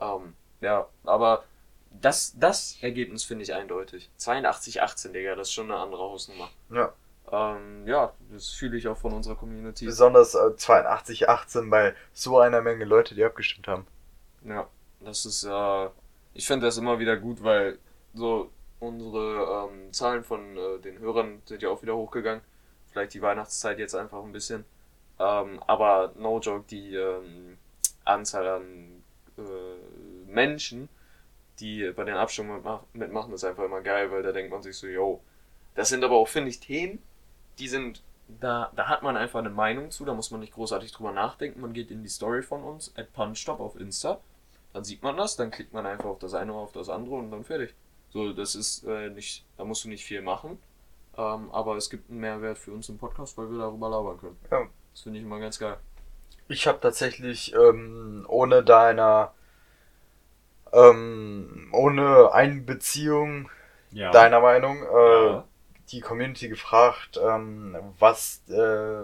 Ähm, 0.00 0.34
ja, 0.60 0.86
aber 1.04 1.44
das, 1.90 2.34
das 2.38 2.76
Ergebnis 2.82 3.24
finde 3.24 3.42
ich 3.44 3.54
eindeutig. 3.54 4.08
82-18, 4.20 5.12
Digga, 5.12 5.34
das 5.34 5.48
ist 5.48 5.54
schon 5.54 5.70
eine 5.72 5.80
andere 5.80 6.02
Hausnummer. 6.02 6.48
Ja. 6.70 6.92
Ähm, 7.32 7.86
ja, 7.88 8.12
das 8.30 8.50
fühle 8.50 8.76
ich 8.76 8.86
auch 8.86 8.98
von 8.98 9.14
unserer 9.14 9.36
Community. 9.36 9.86
Besonders 9.86 10.34
äh, 10.34 10.54
82, 10.56 11.28
18 11.28 11.70
bei 11.70 11.94
so 12.12 12.38
einer 12.38 12.60
Menge 12.60 12.84
Leute, 12.84 13.14
die 13.14 13.24
abgestimmt 13.24 13.66
haben. 13.66 13.86
Ja, 14.44 14.68
das 15.00 15.24
ist, 15.26 15.44
äh, 15.44 15.88
ich 16.34 16.46
finde 16.46 16.66
das 16.66 16.78
immer 16.78 16.98
wieder 16.98 17.16
gut, 17.16 17.42
weil 17.42 17.78
so 18.14 18.50
unsere 18.80 19.68
ähm, 19.70 19.92
Zahlen 19.92 20.24
von 20.24 20.56
äh, 20.56 20.78
den 20.80 20.98
Hörern 20.98 21.42
sind 21.44 21.62
ja 21.62 21.68
auch 21.68 21.82
wieder 21.82 21.96
hochgegangen. 21.96 22.42
Vielleicht 22.90 23.14
die 23.14 23.22
Weihnachtszeit 23.22 23.78
jetzt 23.78 23.94
einfach 23.94 24.22
ein 24.22 24.32
bisschen. 24.32 24.64
Ähm, 25.18 25.62
aber 25.66 26.12
no 26.16 26.40
joke, 26.40 26.64
die 26.68 26.94
ähm, 26.96 27.58
Anzahl 28.04 28.46
an 28.48 29.02
äh, 29.38 30.30
Menschen, 30.30 30.88
die 31.60 31.90
bei 31.92 32.04
den 32.04 32.16
Abstimmungen 32.16 32.62
mitmach- 32.62 32.84
mitmachen, 32.92 33.32
ist 33.32 33.44
einfach 33.44 33.64
immer 33.64 33.82
geil, 33.82 34.10
weil 34.10 34.22
da 34.22 34.32
denkt 34.32 34.50
man 34.50 34.62
sich 34.62 34.76
so, 34.76 34.86
yo, 34.86 35.20
das 35.74 35.88
sind 35.90 36.02
aber 36.04 36.16
auch, 36.16 36.28
finde 36.28 36.50
ich, 36.50 36.60
Themen, 36.60 37.00
die 37.58 37.68
sind, 37.68 38.02
da, 38.40 38.72
da 38.74 38.88
hat 38.88 39.02
man 39.02 39.16
einfach 39.16 39.38
eine 39.38 39.50
Meinung 39.50 39.90
zu, 39.90 40.04
da 40.04 40.14
muss 40.14 40.30
man 40.30 40.40
nicht 40.40 40.54
großartig 40.54 40.92
drüber 40.92 41.12
nachdenken. 41.12 41.60
Man 41.60 41.72
geht 41.72 41.90
in 41.90 42.02
die 42.02 42.08
Story 42.08 42.42
von 42.42 42.64
uns, 42.64 42.92
at 42.96 43.12
punchstop 43.12 43.60
auf 43.60 43.78
Insta, 43.78 44.20
dann 44.72 44.84
sieht 44.84 45.02
man 45.02 45.16
das, 45.16 45.36
dann 45.36 45.50
klickt 45.50 45.72
man 45.72 45.86
einfach 45.86 46.06
auf 46.06 46.18
das 46.18 46.34
eine 46.34 46.52
oder 46.52 46.62
auf 46.62 46.72
das 46.72 46.88
andere 46.88 47.16
und 47.16 47.30
dann 47.30 47.44
fertig. 47.44 47.74
So, 48.10 48.32
das 48.32 48.54
ist 48.54 48.84
äh, 48.84 49.10
nicht, 49.10 49.44
da 49.56 49.64
musst 49.64 49.84
du 49.84 49.88
nicht 49.88 50.04
viel 50.04 50.22
machen, 50.22 50.58
ähm, 51.16 51.50
aber 51.50 51.76
es 51.76 51.88
gibt 51.90 52.10
einen 52.10 52.20
Mehrwert 52.20 52.58
für 52.58 52.72
uns 52.72 52.88
im 52.88 52.98
Podcast, 52.98 53.36
weil 53.38 53.50
wir 53.50 53.58
darüber 53.58 53.88
labern 53.88 54.18
können. 54.18 54.36
Ja. 54.50 54.66
Das 54.92 55.02
finde 55.02 55.18
ich 55.18 55.24
immer 55.24 55.38
ganz 55.40 55.58
geil. 55.58 55.76
Ich 56.48 56.66
habe 56.66 56.80
tatsächlich 56.80 57.54
ähm, 57.54 58.26
ohne 58.28 58.62
deiner 58.62 59.32
ähm, 60.72 61.70
ohne 61.72 62.32
Einbeziehung 62.32 63.50
Ja. 63.92 64.10
deiner 64.10 64.40
Meinung 64.40 64.82
äh, 64.82 65.26
Ja. 65.26 65.44
die 65.90 66.00
Community 66.00 66.48
gefragt, 66.48 67.18
ähm, 67.22 67.76
was 67.98 68.42
äh, 68.48 69.02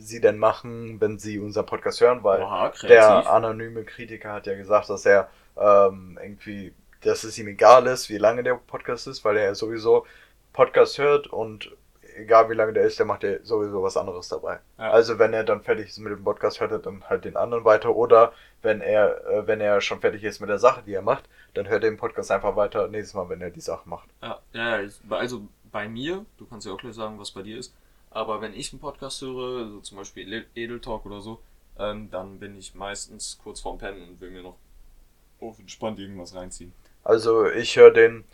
sie 0.00 0.20
denn 0.20 0.38
machen, 0.38 1.00
wenn 1.00 1.18
sie 1.18 1.38
unseren 1.38 1.66
Podcast 1.66 2.00
hören, 2.00 2.22
weil 2.24 2.42
Oha, 2.42 2.72
der 2.82 3.30
anonyme 3.30 3.84
Kritiker 3.84 4.32
hat 4.32 4.46
ja 4.46 4.56
gesagt, 4.56 4.90
dass 4.90 5.06
er 5.06 5.30
ähm, 5.56 6.18
irgendwie, 6.22 6.72
dass 7.02 7.24
es 7.24 7.38
ihm 7.38 7.48
egal 7.48 7.86
ist, 7.86 8.08
wie 8.08 8.18
lange 8.18 8.42
der 8.42 8.54
Podcast 8.54 9.06
ist, 9.06 9.24
weil 9.24 9.36
er 9.36 9.54
sowieso 9.54 10.06
Podcast 10.52 10.98
hört 10.98 11.26
und 11.28 11.70
egal 12.16 12.50
wie 12.50 12.54
lange 12.54 12.72
der 12.72 12.84
ist, 12.84 12.98
der 12.98 13.06
macht 13.06 13.22
ja 13.22 13.42
sowieso 13.42 13.82
was 13.82 13.96
anderes 13.96 14.28
dabei. 14.28 14.58
Ja. 14.78 14.90
Also 14.90 15.18
wenn 15.18 15.32
er 15.32 15.44
dann 15.44 15.62
fertig 15.62 15.88
ist 15.88 15.98
mit 15.98 16.12
dem 16.12 16.24
Podcast, 16.24 16.60
hört 16.60 16.72
er 16.72 16.78
dann 16.78 17.04
halt 17.08 17.24
den 17.24 17.36
anderen 17.36 17.64
weiter 17.64 17.94
oder 17.94 18.32
wenn 18.62 18.80
er, 18.80 19.26
äh, 19.26 19.46
wenn 19.46 19.60
er 19.60 19.80
schon 19.80 20.00
fertig 20.00 20.24
ist 20.24 20.40
mit 20.40 20.50
der 20.50 20.58
Sache, 20.58 20.82
die 20.84 20.94
er 20.94 21.02
macht, 21.02 21.28
dann 21.54 21.68
hört 21.68 21.84
er 21.84 21.90
den 21.90 21.98
Podcast 21.98 22.30
einfach 22.30 22.56
weiter 22.56 22.88
nächstes 22.88 23.14
Mal, 23.14 23.28
wenn 23.28 23.40
er 23.40 23.50
die 23.50 23.60
Sache 23.60 23.88
macht. 23.88 24.08
Ja, 24.22 24.38
ja, 24.52 24.80
also 25.10 25.42
bei 25.70 25.88
mir, 25.88 26.24
du 26.38 26.46
kannst 26.46 26.66
ja 26.66 26.72
auch 26.72 26.78
gleich 26.78 26.94
sagen, 26.94 27.18
was 27.18 27.30
bei 27.30 27.42
dir 27.42 27.58
ist, 27.58 27.74
aber 28.10 28.40
wenn 28.40 28.54
ich 28.54 28.72
einen 28.72 28.80
Podcast 28.80 29.20
höre, 29.22 29.68
so 29.68 29.80
zum 29.80 29.98
Beispiel 29.98 30.46
Edel- 30.54 30.80
Talk 30.80 31.06
oder 31.06 31.20
so, 31.20 31.40
ähm, 31.78 32.10
dann 32.10 32.38
bin 32.38 32.58
ich 32.58 32.74
meistens 32.74 33.38
kurz 33.42 33.60
vorm 33.60 33.78
Pennen 33.78 34.02
und 34.08 34.20
will 34.20 34.30
mir 34.30 34.42
noch 34.42 34.56
auf 35.40 35.58
entspannt 35.58 35.98
irgendwas 35.98 36.34
reinziehen. 36.34 36.72
Also 37.02 37.48
ich 37.48 37.76
höre 37.76 37.92
den, 37.92 38.24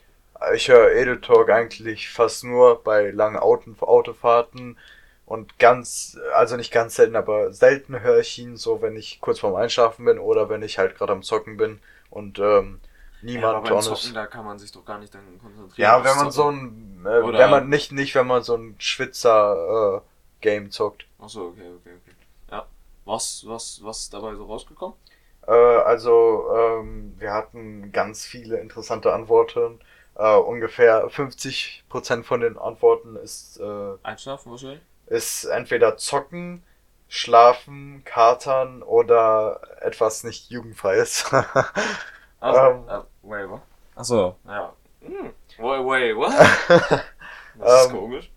ich 0.54 0.68
höre 0.68 0.92
Edel 0.92 1.20
Talk 1.20 1.50
eigentlich 1.50 2.08
fast 2.08 2.44
nur 2.44 2.82
bei 2.82 3.10
langen 3.10 3.36
Auto, 3.36 3.72
Autofahrten 3.80 4.76
und 5.24 5.58
ganz, 5.58 6.18
also 6.34 6.56
nicht 6.56 6.72
ganz 6.72 6.96
selten, 6.96 7.16
aber 7.16 7.52
selten 7.52 8.00
höre 8.00 8.20
ich 8.20 8.38
ihn 8.38 8.56
so, 8.56 8.82
wenn 8.82 8.96
ich 8.96 9.20
kurz 9.20 9.40
vorm 9.40 9.54
Einschlafen 9.56 10.04
bin 10.04 10.18
oder 10.18 10.48
wenn 10.48 10.62
ich 10.62 10.78
halt 10.78 10.96
gerade 10.96 11.12
am 11.12 11.22
Zocken 11.22 11.56
bin 11.56 11.80
und 12.10 12.38
ähm, 12.38 12.80
ja, 13.22 13.26
niemand 13.32 13.56
aber 13.56 13.68
beim 13.68 13.76
on 13.76 13.82
Zocken, 13.82 14.14
da 14.14 14.26
kann 14.26 14.44
man 14.44 14.58
sich 14.58 14.72
doch 14.72 14.84
gar 14.84 14.98
nicht 14.98 15.14
dann 15.14 15.38
konzentrieren. 15.38 15.72
Ja, 15.76 16.04
wenn 16.04 16.16
man 16.16 16.30
so 16.30 16.50
ein, 16.50 17.04
äh, 17.04 17.38
wenn 17.38 17.50
man 17.50 17.68
nicht, 17.68 17.92
nicht, 17.92 18.14
wenn 18.14 18.26
man 18.26 18.42
so 18.42 18.56
ein 18.56 18.76
Schwitzer 18.78 20.02
äh, 20.02 20.40
Game 20.40 20.70
zockt. 20.70 21.06
Achso, 21.18 21.48
okay, 21.48 21.70
okay, 21.80 21.94
okay. 22.02 22.16
Ja. 22.50 22.66
Was, 23.04 23.44
was, 23.46 23.80
was 23.82 24.00
ist 24.00 24.14
dabei 24.14 24.34
so 24.34 24.44
rausgekommen? 24.44 24.96
Äh, 25.46 25.52
also, 25.52 26.46
ähm, 26.54 27.14
wir 27.18 27.32
hatten 27.32 27.92
ganz 27.92 28.24
viele 28.24 28.58
interessante 28.58 29.12
Antworten. 29.12 29.80
Äh, 30.14 30.36
ungefähr 30.36 31.08
50% 31.08 32.22
von 32.22 32.40
den 32.40 32.58
Antworten 32.58 33.16
ist, 33.16 33.60
äh, 33.60 33.92
Einschlafen 34.02 34.50
wahrscheinlich? 34.50 34.80
ist 35.06 35.44
entweder 35.44 35.96
zocken, 35.98 36.62
schlafen, 37.08 38.02
katern 38.04 38.82
oder 38.82 39.60
etwas 39.80 40.24
nicht 40.24 40.50
jugendfreies. 40.50 41.30
Also, 42.46 42.60
Ähm. 42.60 42.88
äh, 42.88 43.00
wait, 43.22 43.50
was? 43.50 43.60
Achso, 43.94 44.36
ja. 44.46 44.72
Hm. 45.00 45.32
Wait, 45.58 45.84
wait, 45.86 46.16
what? 46.16 46.32
Das 47.58 47.84
ist 47.84 47.90
Ähm. 47.90 47.96
komisch. 47.96 48.30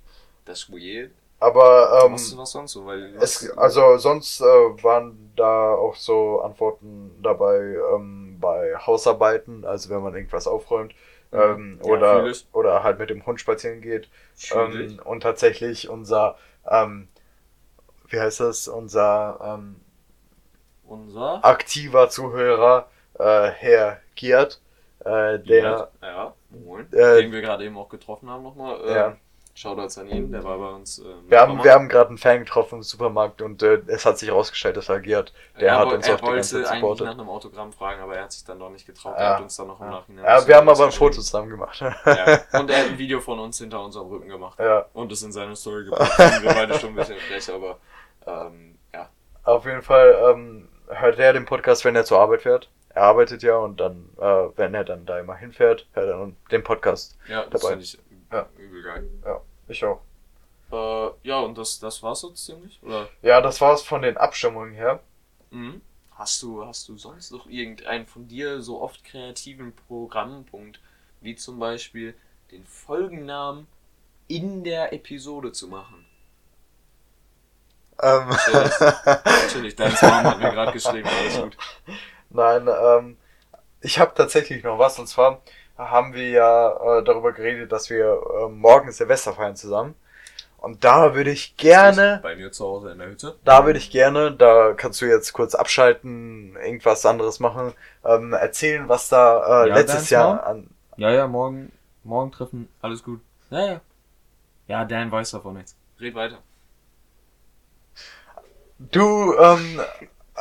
Das 0.46 0.60
ist 0.60 0.72
weird. 0.72 1.12
Aber 1.42 2.04
ähm, 2.06 2.14
was, 2.14 2.38
was 2.38 2.52
sonst 2.52 2.72
so? 2.74 2.86
Weil, 2.86 3.16
es, 3.22 3.50
also 3.58 3.98
sonst 3.98 4.42
äh, 4.42 4.46
waren 4.84 5.32
da 5.36 5.74
auch 5.74 5.96
so 5.96 6.42
Antworten 6.42 7.12
dabei 7.22 7.76
ähm, 7.96 8.38
bei 8.40 8.76
Hausarbeiten, 8.78 9.64
also 9.66 9.90
wenn 9.90 10.02
man 10.02 10.16
irgendwas 10.16 10.48
aufräumt. 10.48 10.94
Ähm, 11.32 11.78
Mhm. 11.78 11.80
Ja, 11.84 11.92
oder, 11.92 12.34
oder 12.54 12.84
halt 12.84 13.00
mit 13.00 13.10
dem 13.10 13.26
Hund 13.26 13.40
spazieren 13.40 13.82
geht. 13.82 14.10
Schwierig. 14.38 14.92
Ähm, 14.94 15.00
und 15.06 15.22
tatsächlich 15.22 15.88
unser, 15.90 16.38
ähm, 16.70 17.08
wie 18.10 18.20
heißt 18.20 18.40
das, 18.40 18.68
unser 18.68 19.40
ähm, 19.44 19.76
Unser 20.84 21.46
aktiver 21.46 22.10
Zuhörer, 22.10 22.88
äh, 23.20 23.50
Herr 23.52 24.00
Giert, 24.16 24.60
äh, 25.06 25.40
der, 25.40 25.90
ja, 26.02 26.34
moin, 26.50 26.92
Äh, 26.92 27.22
den 27.22 27.32
wir 27.32 27.42
gerade 27.42 27.66
eben 27.66 27.78
auch 27.78 27.90
getroffen 27.90 28.30
haben 28.30 28.44
nochmal. 28.44 28.80
Äh, 28.86 28.94
ja, 28.96 29.16
Shoutouts 29.56 29.98
an 29.98 30.08
ihn, 30.08 30.32
der 30.32 30.42
war 30.46 30.58
bei 30.58 30.70
uns. 30.70 31.00
Äh, 31.00 31.04
Wir 31.28 31.42
haben, 31.42 31.62
wir 31.62 31.74
haben 31.74 31.90
gerade 31.90 32.10
einen 32.10 32.18
Fan 32.18 32.40
getroffen 32.40 32.76
im 32.76 32.84
Supermarkt 32.84 33.42
und 33.42 33.62
äh, 33.62 33.82
es 33.88 34.06
hat 34.06 34.18
sich 34.18 34.30
herausgestellt, 34.30 34.78
dass 34.78 34.88
er 34.88 35.02
Giert. 35.02 35.34
Der 35.60 35.70
er, 35.74 35.80
hat 35.80 35.92
uns 35.92 36.08
er 36.08 36.16
auch 36.16 36.20
die 36.22 36.26
ganze 36.28 36.56
wollte 36.56 36.64
Zeit 36.64 36.72
eigentlich 36.72 36.80
supportet. 36.82 37.06
nach 37.08 37.14
einem 37.14 37.30
Autogramm 37.30 37.74
fragen, 37.74 38.02
aber 38.02 38.16
er 38.16 38.24
hat 38.24 38.32
sich 38.32 38.46
dann 38.46 38.58
doch 38.60 38.70
nicht 38.70 38.86
getraut. 38.86 39.16
Ja. 39.18 39.22
Er 39.24 39.36
hat 39.36 39.42
uns 39.42 39.58
dann 39.58 39.68
noch 39.68 39.80
im 39.82 39.88
Ja, 39.88 39.92
Nachhinein. 39.92 40.24
ja 40.26 40.48
wir 40.48 40.56
haben 40.56 40.70
aber 40.70 40.86
ein 40.86 40.92
Foto 40.94 41.16
zusammen 41.16 41.50
gemacht. 41.50 41.82
Ja. 42.06 42.60
Und 42.60 42.70
er 42.70 42.78
hat 42.84 42.88
ein 42.92 42.98
Video 42.98 43.20
von 43.20 43.38
uns 43.40 43.58
hinter 43.58 43.84
unserem 43.84 44.08
Rücken 44.08 44.30
gemacht. 44.30 44.58
ja, 44.60 44.86
Und 44.94 45.12
es 45.12 45.24
in 45.24 45.34
seine 45.34 45.56
Story 45.58 45.84
gebracht. 45.86 46.18
Wir 46.42 46.54
beide 46.54 46.80
schon 46.80 46.90
ein 46.92 46.96
bisschen 46.96 47.18
frech, 47.18 47.52
aber 47.54 47.80
ähm, 48.28 48.76
ja. 48.94 49.10
auf 49.44 49.66
jeden 49.66 49.82
Fall 49.82 50.16
ähm, 50.32 50.70
hört 50.88 51.20
er 51.20 51.34
den 51.34 51.46
Podcast, 51.46 51.84
wenn 51.84 51.98
er 51.98 52.06
zur 52.06 52.20
Arbeit 52.20 52.44
fährt. 52.44 52.70
Er 52.90 53.04
arbeitet 53.04 53.44
ja 53.44 53.56
und 53.58 53.80
dann, 53.80 54.10
äh, 54.18 54.24
wenn 54.58 54.74
er 54.74 54.84
dann 54.84 55.06
da 55.06 55.20
immer 55.20 55.36
hinfährt, 55.36 55.88
hört 55.94 56.08
er 56.08 56.18
dann 56.18 56.36
den 56.52 56.64
Podcast. 56.64 57.18
Ja, 57.28 57.46
das 57.46 57.62
Dabei. 57.62 57.74
finde 57.74 57.84
ich 57.86 58.00
Ja. 58.32 58.50
übel 58.58 58.84
geil. 58.84 59.10
Ich 59.68 59.84
auch. 59.86 60.02
Äh, 60.72 61.12
ja, 61.28 61.40
und 61.40 61.58
das, 61.58 61.80
das 61.80 62.02
war's 62.04 62.22
so 62.22 62.32
ziemlich? 62.32 62.80
Oder? 62.84 63.08
Ja, 63.22 63.42
das 63.42 63.62
war's 63.62 63.82
von 63.84 64.02
den 64.02 64.18
Abstimmungen 64.18 64.74
her. 64.74 65.00
Mhm. 65.52 65.82
Hast 66.16 66.42
du, 66.44 66.66
hast 66.66 66.88
du 66.90 66.98
sonst 66.98 67.32
noch 67.32 67.48
irgendeinen 67.48 68.06
von 68.06 68.28
dir 68.28 68.62
so 68.62 68.82
oft 68.82 69.04
kreativen 69.04 69.74
Programmpunkt, 69.88 70.80
wie 71.22 71.36
zum 71.36 71.60
Beispiel 71.60 72.14
den 72.52 72.66
Folgennamen 72.66 73.68
in 74.28 74.64
der 74.64 74.92
Episode 74.94 75.52
zu 75.54 75.68
machen? 75.68 76.06
Ähm, 78.02 78.30
Natürlich, 79.26 79.76
dein 79.76 79.92
Mom 79.92 80.24
hat 80.24 80.40
mir 80.40 80.52
gerade 80.52 80.72
geschrieben, 80.72 81.08
alles 81.08 81.42
gut. 81.42 81.58
Nein, 82.30 82.68
ähm, 82.68 83.18
ich 83.82 84.00
habe 84.00 84.14
tatsächlich 84.16 84.64
noch 84.64 84.80
was 84.80 85.00
und 85.00 85.08
zwar 85.08 85.42
haben 85.78 86.14
wir 86.14 86.30
ja 86.30 87.00
äh, 87.00 87.04
darüber 87.04 87.32
geredet, 87.32 87.72
dass 87.72 87.90
wir 87.90 88.06
äh, 88.46 88.50
morgen 88.50 88.92
Silvester 88.92 89.34
feiern 89.34 89.56
zusammen. 89.56 89.96
Und 90.58 90.84
da 90.84 91.16
würde 91.16 91.32
ich 91.32 91.56
gerne, 91.56 92.20
Bei 92.22 92.36
mir 92.36 92.52
zu 92.52 92.66
Hause 92.66 92.92
in 92.92 93.00
der 93.00 93.08
Hütte. 93.08 93.38
da 93.46 93.66
würde 93.66 93.80
ich 93.80 93.92
gerne, 93.92 94.34
da 94.34 94.74
kannst 94.74 95.02
du 95.02 95.06
jetzt 95.06 95.32
kurz 95.32 95.56
abschalten, 95.56 96.58
irgendwas 96.58 97.06
anderes 97.06 97.40
machen, 97.40 97.74
ähm, 98.04 98.34
erzählen, 98.34 98.90
was 98.90 99.08
da 99.08 99.64
äh, 99.64 99.70
Ja, 99.70 99.76
letztes 99.76 100.10
Jahr 100.10 100.34
Mom? 100.36 100.40
an. 100.46 100.70
Ja, 100.98 101.12
ja, 101.12 101.28
morgen, 101.28 101.72
morgen 102.04 102.32
treffen, 102.34 102.68
alles 102.82 103.04
gut. 103.04 103.22
Ja, 103.52 103.66
ja. 103.66 103.82
Ja, 104.68 104.86
Dan 104.86 105.12
weiß 105.12 105.32
davon 105.32 105.56
nichts. 105.56 105.76
Red 106.00 106.14
weiter. 106.16 106.40
Du, 108.92 109.34
ähm, 109.38 109.82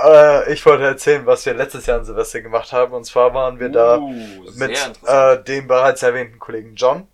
äh, 0.05 0.53
ich 0.53 0.65
wollte 0.67 0.85
erzählen, 0.85 1.27
was 1.27 1.45
wir 1.47 1.55
letztes 1.55 1.87
Jahr 1.87 1.99
an 1.99 2.05
Silvester 2.05 2.41
gemacht 2.41 2.73
haben. 2.73 2.93
Und 2.93 3.05
zwar 3.05 3.33
waren 3.35 3.59
wir 3.61 3.69
da 3.69 3.97
Uh, 3.99 4.11
mit 4.57 4.77
sehr 4.77 4.87
interessant. 4.87 5.41
äh, 5.41 5.45
dem 5.45 5.67
bereits 5.69 6.03
erwähnten 6.03 6.39
Kollegen 6.39 6.75
John, 6.75 7.07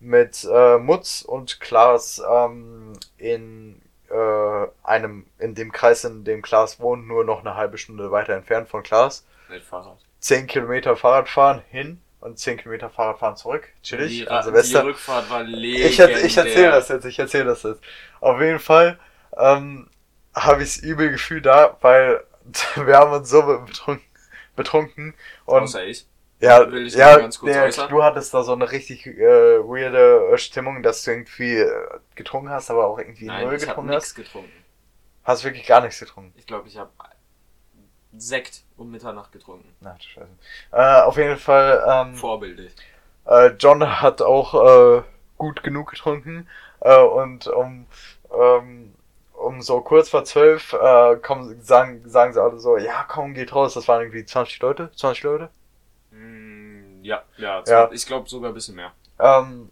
mit 0.00 0.46
äh, 0.52 0.78
Mutz 0.78 1.22
und 1.22 1.60
Klaas 1.60 2.20
ähm, 2.28 2.92
in 3.18 3.80
äh, 4.10 4.66
einem, 4.82 5.26
in 5.38 5.54
dem 5.54 5.72
Kreis, 5.72 6.04
in 6.04 6.24
dem 6.24 6.42
Klaas 6.42 6.80
wohnt, 6.80 7.06
nur 7.06 7.24
noch 7.24 7.40
eine 7.40 7.54
halbe 7.56 7.78
Stunde 7.78 8.10
weiter 8.10 8.34
entfernt 8.34 8.68
von 8.68 8.82
Klaas. 8.82 9.24
Mit 9.48 9.62
Fahrrad. 9.62 9.98
Zehn 10.20 10.46
Kilometer 10.46 10.96
Fahrradfahren 10.96 11.62
hin 11.70 12.00
und 12.20 12.38
zehn 12.38 12.56
Kilometer 12.56 12.90
Fahrradfahren 12.90 13.36
zurück. 13.36 13.68
Chillig, 13.82 14.10
Die, 14.10 14.28
an 14.28 14.38
die 14.40 14.44
Silvester. 14.44 14.84
Rückfahrt 14.84 15.30
war 15.30 15.42
legendär. 15.42 15.86
Ich, 15.88 16.24
ich 16.24 16.36
erzähle 16.36 16.70
das 16.70 16.88
jetzt, 16.88 17.04
ich 17.04 17.18
erzähle 17.18 17.44
das 17.46 17.62
jetzt. 17.62 17.80
Auf 18.20 18.40
jeden 18.40 18.58
Fall 18.60 18.98
ähm, 19.36 19.88
habe 20.34 20.62
ich 20.62 20.68
es 20.70 20.76
übel 20.78 21.10
gefühlt 21.10 21.46
da, 21.46 21.76
weil 21.80 22.22
wir 22.76 22.96
haben 22.96 23.12
uns 23.12 23.30
so 23.30 23.42
betrunken, 23.42 24.04
betrunken 24.56 25.14
und 25.44 25.62
Außer 25.64 25.84
ich. 25.84 26.06
ja, 26.40 26.70
will 26.70 26.86
ich 26.86 26.94
ja 26.94 27.16
ganz 27.18 27.38
kurz 27.38 27.56
äußern. 27.56 27.88
du 27.88 28.02
hattest 28.02 28.34
da 28.34 28.42
so 28.42 28.52
eine 28.52 28.70
richtig 28.70 29.06
äh, 29.06 29.20
weirde 29.20 30.36
Stimmung, 30.38 30.82
dass 30.82 31.02
du 31.02 31.12
irgendwie 31.12 31.56
äh, 31.56 31.70
getrunken 32.14 32.50
hast, 32.50 32.70
aber 32.70 32.86
auch 32.86 32.98
irgendwie 32.98 33.26
Nein, 33.26 33.44
null 33.46 33.54
ich 33.54 33.62
getrunken 33.62 33.90
nichts 33.90 34.06
hast. 34.08 34.14
getrunken. 34.14 34.52
Hast 35.24 35.44
wirklich 35.44 35.66
gar 35.66 35.80
nichts 35.80 36.00
getrunken. 36.00 36.32
Ich 36.36 36.46
glaube, 36.46 36.68
ich 36.68 36.76
habe 36.78 36.90
Sekt 38.14 38.64
um 38.76 38.90
Mitternacht 38.90 39.32
getrunken. 39.32 39.74
Na, 39.80 39.94
du 39.94 40.02
Scheiße. 40.02 40.28
Äh, 40.72 41.00
auf 41.02 41.16
jeden 41.16 41.38
Fall, 41.38 41.82
ähm, 41.88 42.14
Vorbildlich. 42.14 42.74
Äh, 43.24 43.52
John 43.58 44.00
hat 44.02 44.20
auch 44.20 44.98
äh, 44.98 45.02
gut 45.38 45.62
genug 45.62 45.90
getrunken 45.90 46.48
äh, 46.80 46.98
und 46.98 47.46
um, 47.46 47.86
ähm, 48.38 48.91
um 49.42 49.62
so 49.62 49.80
kurz 49.80 50.08
vor 50.10 50.24
zwölf 50.24 50.72
äh, 50.72 51.16
kommen, 51.16 51.60
sagen, 51.62 52.02
sagen 52.08 52.32
sie 52.32 52.42
alle 52.42 52.58
so, 52.58 52.76
ja 52.76 53.04
komm, 53.08 53.34
geht 53.34 53.54
raus. 53.54 53.74
Das 53.74 53.88
waren 53.88 54.00
irgendwie 54.02 54.24
20 54.24 54.60
Leute, 54.60 54.90
20 54.96 55.22
Leute. 55.24 55.50
Mm, 56.10 57.02
ja, 57.02 57.22
ja, 57.36 57.62
Ja. 57.66 57.90
ich 57.92 58.06
glaube 58.06 58.28
sogar 58.28 58.50
ein 58.50 58.54
bisschen 58.54 58.76
mehr. 58.76 58.92
Ähm, 59.18 59.70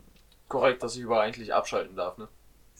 Korrekt, 0.48 0.82
dass 0.82 0.96
ich 0.96 1.02
über 1.02 1.20
eigentlich 1.20 1.54
abschalten 1.54 1.96
darf, 1.96 2.18
ne? 2.18 2.28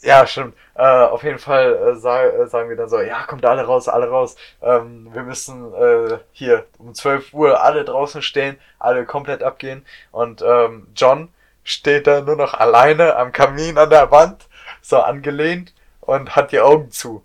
ja, 0.03 0.27
stimmt. 0.27 0.55
Äh, 0.75 0.83
auf 0.85 1.23
jeden 1.23 1.39
Fall 1.39 1.75
äh, 1.77 1.95
sa 1.97 2.25
äh, 2.25 2.47
sagen 2.47 2.69
wir 2.71 2.77
dann 2.77 2.89
so, 2.89 3.01
ja 3.01 3.25
kommt 3.27 3.45
alle 3.45 3.65
raus, 3.65 3.89
alle 3.89 4.09
raus. 4.09 4.37
Ähm, 4.63 5.09
wir 5.13 5.23
müssen 5.23 5.73
äh, 5.75 6.19
hier 6.33 6.67
um 6.79 6.95
12 6.95 7.35
Uhr 7.35 7.63
alle 7.63 7.85
draußen 7.85 8.23
stehen, 8.23 8.59
alle 8.79 9.05
komplett 9.05 9.43
abgehen. 9.43 9.85
Und 10.11 10.43
ähm, 10.43 10.89
John 10.97 11.29
steht 11.65 12.07
da 12.07 12.23
nur 12.23 12.37
noch 12.37 12.55
alleine 12.55 13.17
am 13.17 13.33
Kamin 13.33 13.77
an 13.79 13.91
der 13.91 14.11
Wand, 14.11 14.49
so 14.81 14.99
angelehnt 15.01 15.75
und 16.11 16.35
hat 16.37 16.53
die 16.53 16.61
Augen 16.61 16.91
zu. 16.91 17.23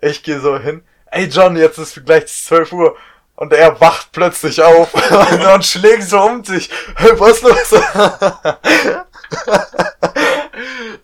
Ich 0.00 0.22
gehe 0.22 0.40
so 0.40 0.58
hin, 0.58 0.82
ey 1.10 1.24
John, 1.26 1.56
jetzt 1.56 1.78
ist 1.78 2.04
gleich 2.06 2.26
12 2.26 2.72
Uhr. 2.72 2.96
Und 3.34 3.52
er 3.52 3.80
wacht 3.80 4.10
plötzlich 4.12 4.60
auf 4.62 4.92
und 5.54 5.64
schlägt 5.64 6.02
so 6.04 6.20
um 6.20 6.42
sich. 6.44 6.70
Hey, 6.96 7.12
was 7.18 7.42
los? 7.42 7.72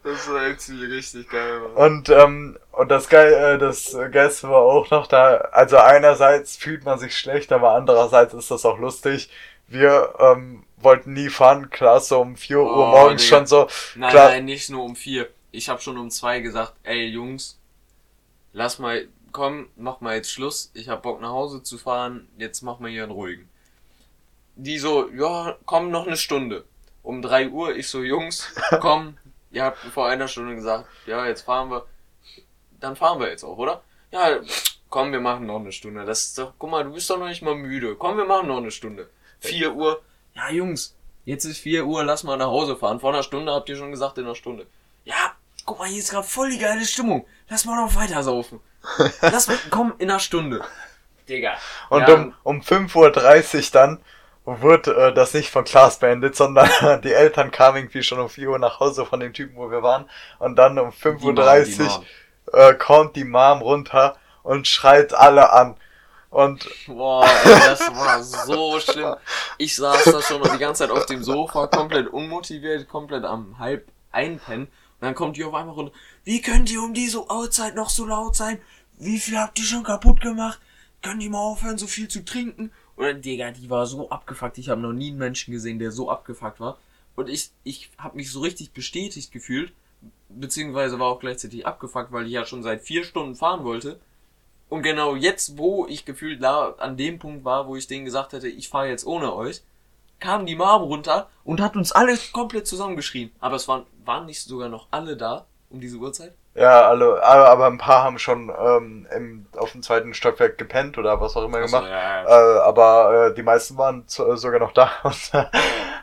Das 0.03 0.29
war 0.31 0.47
actually 0.47 0.87
richtig 0.87 1.29
geil. 1.31 1.61
Mann. 1.61 1.73
Und, 1.93 2.09
ähm, 2.09 2.59
und 2.73 2.91
das 2.91 3.09
Geil, 3.09 3.33
äh, 3.33 3.59
das 3.59 3.97
Geilste 4.11 4.49
war 4.49 4.61
auch 4.61 4.91
noch 4.91 5.07
da, 5.07 5.37
also 5.53 5.77
einerseits 5.79 6.57
fühlt 6.57 6.85
man 6.85 6.99
sich 6.99 7.17
schlecht, 7.17 7.53
aber 7.53 7.73
andererseits 7.73 8.35
ist 8.35 8.51
das 8.51 8.65
auch 8.65 8.79
lustig. 8.79 9.31
Wir 9.67 10.15
ähm, 10.19 10.65
wollten 10.77 11.13
nie 11.15 11.29
fahren, 11.31 11.71
klar, 11.71 12.01
so 12.01 12.21
um 12.21 12.37
4 12.37 12.59
Uhr 12.59 12.71
Oh, 12.71 12.87
morgens 12.87 13.23
Digga. 13.23 13.37
schon 13.37 13.47
so. 13.47 13.69
Nein, 13.95 14.11
Klar. 14.11 14.29
nein, 14.31 14.45
nicht 14.45 14.71
nur 14.71 14.85
um 14.85 14.95
vier. 14.97 15.29
Ich 15.55 15.69
habe 15.69 15.81
schon 15.81 15.99
um 15.99 16.11
zwei 16.11 16.41
gesagt, 16.41 16.75
ey 16.83 17.07
Jungs, 17.07 17.61
lass 18.53 18.81
mal, 18.81 19.07
komm, 19.31 19.69
mach 19.77 20.01
mal 20.01 20.17
jetzt 20.17 20.33
Schluss. 20.33 20.73
Ich 20.75 20.89
hab 20.89 21.05
Bock 21.05 21.21
nach 21.21 21.31
Hause 21.31 21.63
zu 21.63 21.79
fahren. 21.79 22.29
Jetzt 22.39 22.63
mach 22.63 22.81
mal 22.81 22.91
hier 22.91 23.05
einen 23.05 23.13
ruhigen. 23.13 23.49
Die 24.57 24.79
so, 24.79 25.09
ja, 25.11 25.57
komm 25.65 25.93
noch 25.93 26.09
eine 26.09 26.17
Stunde. 26.17 26.65
Um 27.05 27.23
drei 27.23 27.49
Uhr, 27.49 27.77
ich 27.77 27.89
so, 27.89 28.03
Jungs, 28.03 28.53
komm, 28.81 29.17
ihr 29.53 29.63
habt 29.63 29.79
vor 29.79 30.09
einer 30.09 30.27
Stunde 30.27 30.57
gesagt, 30.57 30.89
ja, 31.07 31.25
jetzt 31.27 31.43
fahren 31.43 31.71
wir. 31.71 31.87
Dann 32.81 32.97
fahren 32.97 33.21
wir 33.21 33.29
jetzt 33.29 33.45
auch, 33.45 33.57
oder? 33.57 33.83
Ja, 34.11 34.41
komm, 34.91 35.13
wir 35.13 35.21
machen 35.21 35.47
noch 35.47 35.61
eine 35.61 35.71
Stunde. 35.71 36.05
Das 36.05 36.25
ist 36.25 36.39
doch, 36.39 36.55
guck 36.59 36.71
mal, 36.71 36.83
du 36.83 36.93
bist 36.93 37.09
doch 37.11 37.19
noch 37.19 37.29
nicht 37.29 37.43
mal 37.43 37.55
müde. 37.55 37.95
Komm, 37.95 38.17
wir 38.17 38.25
machen 38.25 38.49
noch 38.49 38.59
eine 38.59 38.73
Stunde. 38.73 39.09
Vier 39.39 39.73
Uhr. 39.73 40.03
Ja, 40.35 40.51
Jungs, 40.51 40.97
jetzt 41.25 41.45
ist 41.45 41.59
vier 41.59 41.87
Uhr, 41.87 42.03
lass 42.03 42.25
mal 42.25 42.37
nach 42.37 42.49
Hause 42.49 42.75
fahren. 42.75 42.99
Vor 42.99 43.13
einer 43.13 43.23
Stunde 43.23 43.53
habt 43.53 43.69
ihr 43.69 43.77
schon 43.77 43.93
gesagt, 43.93 44.19
in 44.19 44.25
einer 44.25 44.35
Stunde. 44.35 44.67
Ja, 45.05 45.34
guck 45.65 45.79
mal, 45.79 45.89
hier 45.89 45.99
ist 45.99 46.11
gerade 46.11 46.27
voll 46.27 46.51
die 46.51 46.59
geile 46.59 46.85
Stimmung. 46.85 47.27
Lass 47.49 47.65
mal 47.65 47.77
noch 47.77 47.95
weiter 47.95 48.23
saufen. 48.23 48.61
Lass 49.21 49.49
mal, 49.49 49.57
komm, 49.71 49.95
in 49.99 50.11
einer 50.11 50.21
Stunde. 50.21 50.65
Digga. 51.29 51.55
Und 51.89 52.07
Ja, 52.07 52.15
um, 52.15 52.35
um 52.43 52.61
5.30 52.61 53.57
Uhr 53.57 53.63
dann 53.73 54.01
wurde 54.45 54.95
äh, 54.95 55.15
das 55.15 55.33
nicht 55.33 55.51
von 55.51 55.65
Klaas 55.65 55.99
beendet, 55.99 56.37
sondern 56.37 56.69
die 57.03 57.13
Eltern 57.13 57.51
kamen 57.51 57.79
irgendwie 57.79 58.03
schon 58.03 58.19
um 58.19 58.29
4 58.29 58.51
Uhr 58.51 58.59
nach 58.59 58.81
Hause 58.81 59.07
von 59.07 59.21
dem 59.21 59.33
Typen, 59.33 59.57
wo 59.57 59.71
wir 59.71 59.83
waren. 59.83 60.09
Und 60.39 60.57
dann 60.57 60.79
um 60.79 60.91
5.30 60.91 61.77
die 61.77 61.83
Uhr 61.83 62.05
äh, 62.53 62.75
kommt 62.75 63.17
die 63.17 63.25
Mom 63.25 63.63
runter 63.63 64.17
und 64.43 64.69
schreit 64.69 65.15
alle 65.15 65.53
an. 65.53 65.77
Und 66.31 66.69
Boah, 66.89 67.25
ey, 67.45 67.61
das 67.65 67.81
war 67.95 68.23
so 68.23 68.81
schlimm. 68.81 69.15
Ich 69.57 69.77
saß 69.77 70.05
da 70.05 70.21
schon 70.21 70.43
die 70.43 70.59
ganze 70.59 70.83
Zeit 70.83 70.91
auf 70.91 71.07
dem 71.07 71.23
Sofa, 71.23 71.69
komplett 71.69 72.09
unmotiviert, 72.09 72.89
komplett 72.89 73.25
am 73.25 73.59
halb 73.61 73.89
einpennen. 74.11 74.69
Und 75.05 75.09
dann 75.09 75.17
kommt 75.17 75.37
die 75.37 75.45
auf 75.45 75.53
einmal 75.53 75.75
runter. 75.75 75.93
Wie 76.25 76.41
könnt 76.41 76.73
ihr 76.73 76.83
um 76.83 76.95
diese 76.95 77.31
Uhrzeit 77.31 77.75
noch 77.75 77.91
so 77.91 78.07
laut 78.07 78.37
sein? 78.37 78.59
Wie 78.99 79.19
viel 79.19 79.37
habt 79.37 79.59
ihr 79.59 79.65
schon 79.67 79.83
kaputt 79.83 80.23
gemacht? 80.23 80.59
Können 81.03 81.21
die 81.21 81.29
mal 81.29 81.41
aufhören, 81.41 81.77
so 81.77 81.87
viel 81.87 82.09
zu 82.09 82.25
trinken? 82.25 82.71
Oder 82.97 83.13
Digga, 83.13 83.51
die 83.51 83.69
war 83.69 83.85
so 83.85 84.09
abgefuckt. 84.09 84.57
Ich 84.57 84.71
habe 84.71 84.81
noch 84.81 84.95
nie 84.95 85.11
einen 85.11 85.19
Menschen 85.19 85.53
gesehen, 85.53 85.79
der 85.79 85.93
so 85.93 86.11
abgefuckt 86.11 86.59
war. 86.59 86.79
Und 87.17 87.29
ich, 87.29 87.51
ich 87.65 87.91
habe 87.99 88.17
mich 88.17 88.33
so 88.33 88.41
richtig 88.41 88.73
bestätigt 88.73 89.31
gefühlt. 89.31 89.75
Beziehungsweise 90.31 90.99
war 90.99 91.09
auch 91.09 91.21
gleichzeitig 91.21 91.67
abgefuckt, 91.67 92.11
weil 92.11 92.25
ich 92.25 92.33
ja 92.33 92.47
schon 92.47 92.63
seit 92.63 92.81
vier 92.81 93.05
Stunden 93.05 93.35
fahren 93.35 93.63
wollte. 93.63 94.01
Und 94.71 94.81
genau 94.81 95.17
jetzt, 95.17 95.59
wo 95.59 95.87
ich 95.87 96.07
gefühlt 96.07 96.43
da 96.43 96.71
an 96.79 96.97
dem 96.97 97.19
Punkt 97.19 97.45
war, 97.45 97.69
wo 97.69 97.77
ich 97.77 97.89
denen 97.89 98.07
gesagt 98.07 98.33
hätte, 98.33 98.49
ich 98.49 98.71
fahre 98.71 98.89
jetzt 98.89 99.07
ohne 99.07 99.35
euch, 99.35 99.61
kam 100.19 100.47
die 100.47 100.57
Mom 100.57 100.83
runter 100.85 101.29
und 101.45 101.61
hat 101.61 101.77
uns 101.77 101.93
alle 101.93 102.17
komplett 102.33 102.67
zusammengeschrien. 102.67 103.31
Aber 103.41 103.57
es 103.57 103.69
waren, 103.69 103.85
waren 104.07 104.27
nicht 104.27 104.43
sogar 104.43 104.69
noch 104.69 104.89
alle 104.91 105.17
da 105.17 105.47
um 105.71 105.81
diese 105.81 105.97
Uhrzeit? 105.99 106.35
ja, 106.55 106.89
alle, 106.89 107.23
aber, 107.25 107.67
ein 107.67 107.79
paar 107.79 108.05
haben 108.05 108.19
schon 108.19 108.49
ähm, 108.57 109.09
im, 109.15 109.47
auf 109.57 109.73
dem 109.73 109.83
zweiten 109.83 110.15
Stockwerk 110.15 110.57
gepennt 110.57 110.99
oder 110.99 111.21
was 111.21 111.37
auch 111.37 111.45
immer 111.45 111.59
Achso, 111.59 111.67
gemacht. 111.67 111.85
ja, 111.85 112.23
ja. 112.23 112.25
Äh, 112.25 112.61
aber 112.61 113.29
äh, 113.33 113.35
die 113.35 113.43
meisten 113.43 113.77
waren 113.77 114.07
zu, 114.07 114.25
äh, 114.31 114.37
sogar 114.37 114.61
noch 114.61 114.73
da. 114.73 114.91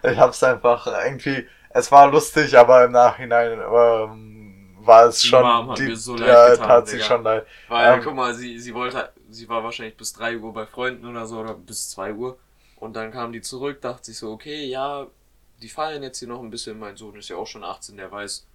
Äh, 0.03 0.13
ich 0.13 0.19
hab's 0.19 0.43
einfach 0.43 0.87
irgendwie, 1.05 1.47
es 1.69 1.91
war 1.91 2.09
lustig, 2.11 2.57
aber 2.57 2.85
im 2.85 2.91
Nachhinein 2.91 3.59
ähm, 3.61 4.75
war 4.79 5.05
es 5.05 5.21
Die 5.21 5.27
schon, 5.27 5.41
Mom 5.41 5.69
hat 5.71 5.77
die, 5.77 5.85
mir 5.85 5.95
so 5.95 6.15
leid 6.17 6.27
ja, 6.27 6.43
getan, 6.43 6.67
tat 6.67 6.87
sie 6.87 6.97
Digga. 6.97 7.05
schon 7.05 7.23
leid. 7.23 7.45
Weil, 7.67 7.99
Ähm. 7.99 8.01
guck 8.01 8.15
mal, 8.15 8.33
sie, 8.33 8.59
sie 8.59 8.73
wollte, 8.73 9.11
sie 9.29 9.47
war 9.49 9.63
wahrscheinlich 9.63 9.97
bis 9.97 10.13
3 10.13 10.37
Uhr 10.39 10.53
bei 10.53 10.65
Freunden 10.65 11.05
oder 11.07 11.25
so, 11.27 11.39
oder 11.39 11.53
bis 11.53 11.89
2 11.91 12.13
Uhr. 12.13 12.37
Und 12.75 12.95
dann 12.95 13.11
kam 13.11 13.31
die 13.31 13.41
zurück, 13.41 13.81
dachte 13.81 14.05
sich 14.05 14.17
so, 14.17 14.31
okay, 14.31 14.65
ja, 14.65 15.07
die 15.61 15.69
feiern 15.69 16.03
jetzt 16.03 16.19
hier 16.19 16.27
noch 16.27 16.41
ein 16.41 16.49
bisschen. 16.49 16.79
Mein 16.79 16.97
Sohn 16.97 17.15
ist 17.15 17.29
ja 17.29 17.35
auch 17.35 17.47
schon 17.47 17.63
18, 17.63 17.97
der 17.97 18.11
weiß, 18.11 18.45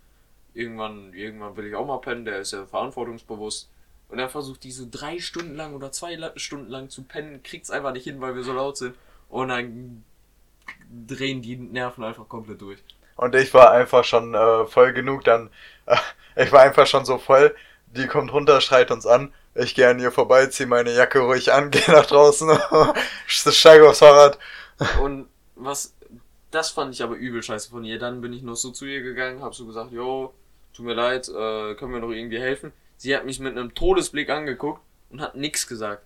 irgendwann, 0.55 1.13
irgendwann 1.13 1.57
will 1.57 1.67
ich 1.67 1.75
auch 1.75 1.87
mal 1.87 1.99
pennen, 1.99 2.25
der 2.25 2.41
ist 2.41 2.53
ja 2.53 2.67
verantwortungsbewusst. 2.67 3.69
Und 4.09 4.19
er 4.19 4.29
versucht 4.29 4.63
die 4.65 4.71
so 4.71 4.87
drei 4.91 5.19
Stunden 5.19 5.57
lang 5.57 5.75
oder 5.75 5.91
zwei 5.93 6.19
Stunden 6.37 6.71
lang 6.71 6.91
zu 6.91 7.03
pennen, 7.03 7.43
kriegt's 7.43 7.71
einfach 7.71 7.93
nicht 7.93 8.05
hin, 8.05 8.21
weil 8.21 8.35
wir 8.35 8.43
so 8.43 8.53
laut 8.53 8.77
sind. 8.77 8.95
Und 9.29 9.49
dann 9.49 10.05
drehen 11.07 11.43
die 11.43 11.57
Nerven 11.57 12.05
einfach 12.05 12.29
komplett 12.29 12.61
durch. 12.61 12.79
Und 13.17 13.35
ich 13.35 13.53
war 13.55 13.73
einfach 13.73 14.05
schon 14.05 14.35
äh, 14.35 14.67
voll 14.67 14.93
genug, 14.93 15.25
dann, 15.25 15.51
äh, 15.87 15.97
ich 16.37 16.53
war 16.53 16.61
einfach 16.63 16.87
schon 16.87 17.05
so 17.05 17.19
voll, 17.19 17.55
die 17.87 18.07
kommt 18.07 18.33
runter, 18.33 18.61
schreit 18.61 18.91
uns 18.91 19.07
an, 19.07 19.33
ich 19.55 19.75
gehe 19.75 19.89
an 19.89 19.99
ihr 19.99 20.13
vorbei, 20.13 20.47
zieh 20.47 20.67
meine 20.67 20.95
Jacke 20.95 21.21
ruhig 21.21 21.53
an, 21.53 21.71
gehe 21.71 21.83
nach 21.89 22.07
draußen, 22.07 22.59
steige 23.27 23.89
aufs 23.89 24.01
Fahrrad. 24.01 24.39
Und 25.03 25.29
was, 25.55 25.95
das 26.51 26.71
fand 26.71 26.95
ich 26.95 27.03
aber 27.03 27.17
übel 27.17 27.43
scheiße 27.43 27.71
von 27.71 27.85
ihr. 27.85 27.99
Dann 27.99 28.21
bin 28.21 28.33
ich 28.33 28.43
noch 28.43 28.57
so 28.57 28.71
zu 28.71 28.87
ihr 28.87 29.03
gegangen, 29.03 29.43
hab 29.43 29.55
so 29.55 29.67
gesagt, 29.67 29.93
jo, 29.93 30.33
tut 30.73 30.87
mir 30.87 30.95
leid, 30.95 31.29
äh, 31.29 31.75
können 31.75 31.93
wir 31.93 32.01
noch 32.01 32.11
irgendwie 32.11 32.41
helfen? 32.41 32.73
Sie 32.97 33.15
hat 33.15 33.27
mich 33.27 33.41
mit 33.41 33.57
einem 33.57 33.75
Todesblick 33.75 34.31
angeguckt 34.31 34.81
und 35.11 35.21
hat 35.21 35.37
nix 35.37 35.67
gesagt. 35.67 36.03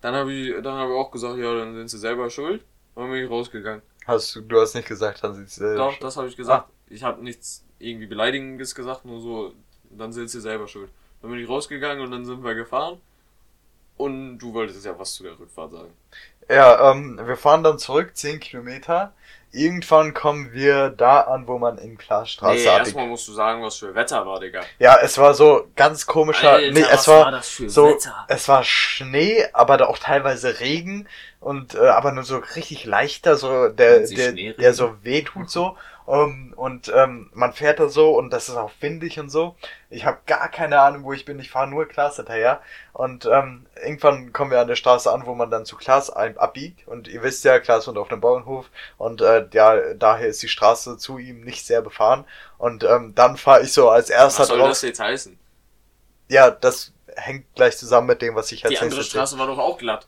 Dann 0.00 0.14
habe 0.14 0.32
ich, 0.32 0.54
dann 0.62 0.74
habe 0.74 0.92
ich 0.92 0.98
auch 0.98 1.10
gesagt, 1.10 1.38
ja, 1.38 1.54
dann 1.54 1.74
sind 1.74 1.88
sie 1.88 1.98
selber 1.98 2.30
schuld. 2.30 2.62
Dann 2.94 3.10
bin 3.10 3.24
ich 3.24 3.30
rausgegangen. 3.30 3.82
Hast 4.06 4.36
du, 4.36 4.42
du 4.42 4.60
hast 4.60 4.74
nicht 4.74 4.86
gesagt, 4.86 5.24
dann 5.24 5.34
sieht 5.34 5.48
sie 5.48 5.76
Doch, 5.76 5.98
das 5.98 6.16
habe 6.16 6.28
ich 6.28 6.36
gesagt. 6.36 6.68
Ich 6.88 7.02
habe 7.02 7.22
nichts 7.22 7.64
irgendwie 7.78 8.06
Beleidigendes 8.06 8.74
gesagt, 8.74 9.04
nur 9.04 9.20
so, 9.20 9.54
dann 9.90 10.12
sind 10.12 10.28
sie 10.28 10.40
selber 10.40 10.68
schuld. 10.68 10.90
Dann 11.22 11.30
bin 11.30 11.40
ich 11.40 11.48
rausgegangen 11.48 12.04
und 12.04 12.10
dann 12.10 12.24
sind 12.24 12.44
wir 12.44 12.54
gefahren. 12.54 13.00
Und 13.96 14.38
du 14.38 14.52
wolltest 14.52 14.84
ja 14.84 14.98
was 14.98 15.14
zu 15.14 15.22
der 15.22 15.38
Rückfahrt 15.38 15.70
sagen. 15.70 15.92
Ja, 16.48 16.90
ähm, 16.90 17.20
wir 17.24 17.36
fahren 17.36 17.62
dann 17.62 17.78
zurück, 17.78 18.16
10 18.16 18.40
Kilometer. 18.40 19.12
Irgendwann 19.52 20.14
kommen 20.14 20.52
wir 20.52 20.88
da 20.90 21.20
an, 21.20 21.46
wo 21.46 21.58
man 21.58 21.78
in 21.78 21.96
Klaasstraße 21.96 22.56
Nee, 22.56 22.64
erstmal 22.64 23.06
musst 23.06 23.28
du 23.28 23.32
sagen, 23.32 23.62
was 23.62 23.76
für 23.76 23.94
Wetter 23.94 24.26
war, 24.26 24.40
Digga. 24.40 24.62
Ja, 24.80 24.98
es 25.00 25.16
war 25.16 25.32
so 25.32 25.68
ganz 25.76 26.06
komischer, 26.06 26.50
Alter, 26.54 26.72
nee, 26.72 26.82
was 26.82 27.02
es 27.02 27.08
war, 27.08 27.24
war 27.26 27.30
das 27.30 27.48
für 27.48 27.70
so, 27.70 27.90
Wetter? 27.90 28.26
es 28.26 28.48
war 28.48 28.64
Schnee, 28.64 29.44
aber 29.52 29.76
da 29.76 29.86
auch 29.86 29.98
teilweise 29.98 30.58
Regen 30.58 31.06
und 31.38 31.76
äh, 31.76 31.86
aber 31.86 32.10
nur 32.10 32.24
so 32.24 32.38
richtig 32.56 32.84
leichter, 32.84 33.36
so 33.36 33.68
der 33.68 34.00
der, 34.08 34.32
der 34.32 34.74
so 34.74 34.96
wehtut 35.02 35.50
so 35.50 35.76
ähm, 36.06 36.52
und 36.56 36.92
ähm, 36.94 37.30
man 37.32 37.52
fährt 37.52 37.80
da 37.80 37.88
so 37.88 38.16
und 38.18 38.30
das 38.30 38.48
ist 38.48 38.56
auch 38.56 38.70
windig 38.80 39.18
und 39.18 39.30
so. 39.30 39.56
Ich 39.88 40.04
habe 40.04 40.18
gar 40.26 40.48
keine 40.48 40.80
Ahnung, 40.80 41.04
wo 41.04 41.12
ich 41.12 41.24
bin. 41.24 41.38
Ich 41.38 41.50
fahre 41.50 41.66
nur 41.66 41.86
Klaas 41.86 42.16
hinterher 42.16 42.60
und 42.92 43.24
ähm, 43.26 43.66
irgendwann 43.82 44.32
kommen 44.32 44.50
wir 44.50 44.60
an 44.60 44.68
der 44.68 44.76
Straße 44.76 45.10
an, 45.10 45.24
wo 45.24 45.34
man 45.34 45.50
dann 45.50 45.64
zu 45.64 45.76
Klaas 45.76 46.10
abbiegt 46.10 46.86
und 46.86 47.08
ihr 47.08 47.22
wisst 47.22 47.44
ja, 47.44 47.58
Klaas 47.58 47.88
wohnt 47.88 47.98
auf 47.98 48.08
dem 48.08 48.20
Bauernhof 48.20 48.66
und 48.98 49.22
äh, 49.22 49.46
ja, 49.52 49.94
daher 49.94 50.28
ist 50.28 50.42
die 50.42 50.48
Straße 50.48 50.98
zu 50.98 51.18
ihm 51.18 51.40
nicht 51.40 51.64
sehr 51.64 51.80
befahren 51.80 52.24
und 52.58 52.84
ähm, 52.84 53.14
dann 53.14 53.36
fahre 53.36 53.62
ich 53.62 53.72
so 53.72 53.88
als 53.88 54.10
erster 54.10 54.42
Was 54.42 54.48
soll 54.48 54.58
drauf. 54.58 54.68
das 54.68 54.82
jetzt 54.82 55.00
heißen? 55.00 55.38
Ja, 56.28 56.50
das 56.50 56.92
hängt 57.16 57.46
gleich 57.54 57.76
zusammen 57.76 58.08
mit 58.08 58.20
dem, 58.22 58.34
was 58.34 58.52
ich 58.52 58.64
als 58.64 58.74
Die 58.74 58.80
andere. 58.80 59.02
Straße 59.02 59.38
war 59.38 59.46
doch 59.46 59.58
auch 59.58 59.78
glatt. 59.78 60.06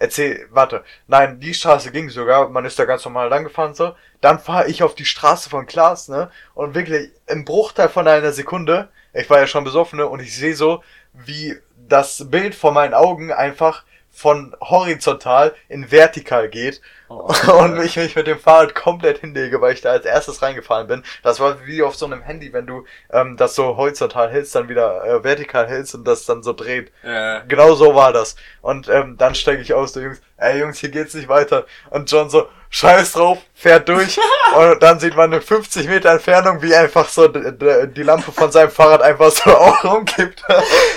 Erzähl, 0.00 0.48
warte. 0.50 0.82
Nein, 1.08 1.40
die 1.40 1.52
Straße 1.52 1.92
ging 1.92 2.08
sogar, 2.08 2.48
man 2.48 2.64
ist 2.64 2.78
da 2.78 2.86
ganz 2.86 3.04
normal 3.04 3.28
lang 3.28 3.44
gefahren 3.44 3.74
so. 3.74 3.94
Dann 4.22 4.38
fahre 4.38 4.66
ich 4.66 4.82
auf 4.82 4.94
die 4.94 5.04
Straße 5.04 5.50
von 5.50 5.66
Klaas, 5.66 6.08
ne? 6.08 6.30
Und 6.54 6.74
wirklich 6.74 7.10
im 7.26 7.44
Bruchteil 7.44 7.90
von 7.90 8.08
einer 8.08 8.32
Sekunde, 8.32 8.88
ich 9.12 9.28
war 9.28 9.40
ja 9.40 9.46
schon 9.46 9.62
besoffen, 9.62 9.98
ne? 9.98 10.06
Und 10.06 10.20
ich 10.20 10.34
sehe 10.34 10.56
so, 10.56 10.82
wie 11.12 11.58
das 11.86 12.30
Bild 12.30 12.54
vor 12.54 12.72
meinen 12.72 12.94
Augen 12.94 13.30
einfach 13.30 13.84
von 14.10 14.54
horizontal 14.60 15.54
in 15.68 15.90
vertikal 15.90 16.48
geht 16.48 16.80
Oh, 17.12 17.28
und 17.58 17.82
ich 17.82 17.96
mich 17.96 18.14
mit 18.14 18.28
dem 18.28 18.38
Fahrrad 18.38 18.76
komplett 18.76 19.18
hinlege, 19.18 19.60
weil 19.60 19.72
ich 19.74 19.80
da 19.80 19.90
als 19.90 20.04
erstes 20.04 20.42
reingefahren 20.42 20.86
bin. 20.86 21.02
Das 21.24 21.40
war 21.40 21.66
wie 21.66 21.82
auf 21.82 21.96
so 21.96 22.06
einem 22.06 22.22
Handy, 22.22 22.52
wenn 22.52 22.68
du 22.68 22.84
ähm, 23.12 23.36
das 23.36 23.56
so 23.56 23.76
horizontal 23.76 24.30
hältst, 24.30 24.54
dann 24.54 24.68
wieder 24.68 25.02
äh, 25.04 25.24
vertikal 25.24 25.66
hältst 25.66 25.96
und 25.96 26.04
das 26.06 26.24
dann 26.24 26.44
so 26.44 26.52
dreht. 26.52 26.92
äh, 27.02 27.40
Genau 27.48 27.74
so 27.74 27.96
war 27.96 28.12
das. 28.12 28.36
Und 28.62 28.88
ähm, 28.88 29.16
dann 29.18 29.34
steige 29.34 29.60
ich 29.60 29.74
aus, 29.74 29.92
der 29.92 30.04
Jungs, 30.04 30.20
ey 30.36 30.60
Jungs, 30.60 30.78
hier 30.78 30.90
geht's 30.90 31.14
nicht 31.14 31.28
weiter. 31.28 31.66
Und 31.90 32.08
John 32.12 32.30
so, 32.30 32.46
scheiß 32.68 33.14
drauf, 33.14 33.38
fährt 33.54 33.88
durch. 33.88 34.16
und 34.56 34.80
dann 34.80 35.00
sieht 35.00 35.16
man 35.16 35.32
eine 35.32 35.42
50 35.42 35.88
Meter 35.88 36.10
Entfernung, 36.12 36.62
wie 36.62 36.76
einfach 36.76 37.08
so 37.08 37.26
die 37.26 38.02
Lampe 38.04 38.30
von 38.30 38.52
seinem 38.52 38.70
Fahrrad 38.70 39.02
einfach 39.02 39.32
so 39.32 39.50
auch 39.56 39.82
rumkippt. 39.82 40.44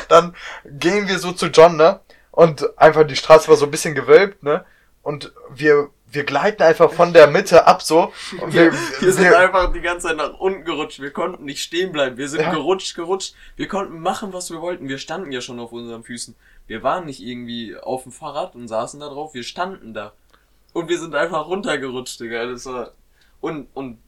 dann 0.09 0.35
gehen 0.63 1.07
wir 1.07 1.17
so 1.17 1.31
zu 1.31 1.47
John, 1.47 1.75
ne? 1.75 2.01
Und 2.33 2.79
einfach 2.79 3.05
die 3.05 3.15
Straße 3.15 3.47
war 3.47 3.55
so 3.57 3.65
ein 3.65 3.71
bisschen 3.71 3.93
gewölbt, 3.93 4.41
ne? 4.41 4.65
Und 5.03 5.31
wir, 5.53 5.89
wir 6.07 6.23
gleiten 6.23 6.63
einfach 6.63 6.91
von 6.91 7.13
der 7.13 7.27
Mitte 7.27 7.67
ab 7.67 7.83
so. 7.83 8.11
Und 8.41 8.53
wir, 8.53 8.71
wir, 8.71 9.01
wir 9.01 9.13
sind 9.13 9.25
wir, 9.25 9.37
einfach 9.37 9.71
die 9.71 9.81
ganze 9.81 10.07
Zeit 10.07 10.17
nach 10.17 10.39
unten 10.39 10.65
gerutscht. 10.65 10.99
Wir 10.99 11.11
konnten 11.11 11.45
nicht 11.45 11.61
stehen 11.61 11.91
bleiben. 11.91 12.17
Wir 12.17 12.27
sind 12.27 12.41
Ja. 12.41 12.51
gerutscht, 12.51 12.95
gerutscht. 12.95 13.35
Wir 13.55 13.67
konnten 13.67 13.99
machen, 13.99 14.33
was 14.33 14.49
wir 14.49 14.61
wollten. 14.61 14.87
Wir 14.87 14.97
standen 14.97 15.31
ja 15.31 15.41
schon 15.41 15.59
auf 15.59 15.71
unseren 15.71 16.03
Füßen. 16.03 16.35
Wir 16.65 16.81
waren 16.81 17.05
nicht 17.05 17.21
irgendwie 17.21 17.77
auf 17.77 18.01
dem 18.01 18.11
Fahrrad 18.11 18.55
und 18.55 18.67
saßen 18.67 18.99
da 18.99 19.09
drauf. 19.09 19.35
Wir 19.35 19.43
standen 19.43 19.93
da. 19.93 20.13
Und 20.73 20.89
wir 20.89 20.97
sind 20.97 21.13
einfach 21.13 21.45
runtergerutscht, 21.45 22.19
Digga. 22.19 22.47
Das 22.47 22.65
war, 22.65 22.93
und, 23.41 23.67
und, 23.75 23.99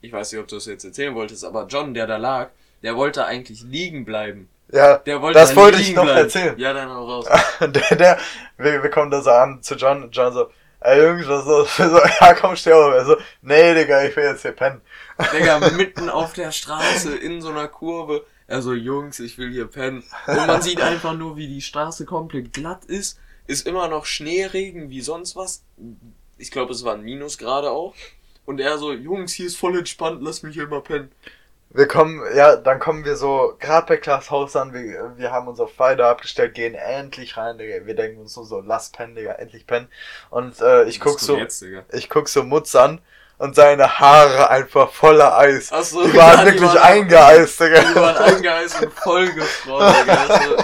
ich 0.00 0.12
weiß 0.12 0.32
nicht, 0.32 0.40
ob 0.40 0.48
du 0.48 0.56
das 0.56 0.66
jetzt 0.66 0.84
erzählen 0.84 1.14
wolltest, 1.14 1.44
aber 1.44 1.66
John, 1.68 1.94
der 1.94 2.08
da 2.08 2.16
lag, 2.16 2.50
der 2.82 2.96
wollte 2.96 3.24
eigentlich 3.24 3.62
liegen 3.62 4.04
bleiben. 4.04 4.48
Ja, 4.70 5.00
wollte 5.22 5.38
das 5.38 5.50
da 5.50 5.56
wollte 5.56 5.80
ich 5.80 5.94
noch 5.94 6.04
bleiben. 6.04 6.18
erzählen. 6.18 6.58
Ja, 6.58 6.72
dann 6.72 6.90
hau 6.90 7.06
raus. 7.06 7.26
der, 7.60 7.96
der, 7.96 8.18
wir, 8.58 8.82
wir 8.82 8.90
kommen 8.90 9.10
da 9.10 9.22
so 9.22 9.30
an 9.30 9.62
zu 9.62 9.74
John 9.76 10.04
und 10.04 10.16
John 10.16 10.32
so, 10.32 10.50
ey 10.80 11.02
Jungs, 11.02 11.28
was 11.28 11.46
ist? 11.46 11.78
Wir 11.78 11.88
so, 11.90 12.00
ja 12.20 12.34
komm, 12.34 12.56
steh 12.56 12.72
auf. 12.72 12.92
Er 12.92 13.04
so, 13.04 13.16
nee, 13.42 13.74
Digga, 13.74 14.04
ich 14.04 14.14
will 14.16 14.24
jetzt 14.24 14.42
hier 14.42 14.52
pennen. 14.52 14.80
Digga, 15.32 15.58
mitten 15.70 16.10
auf 16.10 16.32
der 16.34 16.52
Straße 16.52 17.16
in 17.16 17.40
so 17.40 17.50
einer 17.50 17.68
Kurve. 17.68 18.24
Also 18.46 18.72
Jungs, 18.72 19.20
ich 19.20 19.36
will 19.36 19.50
hier 19.50 19.66
pennen. 19.66 20.02
Und 20.26 20.46
man 20.46 20.62
sieht 20.62 20.80
einfach 20.80 21.14
nur, 21.14 21.36
wie 21.36 21.48
die 21.48 21.60
Straße 21.60 22.06
komplett 22.06 22.52
glatt 22.52 22.84
ist. 22.86 23.18
Ist 23.46 23.66
immer 23.66 23.88
noch 23.88 24.04
Schneeregen 24.06 24.90
wie 24.90 25.00
sonst 25.00 25.36
was. 25.36 25.64
Ich 26.36 26.50
glaube, 26.50 26.72
es 26.72 26.84
waren 26.84 27.02
Minusgrade 27.02 27.70
auch. 27.70 27.94
Und 28.46 28.60
er 28.60 28.78
so, 28.78 28.92
Jungs, 28.92 29.34
hier 29.34 29.46
ist 29.46 29.58
voll 29.58 29.76
entspannt, 29.78 30.22
lass 30.22 30.42
mich 30.42 30.54
hier 30.54 30.66
mal 30.66 30.80
pennen. 30.80 31.12
Wir 31.70 31.86
kommen, 31.86 32.22
ja, 32.34 32.56
dann 32.56 32.78
kommen 32.78 33.04
wir 33.04 33.16
so 33.16 33.54
gerade 33.60 33.86
bei 33.86 33.96
Klaas 33.98 34.30
Haus 34.30 34.56
an, 34.56 34.72
wir, 34.72 35.12
wir 35.18 35.30
haben 35.32 35.48
uns 35.48 35.60
auf 35.60 35.72
Pfeile 35.74 36.06
abgestellt, 36.06 36.54
gehen 36.54 36.74
endlich 36.74 37.36
rein, 37.36 37.58
Digga. 37.58 37.84
Wir 37.84 37.94
denken 37.94 38.20
uns 38.22 38.32
so, 38.32 38.42
so, 38.44 38.60
lass 38.60 38.88
pennen, 38.90 39.14
Digga, 39.14 39.32
endlich 39.32 39.66
pennen. 39.66 39.88
Und 40.30 40.60
äh, 40.62 40.84
ich 40.84 40.98
guck 40.98 41.20
so, 41.20 41.36
Jetzt, 41.36 41.62
ich 41.92 42.08
guck 42.08 42.28
so 42.30 42.42
Mutz 42.42 42.74
an 42.74 43.02
und 43.36 43.54
seine 43.54 43.98
Haare 44.00 44.48
einfach 44.48 44.90
voller 44.90 45.36
Eis. 45.36 45.68
Ach 45.70 45.82
so, 45.84 46.02
Die 46.06 46.14
waren 46.16 46.38
ja, 46.38 46.44
wirklich 46.46 46.62
waren- 46.70 46.78
eingeeist, 46.78 47.60
Die 47.60 47.64
Digga. 47.64 47.94
waren 48.00 48.16
eingeeist 48.16 48.82
und 48.82 48.92
vollgefroren, 48.94 49.94
Digga. 50.00 50.14
Also, 50.26 50.56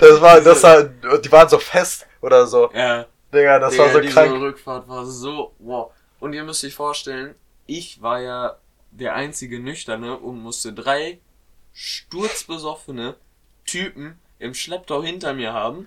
Das 0.00 0.20
war, 0.20 0.40
das 0.40 0.62
war, 0.64 0.82
die 0.82 1.30
waren 1.32 1.48
so 1.48 1.58
fest 1.58 2.06
oder 2.20 2.46
so. 2.46 2.70
ja. 2.74 3.06
Digga, 3.32 3.60
das 3.60 3.70
Digga, 3.72 3.84
war 3.84 3.92
so 3.92 4.00
diese 4.00 4.14
krank. 4.14 4.32
Rückfahrt 4.32 4.88
war 4.88 5.06
so, 5.06 5.54
wow. 5.60 5.90
Und 6.20 6.32
ihr 6.34 6.42
müsst 6.44 6.64
euch 6.64 6.74
vorstellen, 6.74 7.34
ich 7.66 8.02
war 8.02 8.20
ja 8.20 8.56
der 8.92 9.14
einzige 9.14 9.58
Nüchterne 9.58 10.18
und 10.18 10.40
musste 10.40 10.72
drei 10.72 11.18
sturzbesoffene 11.72 13.16
Typen 13.64 14.18
im 14.38 14.54
Schlepptau 14.54 15.02
hinter 15.02 15.34
mir 15.34 15.52
haben, 15.52 15.86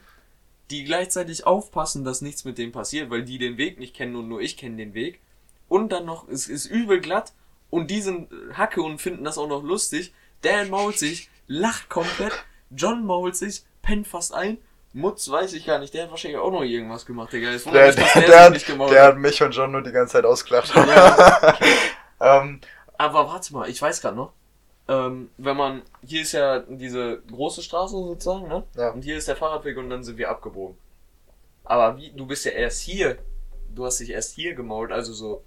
die 0.71 0.83
gleichzeitig 0.83 1.45
aufpassen, 1.45 2.03
dass 2.03 2.21
nichts 2.21 2.45
mit 2.45 2.57
dem 2.57 2.71
passiert, 2.71 3.09
weil 3.09 3.23
die 3.23 3.37
den 3.37 3.57
Weg 3.57 3.79
nicht 3.79 3.95
kennen 3.95 4.15
und 4.15 4.27
nur 4.27 4.41
ich 4.41 4.57
kenne 4.57 4.77
den 4.77 4.93
Weg. 4.93 5.19
Und 5.67 5.91
dann 5.91 6.05
noch, 6.05 6.27
es 6.27 6.47
ist 6.47 6.65
übel 6.65 6.99
glatt 6.99 7.33
und 7.69 7.91
die 7.91 8.01
sind 8.01 8.29
Hacke 8.53 8.81
und 8.81 8.99
finden 8.99 9.23
das 9.23 9.37
auch 9.37 9.47
noch 9.47 9.63
lustig. 9.63 10.13
Dan 10.41 10.69
mault 10.69 10.97
sich, 10.97 11.29
lacht 11.47 11.89
komplett, 11.89 12.33
John 12.71 13.05
mault 13.05 13.35
sich, 13.35 13.63
pennt 13.81 14.07
fast 14.07 14.33
ein. 14.33 14.57
Mutz 14.93 15.29
weiß 15.29 15.53
ich 15.53 15.65
gar 15.65 15.79
nicht, 15.79 15.93
der 15.93 16.03
hat 16.03 16.11
wahrscheinlich 16.11 16.39
auch 16.39 16.51
noch 16.51 16.63
irgendwas 16.63 17.05
gemacht, 17.05 17.33
Digga. 17.33 17.51
Der, 17.51 17.59
der, 17.59 17.91
der, 17.91 17.95
der, 17.95 18.43
hat, 18.45 18.91
der 18.91 19.03
hat 19.03 19.17
mich 19.17 19.41
und 19.43 19.51
John 19.51 19.71
nur 19.71 19.81
die 19.81 19.91
ganze 19.91 20.13
Zeit 20.13 20.25
ausgelacht. 20.25 20.73
Ja. 20.73 21.57
ähm, 22.41 22.61
Aber 22.97 23.27
warte 23.27 23.53
mal, 23.53 23.69
ich 23.69 23.81
weiß 23.81 24.01
gerade 24.01 24.15
noch. 24.15 24.31
Ähm, 24.87 25.29
wenn 25.37 25.57
man, 25.57 25.81
hier 26.05 26.21
ist 26.21 26.33
ja 26.33 26.59
diese 26.59 27.21
große 27.31 27.63
Straße 27.63 27.95
sozusagen, 27.95 28.47
ne? 28.47 28.63
Ja. 28.75 28.91
Und 28.91 29.01
hier 29.03 29.17
ist 29.17 29.27
der 29.27 29.35
Fahrradweg 29.35 29.77
und 29.77 29.89
dann 29.89 30.03
sind 30.03 30.17
wir 30.17 30.29
abgebogen. 30.29 30.77
Aber 31.63 31.97
wie, 31.97 32.11
du 32.11 32.25
bist 32.27 32.45
ja 32.45 32.51
erst 32.51 32.81
hier, 32.81 33.17
du 33.73 33.85
hast 33.85 33.99
dich 33.99 34.11
erst 34.11 34.35
hier 34.35 34.53
gemault, 34.53 34.91
also 34.91 35.11
so, 35.13 35.43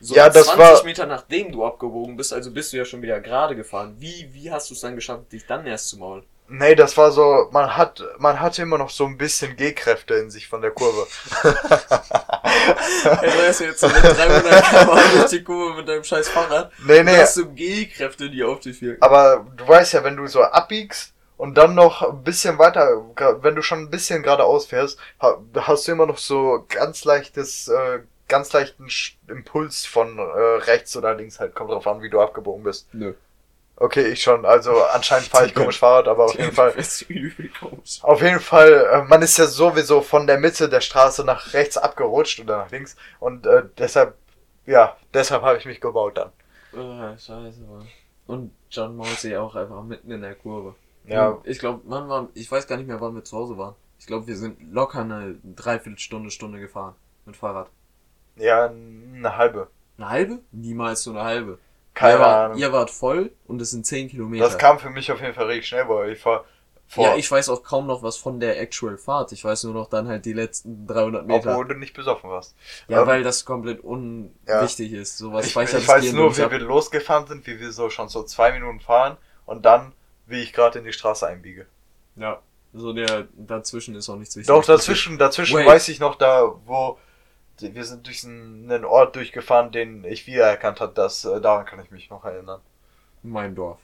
so 0.00 0.14
Ja, 0.14 0.28
das 0.30 0.46
20 0.46 0.58
war- 0.58 0.84
Meter 0.84 1.06
nachdem 1.06 1.50
du 1.50 1.64
abgebogen 1.64 2.16
bist, 2.16 2.32
also 2.32 2.52
bist 2.52 2.72
du 2.72 2.76
ja 2.76 2.84
schon 2.84 3.02
wieder 3.02 3.20
gerade 3.20 3.56
gefahren. 3.56 3.96
Wie, 3.98 4.28
wie 4.32 4.52
hast 4.52 4.70
du 4.70 4.74
es 4.74 4.80
dann 4.80 4.94
geschafft, 4.94 5.32
dich 5.32 5.44
dann 5.46 5.66
erst 5.66 5.88
zu 5.88 5.98
maulen? 5.98 6.24
Nee, 6.48 6.74
das 6.74 6.96
war 6.96 7.10
so, 7.12 7.48
man 7.50 7.76
hat, 7.76 8.02
man 8.18 8.40
hatte 8.40 8.62
immer 8.62 8.78
noch 8.78 8.90
so 8.90 9.04
ein 9.06 9.16
bisschen 9.18 9.56
Gehkräfte 9.56 10.14
in 10.14 10.30
sich 10.30 10.48
von 10.48 10.60
der 10.62 10.70
Kurve. 10.70 11.06
Ey, 13.22 13.30
du 13.30 13.46
hast 13.48 13.60
jetzt 13.60 13.80
so 13.80 13.88
mit 13.88 14.02
300 14.02 14.64
km 14.64 14.90
durch 15.18 15.30
die 15.30 15.44
Kurve 15.44 15.76
mit 15.76 15.88
deinem 15.88 16.04
scheiß 16.04 16.28
Fahrrad. 16.28 16.70
Nee, 16.86 17.02
Nee. 17.02 17.14
Du 17.16 17.20
hast 17.22 17.34
so 17.34 17.46
G-Kräfte, 17.50 18.30
die 18.30 18.42
auf 18.44 18.60
dich 18.60 18.80
wirken. 18.82 19.02
aber 19.02 19.46
du 19.56 19.66
weißt 19.66 19.92
ja, 19.94 20.04
wenn 20.04 20.16
du 20.16 20.26
so 20.26 20.42
abbiegst 20.42 21.12
und 21.36 21.54
dann 21.56 21.74
noch 21.74 22.02
ein 22.02 22.22
bisschen 22.22 22.58
weiter, 22.58 22.88
wenn 23.42 23.54
du 23.54 23.62
schon 23.62 23.80
ein 23.80 23.90
bisschen 23.90 24.22
geradeaus 24.22 24.66
fährst, 24.66 24.98
ha- 25.20 25.38
hast 25.56 25.86
du 25.86 25.92
immer 25.92 26.06
noch 26.06 26.18
so 26.18 26.64
ganz 26.68 27.04
leichtes, 27.04 27.68
äh, 27.68 28.00
ganz 28.28 28.52
leichten 28.52 28.88
Impuls 29.28 29.84
von 29.86 30.18
äh, 30.18 30.22
rechts 30.22 30.96
oder 30.96 31.14
links 31.14 31.38
halt. 31.38 31.54
Kommt 31.54 31.70
drauf 31.70 31.86
an, 31.86 32.02
wie 32.02 32.10
du 32.10 32.20
abgebogen 32.20 32.64
bist. 32.64 32.88
Nö. 32.92 33.14
Okay, 33.78 34.06
ich 34.08 34.22
schon. 34.22 34.46
Also 34.46 34.82
anscheinend 34.84 35.28
fahre 35.28 35.46
ich 35.46 35.54
komisch 35.54 35.78
Fahrrad, 35.78 36.08
aber 36.08 36.24
auf 36.24 36.38
jeden 36.38 36.52
Fall. 36.52 36.72
Auf 38.02 38.22
jeden 38.22 38.40
Fall, 38.40 38.72
äh, 38.90 39.02
man 39.04 39.20
ist 39.22 39.36
ja 39.36 39.46
sowieso 39.46 40.00
von 40.00 40.26
der 40.26 40.38
Mitte 40.38 40.68
der 40.68 40.80
Straße 40.80 41.24
nach 41.24 41.52
rechts 41.52 41.76
abgerutscht 41.76 42.40
oder 42.40 42.56
nach 42.58 42.70
links 42.70 42.96
und 43.20 43.46
äh, 43.46 43.64
deshalb, 43.76 44.16
ja, 44.64 44.96
deshalb 45.12 45.42
habe 45.42 45.58
ich 45.58 45.66
mich 45.66 45.80
gebaut 45.80 46.16
dann. 46.16 46.32
Ah, 46.74 47.16
scheiße, 47.18 47.60
Mann. 47.62 47.86
Und 48.26 48.52
John 48.70 48.96
Mosley 48.96 49.36
auch 49.36 49.54
einfach 49.54 49.82
mitten 49.82 50.10
in 50.10 50.22
der 50.22 50.34
Kurve. 50.34 50.74
Ja, 51.06 51.28
Und 51.28 51.46
Ich 51.46 51.58
glaube, 51.58 51.86
man 51.86 52.08
war, 52.08 52.28
ich 52.34 52.50
weiß 52.50 52.66
gar 52.66 52.76
nicht 52.76 52.88
mehr, 52.88 53.00
wann 53.00 53.14
wir 53.14 53.24
zu 53.24 53.36
Hause 53.36 53.56
waren. 53.58 53.74
Ich 53.98 54.06
glaube, 54.06 54.26
wir 54.26 54.36
sind 54.36 54.58
locker 54.72 55.00
eine 55.00 55.36
Dreiviertelstunde, 55.44 56.30
Stunde 56.30 56.60
gefahren. 56.60 56.94
Mit 57.24 57.36
Fahrrad. 57.36 57.68
ja, 58.36 58.66
eine 58.66 59.36
halbe. 59.36 59.68
Eine 59.98 60.08
halbe? 60.08 60.38
Niemals 60.52 61.02
so 61.02 61.10
eine 61.10 61.24
halbe. 61.24 61.58
Keine 61.96 62.18
ihr, 62.18 62.26
Ahnung. 62.26 62.58
ihr 62.58 62.72
wart 62.72 62.90
voll 62.90 63.32
und 63.46 63.60
es 63.60 63.70
sind 63.70 63.86
10 63.86 64.10
Kilometer. 64.10 64.44
Das 64.44 64.58
kam 64.58 64.78
für 64.78 64.90
mich 64.90 65.10
auf 65.10 65.20
jeden 65.20 65.32
Fall 65.34 65.46
richtig 65.46 65.66
schnell, 65.66 65.88
weil 65.88 66.12
ich 66.12 66.20
fahr 66.20 66.44
vor, 66.88 67.04
ja, 67.04 67.16
ich 67.16 67.28
weiß 67.28 67.48
auch 67.48 67.64
kaum 67.64 67.86
noch 67.86 68.02
was 68.02 68.16
von 68.16 68.38
der 68.38 68.60
Actual 68.60 68.96
Fahrt. 68.96 69.32
Ich 69.32 69.42
weiß 69.42 69.64
nur 69.64 69.74
noch 69.74 69.88
dann 69.88 70.06
halt 70.06 70.24
die 70.24 70.34
letzten 70.34 70.86
300 70.86 71.26
Meter. 71.26 71.50
obwohl 71.50 71.66
du 71.66 71.74
nicht 71.74 71.94
besoffen 71.94 72.30
warst. 72.30 72.54
ja, 72.86 73.00
ähm, 73.00 73.06
weil 73.08 73.22
das 73.24 73.44
komplett 73.44 73.80
unwichtig 73.80 74.92
ist. 74.92 75.18
Sowas 75.18 75.46
Ich, 75.46 75.56
ich 75.56 75.70
das 75.70 75.88
weiß 75.88 76.12
nur, 76.12 76.36
wie 76.36 76.50
wir 76.50 76.58
losgefahren 76.60 77.26
sind, 77.26 77.46
wie 77.46 77.58
wir 77.58 77.72
so 77.72 77.90
schon 77.90 78.08
so 78.08 78.22
zwei 78.22 78.52
Minuten 78.52 78.78
fahren 78.80 79.16
und 79.46 79.64
dann, 79.64 79.94
wie 80.26 80.42
ich 80.42 80.52
gerade 80.52 80.78
in 80.78 80.84
die 80.84 80.92
Straße 80.92 81.26
einbiege. 81.26 81.66
Ja. 82.14 82.40
So 82.72 82.92
der 82.92 83.26
dazwischen 83.34 83.94
ist 83.96 84.08
auch 84.08 84.16
nichts 84.16 84.36
wichtig. 84.36 84.48
Doch, 84.48 84.64
dazwischen, 84.64 85.18
dazwischen 85.18 85.56
Wait. 85.56 85.66
weiß 85.66 85.88
ich 85.88 85.98
noch 85.98 86.14
da, 86.14 86.54
wo 86.66 86.98
wir 87.58 87.84
sind 87.84 88.06
durch 88.06 88.24
einen 88.24 88.84
Ort 88.84 89.16
durchgefahren, 89.16 89.72
den 89.72 90.04
ich 90.04 90.26
wiedererkannt 90.26 90.80
habe. 90.80 90.92
Das, 90.94 91.24
äh, 91.24 91.40
daran 91.40 91.66
kann 91.66 91.80
ich 91.80 91.90
mich 91.90 92.10
noch 92.10 92.24
erinnern. 92.24 92.60
Mein 93.22 93.54
Dorf. 93.54 93.78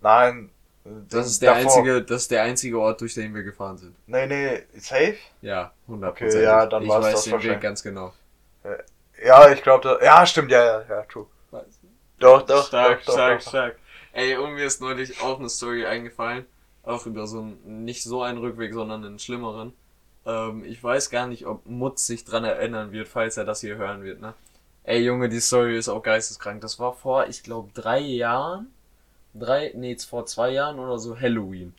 Nein. 0.00 0.50
äh, 0.84 0.90
Das 1.08 1.26
ist 1.26 1.42
der 1.42 1.54
davor. 1.54 1.72
einzige, 1.76 2.02
das 2.02 2.22
ist 2.22 2.30
der 2.30 2.42
einzige 2.42 2.78
Ort, 2.80 3.00
durch 3.00 3.14
den 3.14 3.34
wir 3.34 3.42
gefahren 3.42 3.78
sind. 3.78 3.94
Nee, 4.06 4.26
nee, 4.26 4.62
safe? 4.78 5.16
Ja, 5.40 5.72
100%. 5.88 6.08
Okay, 6.08 6.42
ja, 6.42 6.66
dann 6.66 6.82
ich 6.82 6.88
weiß 6.88 7.12
das 7.12 7.24
den. 7.24 7.42
Weg 7.42 7.60
ganz 7.60 7.82
genau. 7.82 8.12
Ja, 9.24 9.50
ich 9.50 9.62
glaube, 9.62 9.98
ja, 10.02 10.26
stimmt, 10.26 10.50
ja, 10.50 10.64
ja, 10.64 10.84
ja, 10.88 11.02
true. 11.02 11.26
Doch, 12.18 12.42
doch, 12.42 12.66
stark, 12.66 13.00
doch, 13.00 13.06
doch, 13.06 13.12
stark, 13.14 13.40
doch. 13.40 13.48
stark. 13.48 13.78
Ey, 14.12 14.36
und 14.36 14.54
mir 14.54 14.64
ist 14.64 14.80
neulich 14.80 15.20
auch 15.20 15.38
eine 15.38 15.48
Story 15.48 15.86
eingefallen. 15.86 16.46
Auch 16.82 17.06
über 17.06 17.26
so 17.26 17.38
einen, 17.40 17.84
nicht 17.84 18.02
so 18.02 18.22
einen 18.22 18.38
Rückweg, 18.38 18.74
sondern 18.74 19.04
einen 19.04 19.18
schlimmeren. 19.18 19.72
Ähm, 20.26 20.64
ich 20.64 20.82
weiß 20.82 21.10
gar 21.10 21.26
nicht, 21.26 21.46
ob 21.46 21.66
Mutz 21.66 22.06
sich 22.06 22.24
dran 22.24 22.44
erinnern 22.44 22.92
wird, 22.92 23.08
falls 23.08 23.36
er 23.36 23.44
das 23.44 23.60
hier 23.60 23.76
hören 23.76 24.02
wird, 24.02 24.20
ne? 24.20 24.34
Ey, 24.84 25.04
Junge, 25.04 25.28
die 25.28 25.40
Story 25.40 25.78
ist 25.78 25.88
auch 25.88 26.02
geisteskrank. 26.02 26.60
Das 26.60 26.80
war 26.80 26.92
vor, 26.92 27.28
ich 27.28 27.42
glaube, 27.44 27.70
drei 27.72 28.00
Jahren. 28.00 28.68
Drei, 29.34 29.72
nee, 29.76 29.96
vor 29.96 30.26
zwei 30.26 30.50
Jahren 30.50 30.78
oder 30.78 30.98
so 30.98 31.18
Halloween. 31.18 31.74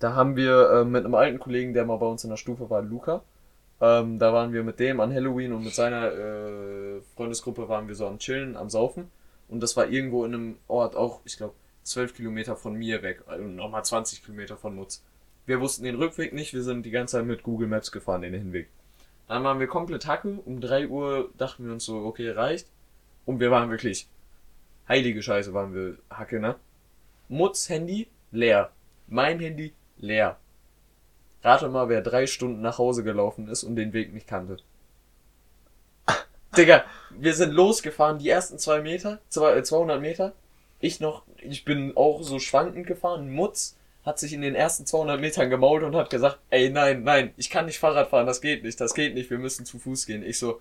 Da 0.00 0.14
haben 0.14 0.36
wir 0.36 0.70
äh, 0.70 0.84
mit 0.84 1.04
einem 1.04 1.14
alten 1.14 1.38
Kollegen, 1.38 1.74
der 1.74 1.84
mal 1.84 1.96
bei 1.98 2.06
uns 2.06 2.24
in 2.24 2.30
der 2.30 2.36
Stufe 2.36 2.70
war, 2.70 2.82
Luca. 2.82 3.22
Ähm, 3.80 4.18
da 4.18 4.32
waren 4.32 4.52
wir 4.52 4.64
mit 4.64 4.80
dem 4.80 5.00
an 5.00 5.14
Halloween 5.14 5.52
und 5.52 5.64
mit 5.64 5.74
seiner 5.74 6.12
äh, 6.12 7.00
Freundesgruppe 7.16 7.68
waren 7.68 7.88
wir 7.88 7.94
so 7.94 8.06
am 8.06 8.18
Chillen, 8.18 8.56
am 8.56 8.68
Saufen. 8.68 9.10
Und 9.48 9.60
das 9.62 9.76
war 9.76 9.88
irgendwo 9.88 10.24
in 10.24 10.34
einem 10.34 10.56
Ort, 10.68 10.96
auch, 10.96 11.20
ich 11.24 11.36
glaube, 11.36 11.54
12 11.84 12.14
Kilometer 12.14 12.56
von 12.56 12.74
mir 12.74 13.02
weg. 13.02 13.22
Also 13.26 13.44
nochmal 13.44 13.84
20 13.84 14.24
Kilometer 14.24 14.56
von 14.56 14.76
Nutz. 14.76 15.02
Wir 15.48 15.62
wussten 15.62 15.84
den 15.84 15.94
Rückweg 15.94 16.34
nicht, 16.34 16.52
wir 16.52 16.62
sind 16.62 16.84
die 16.84 16.90
ganze 16.90 17.16
Zeit 17.16 17.24
mit 17.24 17.42
Google 17.42 17.68
Maps 17.68 17.90
gefahren, 17.90 18.20
den 18.20 18.34
Hinweg. 18.34 18.68
Dann 19.28 19.44
waren 19.44 19.58
wir 19.58 19.66
komplett 19.66 20.06
Hacke. 20.06 20.40
Um 20.44 20.60
3 20.60 20.88
Uhr 20.88 21.30
dachten 21.38 21.64
wir 21.64 21.72
uns 21.72 21.86
so, 21.86 22.04
okay, 22.04 22.28
reicht. 22.28 22.68
Und 23.24 23.40
wir 23.40 23.50
waren 23.50 23.70
wirklich, 23.70 24.08
heilige 24.90 25.22
Scheiße 25.22 25.54
waren 25.54 25.72
wir 25.72 25.96
Hacke, 26.10 26.38
ne? 26.38 26.56
Mutz 27.30 27.70
Handy, 27.70 28.08
leer. 28.30 28.72
Mein 29.06 29.40
Handy, 29.40 29.72
leer. 29.96 30.36
Rate 31.42 31.70
mal, 31.70 31.88
wer 31.88 32.02
drei 32.02 32.26
Stunden 32.26 32.60
nach 32.60 32.76
Hause 32.76 33.02
gelaufen 33.02 33.48
ist 33.48 33.64
und 33.64 33.76
den 33.76 33.94
Weg 33.94 34.12
nicht 34.12 34.26
kannte. 34.26 34.58
Digga, 36.58 36.84
wir 37.08 37.32
sind 37.32 37.54
losgefahren, 37.54 38.18
die 38.18 38.28
ersten 38.28 38.58
zwei 38.58 38.82
Meter, 38.82 39.18
zwei, 39.30 39.56
äh, 39.56 39.62
200 39.62 39.98
Meter. 39.98 40.34
Ich 40.78 41.00
noch, 41.00 41.22
ich 41.38 41.64
bin 41.64 41.96
auch 41.96 42.22
so 42.22 42.38
schwankend 42.38 42.86
gefahren. 42.86 43.30
Mutz 43.30 43.77
hat 44.04 44.18
sich 44.18 44.32
in 44.32 44.42
den 44.42 44.54
ersten 44.54 44.86
200 44.86 45.20
Metern 45.20 45.50
gemault 45.50 45.82
und 45.82 45.94
hat 45.94 46.10
gesagt, 46.10 46.38
ey, 46.50 46.70
nein, 46.70 47.02
nein, 47.02 47.32
ich 47.36 47.50
kann 47.50 47.66
nicht 47.66 47.78
Fahrrad 47.78 48.08
fahren, 48.08 48.26
das 48.26 48.40
geht 48.40 48.62
nicht, 48.64 48.80
das 48.80 48.94
geht 48.94 49.14
nicht, 49.14 49.30
wir 49.30 49.38
müssen 49.38 49.66
zu 49.66 49.78
Fuß 49.78 50.06
gehen. 50.06 50.22
Ich 50.22 50.38
so, 50.38 50.60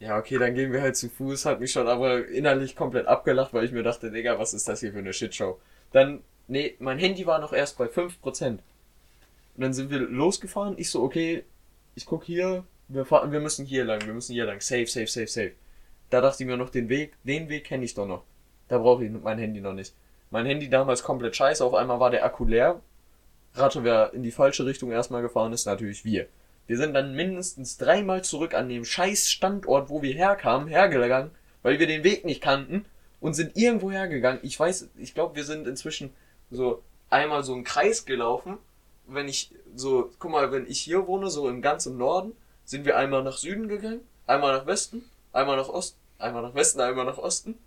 ja, 0.00 0.16
okay, 0.18 0.38
dann 0.38 0.54
gehen 0.54 0.72
wir 0.72 0.82
halt 0.82 0.96
zu 0.96 1.08
Fuß, 1.08 1.44
hat 1.44 1.60
mich 1.60 1.72
schon 1.72 1.88
aber 1.88 2.26
innerlich 2.28 2.76
komplett 2.76 3.06
abgelacht, 3.06 3.52
weil 3.52 3.64
ich 3.64 3.72
mir 3.72 3.82
dachte, 3.82 4.10
Digga, 4.10 4.38
was 4.38 4.54
ist 4.54 4.68
das 4.68 4.80
hier 4.80 4.92
für 4.92 4.98
eine 4.98 5.12
Shitshow? 5.12 5.60
Dann, 5.92 6.22
nee, 6.46 6.76
mein 6.78 6.98
Handy 6.98 7.26
war 7.26 7.38
noch 7.38 7.52
erst 7.52 7.78
bei 7.78 7.86
5%. 7.86 8.46
Und 8.48 8.60
dann 9.56 9.72
sind 9.72 9.90
wir 9.90 9.98
losgefahren, 9.98 10.74
ich 10.78 10.90
so, 10.90 11.02
okay, 11.02 11.44
ich 11.94 12.06
guck 12.06 12.24
hier, 12.24 12.64
wir 12.86 13.04
fahren, 13.04 13.32
wir 13.32 13.40
müssen 13.40 13.66
hier 13.66 13.84
lang, 13.84 14.06
wir 14.06 14.14
müssen 14.14 14.32
hier 14.32 14.44
lang, 14.44 14.60
safe, 14.60 14.86
safe, 14.86 15.08
safe, 15.08 15.26
safe. 15.26 15.52
Da 16.10 16.20
dachte 16.20 16.42
ich 16.42 16.48
mir 16.48 16.56
noch, 16.56 16.70
den 16.70 16.88
Weg, 16.88 17.14
den 17.24 17.48
Weg 17.48 17.64
kenne 17.64 17.84
ich 17.84 17.94
doch 17.94 18.06
noch. 18.06 18.24
Da 18.68 18.78
brauche 18.78 19.04
ich 19.04 19.10
mein 19.10 19.38
Handy 19.38 19.60
noch 19.60 19.74
nicht. 19.74 19.94
Mein 20.30 20.46
Handy 20.46 20.68
damals 20.68 21.02
komplett 21.02 21.36
scheiße, 21.36 21.64
auf 21.64 21.74
einmal 21.74 22.00
war 22.00 22.10
der 22.10 22.24
Akku 22.24 22.44
leer. 22.44 22.80
Rate, 23.54 23.82
wer 23.82 24.12
in 24.12 24.22
die 24.22 24.30
falsche 24.30 24.66
Richtung 24.66 24.90
erstmal 24.90 25.22
gefahren 25.22 25.52
ist, 25.52 25.66
natürlich 25.66 26.04
wir. 26.04 26.26
Wir 26.66 26.76
sind 26.76 26.92
dann 26.92 27.14
mindestens 27.14 27.78
dreimal 27.78 28.22
zurück 28.22 28.52
an 28.52 28.68
dem 28.68 28.84
scheiß 28.84 29.30
Standort, 29.30 29.88
wo 29.88 30.02
wir 30.02 30.12
herkamen, 30.12 30.68
hergegangen, 30.68 31.30
weil 31.62 31.78
wir 31.78 31.86
den 31.86 32.04
Weg 32.04 32.26
nicht 32.26 32.42
kannten 32.42 32.84
und 33.20 33.34
sind 33.34 33.56
irgendwo 33.56 33.90
hergegangen. 33.90 34.40
Ich 34.42 34.60
weiß, 34.60 34.90
ich 34.98 35.14
glaube, 35.14 35.34
wir 35.34 35.44
sind 35.44 35.66
inzwischen 35.66 36.12
so 36.50 36.82
einmal 37.08 37.42
so 37.42 37.54
einen 37.54 37.64
Kreis 37.64 38.04
gelaufen. 38.04 38.58
Wenn 39.06 39.28
ich 39.28 39.50
so, 39.74 40.10
guck 40.18 40.30
mal, 40.30 40.52
wenn 40.52 40.66
ich 40.66 40.80
hier 40.80 41.06
wohne, 41.06 41.30
so 41.30 41.48
im 41.48 41.62
ganzen 41.62 41.96
Norden, 41.96 42.32
sind 42.66 42.84
wir 42.84 42.98
einmal 42.98 43.22
nach 43.22 43.38
Süden 43.38 43.68
gegangen, 43.68 44.02
einmal 44.26 44.52
nach 44.52 44.66
Westen, 44.66 45.08
einmal 45.32 45.56
nach 45.56 45.70
Osten, 45.70 45.98
einmal 46.18 46.42
nach 46.42 46.54
Westen, 46.54 46.80
einmal 46.82 47.06
nach 47.06 47.16
Osten, 47.16 47.58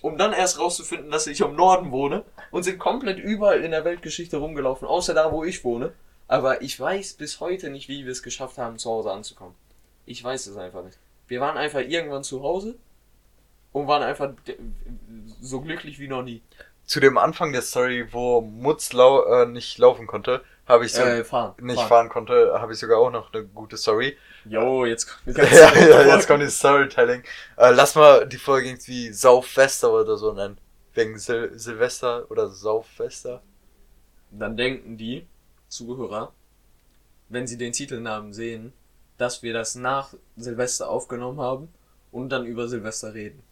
um 0.00 0.18
dann 0.18 0.32
erst 0.32 0.58
rauszufinden, 0.58 1.10
dass 1.10 1.26
ich 1.26 1.40
im 1.40 1.56
Norden 1.56 1.90
wohne 1.90 2.24
und 2.50 2.62
sind 2.62 2.78
komplett 2.78 3.18
überall 3.18 3.62
in 3.62 3.70
der 3.70 3.84
Weltgeschichte 3.84 4.36
rumgelaufen, 4.36 4.86
außer 4.86 5.14
da, 5.14 5.32
wo 5.32 5.44
ich 5.44 5.64
wohne. 5.64 5.92
Aber 6.28 6.62
ich 6.62 6.78
weiß 6.78 7.14
bis 7.14 7.40
heute 7.40 7.70
nicht, 7.70 7.88
wie 7.88 8.04
wir 8.04 8.12
es 8.12 8.22
geschafft 8.22 8.58
haben, 8.58 8.78
zu 8.78 8.90
Hause 8.90 9.12
anzukommen. 9.12 9.54
Ich 10.06 10.22
weiß 10.22 10.46
es 10.46 10.56
einfach 10.56 10.82
nicht. 10.82 10.98
Wir 11.28 11.40
waren 11.40 11.56
einfach 11.56 11.80
irgendwann 11.80 12.24
zu 12.24 12.42
Hause 12.42 12.76
und 13.72 13.86
waren 13.86 14.02
einfach 14.02 14.32
so 15.40 15.60
glücklich 15.60 15.98
wie 15.98 16.08
noch 16.08 16.22
nie. 16.22 16.42
Zu 16.84 17.00
dem 17.00 17.16
Anfang 17.16 17.52
der 17.52 17.62
Story, 17.62 18.12
wo 18.12 18.40
Mutz 18.40 18.92
lau 18.92 19.24
äh, 19.24 19.46
nicht 19.46 19.78
laufen 19.78 20.06
konnte, 20.06 20.42
habe 20.66 20.86
ich 20.86 20.92
so 20.94 21.02
Äh, 21.02 21.24
fahren. 21.24 21.54
nicht 21.58 21.82
fahren 21.82 22.08
konnte, 22.08 22.52
habe 22.60 22.72
ich 22.72 22.78
sogar 22.78 22.98
auch 22.98 23.10
noch 23.10 23.32
eine 23.32 23.44
gute 23.44 23.76
Story. 23.76 24.16
Jo, 24.44 24.84
jetzt 24.86 25.06
kommt 25.06 25.36
Ja, 25.36 25.74
ja, 25.74 26.02
jetzt 26.16 26.26
kommt 26.26 26.42
die 26.42 26.50
Storytelling. 26.50 27.22
Äh, 27.56 27.70
lass 27.72 27.94
mal 27.94 28.26
die 28.26 28.38
Folge 28.38 28.68
irgendwie 28.68 29.12
Sauffester 29.12 29.92
oder 29.92 30.16
so 30.16 30.32
nennen. 30.32 30.58
Wegen 30.94 31.18
Sil 31.18 31.52
Silvester 31.58 32.30
oder 32.30 32.48
Sauffester. 32.48 33.42
Dann 34.32 34.56
denken 34.56 34.96
die 34.96 35.26
Zuhörer, 35.68 36.32
wenn 37.28 37.46
sie 37.46 37.58
den 37.58 37.72
Titelnamen 37.72 38.32
sehen, 38.32 38.72
dass 39.18 39.42
wir 39.42 39.52
das 39.52 39.74
nach 39.76 40.14
Silvester 40.36 40.88
aufgenommen 40.90 41.40
haben 41.40 41.68
und 42.12 42.30
dann 42.30 42.46
über 42.46 42.68
Silvester 42.68 43.14
reden. 43.14 43.42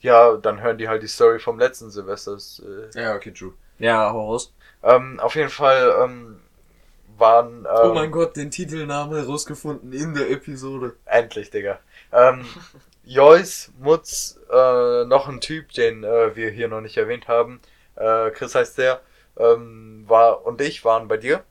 Ja, 0.00 0.36
dann 0.36 0.60
hören 0.62 0.78
die 0.78 0.88
halt 0.88 1.02
die 1.02 1.06
Story 1.08 1.38
vom 1.38 1.58
letzten 1.58 1.90
Silvester. 1.90 2.32
Das, 2.32 2.60
äh, 2.60 2.90
Ja, 2.94 3.14
okay, 3.14 3.32
true. 3.32 3.54
Ja, 3.78 4.10
hau 4.12 4.26
raus. 4.32 4.52
Ähm, 4.86 5.20
auf 5.20 5.34
jeden 5.34 5.50
Fall 5.50 5.94
ähm, 6.02 6.40
waren. 7.18 7.64
Ähm, 7.64 7.90
oh 7.90 7.94
mein 7.94 8.10
Gott, 8.10 8.36
den 8.36 8.50
Titelnamen 8.50 9.16
herausgefunden 9.18 9.92
in 9.92 10.14
der 10.14 10.30
Episode. 10.30 10.94
Endlich, 11.04 11.50
Digga. 11.50 11.78
Ähm, 12.12 12.44
Joyce, 13.04 13.72
Mutz, 13.78 14.38
äh, 14.50 15.04
noch 15.04 15.28
ein 15.28 15.40
Typ, 15.40 15.72
den 15.72 16.04
äh, 16.04 16.34
wir 16.34 16.50
hier 16.50 16.68
noch 16.68 16.80
nicht 16.80 16.96
erwähnt 16.96 17.28
haben. 17.28 17.60
Äh, 17.94 18.30
Chris 18.30 18.54
heißt 18.54 18.78
der. 18.78 19.00
Ähm, 19.38 20.04
war 20.06 20.46
und 20.46 20.60
ich 20.60 20.84
waren 20.84 21.08
bei 21.08 21.18
dir. 21.18 21.44